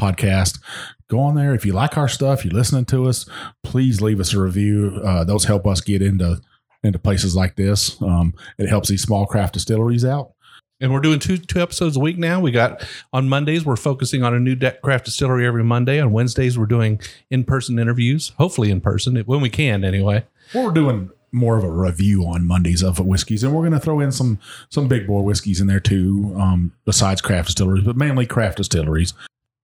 Podcast. 0.00 0.60
Go 1.08 1.20
on 1.20 1.34
there. 1.34 1.54
If 1.54 1.64
you 1.66 1.72
like 1.72 1.96
our 1.96 2.08
stuff, 2.08 2.44
you're 2.44 2.54
listening 2.54 2.84
to 2.86 3.08
us, 3.08 3.28
please 3.64 4.00
leave 4.00 4.20
us 4.20 4.32
a 4.32 4.40
review. 4.40 5.00
Uh, 5.04 5.24
those 5.24 5.44
help 5.44 5.66
us 5.66 5.80
get 5.80 6.02
into 6.02 6.40
into 6.82 6.98
places 6.98 7.36
like 7.36 7.56
this. 7.56 8.00
Um, 8.00 8.32
it 8.58 8.68
helps 8.68 8.88
these 8.88 9.02
small 9.02 9.26
craft 9.26 9.54
distilleries 9.54 10.04
out. 10.04 10.32
And 10.80 10.92
we're 10.92 11.00
doing 11.00 11.18
two 11.18 11.36
two 11.36 11.60
episodes 11.60 11.96
a 11.96 12.00
week 12.00 12.16
now. 12.16 12.40
We 12.40 12.52
got 12.52 12.88
on 13.12 13.28
Mondays, 13.28 13.66
we're 13.66 13.76
focusing 13.76 14.22
on 14.22 14.34
a 14.34 14.40
new 14.40 14.54
de- 14.54 14.78
craft 14.82 15.04
distillery 15.04 15.46
every 15.46 15.62
Monday. 15.62 16.00
On 16.00 16.10
Wednesdays, 16.10 16.58
we're 16.58 16.64
doing 16.66 17.00
in 17.30 17.44
person 17.44 17.78
interviews, 17.78 18.32
hopefully 18.38 18.70
in 18.70 18.80
person, 18.80 19.16
when 19.26 19.42
we 19.42 19.50
can 19.50 19.84
anyway. 19.84 20.24
We're 20.54 20.72
doing 20.72 21.10
more 21.32 21.56
of 21.56 21.64
a 21.64 21.70
review 21.70 22.24
on 22.24 22.46
Mondays 22.46 22.82
of 22.82 22.98
whiskeys, 22.98 23.42
and 23.42 23.54
we're 23.54 23.62
going 23.62 23.72
to 23.72 23.80
throw 23.80 24.00
in 24.00 24.12
some 24.12 24.38
some 24.68 24.88
big 24.88 25.06
boy 25.06 25.20
whiskeys 25.20 25.60
in 25.60 25.66
there 25.66 25.80
too, 25.80 26.34
um, 26.38 26.72
besides 26.84 27.20
craft 27.20 27.48
distilleries, 27.48 27.84
but 27.84 27.96
mainly 27.96 28.26
craft 28.26 28.56
distilleries. 28.58 29.14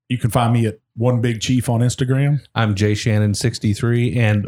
You 0.08 0.18
can 0.18 0.30
find 0.30 0.52
me 0.52 0.66
at 0.66 0.78
One 0.96 1.20
Big 1.20 1.40
Chief 1.40 1.68
on 1.68 1.80
Instagram. 1.80 2.40
I'm 2.54 2.76
Jay 2.76 2.92
Shannon63. 2.92 4.16
And 4.16 4.46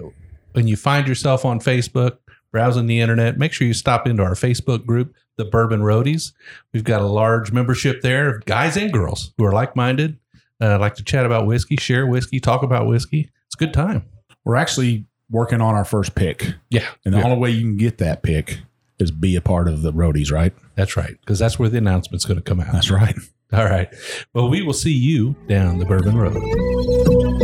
when 0.52 0.68
you 0.68 0.76
find 0.76 1.08
yourself 1.08 1.44
on 1.44 1.58
Facebook, 1.58 2.18
browsing 2.52 2.86
the 2.86 3.00
internet, 3.00 3.38
make 3.38 3.52
sure 3.52 3.66
you 3.66 3.74
stop 3.74 4.06
into 4.06 4.22
our 4.22 4.34
Facebook 4.34 4.86
group, 4.86 5.14
the 5.36 5.44
Bourbon 5.44 5.80
Roadies. 5.80 6.32
We've 6.72 6.84
got 6.84 7.02
a 7.02 7.06
large 7.06 7.50
membership 7.50 8.02
there 8.02 8.36
of 8.36 8.44
guys 8.44 8.76
and 8.76 8.92
girls 8.92 9.32
who 9.36 9.44
are 9.44 9.52
like 9.52 9.74
minded, 9.74 10.18
uh, 10.60 10.78
like 10.78 10.94
to 10.94 11.04
chat 11.04 11.26
about 11.26 11.46
whiskey, 11.46 11.76
share 11.76 12.06
whiskey, 12.06 12.38
talk 12.38 12.62
about 12.62 12.86
whiskey. 12.86 13.28
It's 13.46 13.56
a 13.56 13.58
good 13.58 13.74
time. 13.74 14.04
We're 14.44 14.56
actually 14.56 15.06
working 15.30 15.60
on 15.60 15.74
our 15.74 15.84
first 15.84 16.14
pick, 16.14 16.54
Yeah. 16.70 16.86
and 17.04 17.14
the 17.14 17.18
Yeah. 17.18 17.24
only 17.24 17.38
way 17.38 17.50
you 17.50 17.60
can 17.62 17.76
get 17.76 17.98
that 17.98 18.22
pick 18.22 18.60
is 18.98 19.10
be 19.10 19.36
a 19.36 19.40
part 19.40 19.68
of 19.68 19.82
the 19.82 19.92
roadies, 19.92 20.32
right? 20.32 20.52
That's 20.74 20.96
right. 20.96 21.16
Because 21.20 21.38
that's 21.38 21.58
where 21.58 21.68
the 21.68 21.78
announcement's 21.78 22.24
going 22.24 22.38
to 22.38 22.42
come 22.42 22.60
out. 22.60 22.72
That's 22.72 22.90
right. 22.90 23.16
All 23.52 23.64
right. 23.64 23.88
Well, 24.34 24.48
we 24.50 24.62
will 24.62 24.72
see 24.74 24.92
you 24.92 25.36
down 25.48 25.78
the 25.78 25.86
Bourbon 25.86 26.16
Road. 26.16 27.38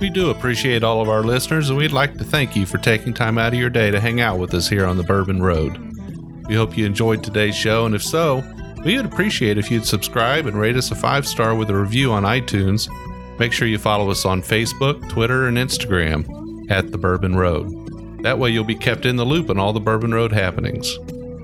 We 0.00 0.10
do 0.10 0.30
appreciate 0.30 0.84
all 0.84 1.00
of 1.00 1.08
our 1.08 1.22
listeners, 1.22 1.68
and 1.70 1.78
we'd 1.78 1.90
like 1.92 2.16
to 2.18 2.24
thank 2.24 2.54
you 2.54 2.66
for 2.66 2.78
taking 2.78 3.14
time 3.14 3.38
out 3.38 3.54
of 3.54 3.58
your 3.58 3.70
day 3.70 3.90
to 3.90 3.98
hang 3.98 4.20
out 4.20 4.38
with 4.38 4.52
us 4.54 4.68
here 4.68 4.84
on 4.86 4.96
the 4.98 5.02
Bourbon 5.02 5.42
Road. 5.42 5.95
We 6.48 6.54
hope 6.54 6.76
you 6.76 6.86
enjoyed 6.86 7.22
today's 7.22 7.56
show, 7.56 7.86
and 7.86 7.94
if 7.94 8.02
so, 8.02 8.44
we 8.84 8.96
would 8.96 9.06
appreciate 9.06 9.58
if 9.58 9.70
you'd 9.70 9.84
subscribe 9.84 10.46
and 10.46 10.58
rate 10.58 10.76
us 10.76 10.90
a 10.90 10.94
five 10.94 11.26
star 11.26 11.54
with 11.54 11.70
a 11.70 11.76
review 11.76 12.12
on 12.12 12.22
iTunes. 12.22 12.88
Make 13.38 13.52
sure 13.52 13.66
you 13.66 13.78
follow 13.78 14.10
us 14.10 14.24
on 14.24 14.42
Facebook, 14.42 15.08
Twitter, 15.08 15.48
and 15.48 15.56
Instagram 15.56 16.70
at 16.70 16.92
The 16.92 16.98
Bourbon 16.98 17.36
Road. 17.36 18.22
That 18.22 18.38
way 18.38 18.50
you'll 18.50 18.64
be 18.64 18.76
kept 18.76 19.04
in 19.04 19.16
the 19.16 19.24
loop 19.24 19.50
on 19.50 19.58
all 19.58 19.72
the 19.72 19.80
Bourbon 19.80 20.14
Road 20.14 20.32
happenings. 20.32 20.98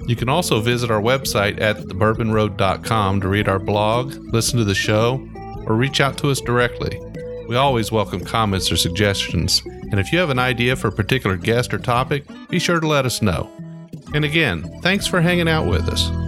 You 0.07 0.17
can 0.17 0.29
also 0.29 0.61
visit 0.61 0.91
our 0.91 1.01
website 1.01 1.61
at 1.61 1.77
thebourbonroad.com 1.77 3.21
to 3.21 3.29
read 3.29 3.49
our 3.49 3.59
blog, 3.59 4.15
listen 4.33 4.59
to 4.59 4.65
the 4.65 4.75
show, 4.75 5.27
or 5.67 5.77
reach 5.77 6.01
out 6.01 6.19
to 6.19 6.31
us 6.31 6.41
directly. 6.41 7.01
We 7.49 7.57
always 7.57 7.93
welcome 7.93 8.25
comments 8.25 8.73
or 8.73 8.77
suggestions, 8.77 9.63
and 9.65 10.01
if 10.01 10.13
you 10.13 10.19
have 10.19 10.31
an 10.31 10.39
idea 10.39 10.75
for 10.75 10.89
a 10.89 10.93
particular 10.93 11.37
guest 11.37 11.75
or 11.75 11.79
topic, 11.79 12.25
be 12.49 12.59
sure 12.59 12.81
to 12.81 12.87
let 12.87 13.05
us 13.05 13.21
know. 13.21 13.51
And 14.15 14.25
again, 14.25 14.63
thanks 14.83 15.07
for 15.07 15.21
hanging 15.21 15.49
out 15.49 15.67
with 15.67 15.89
us. 15.89 16.22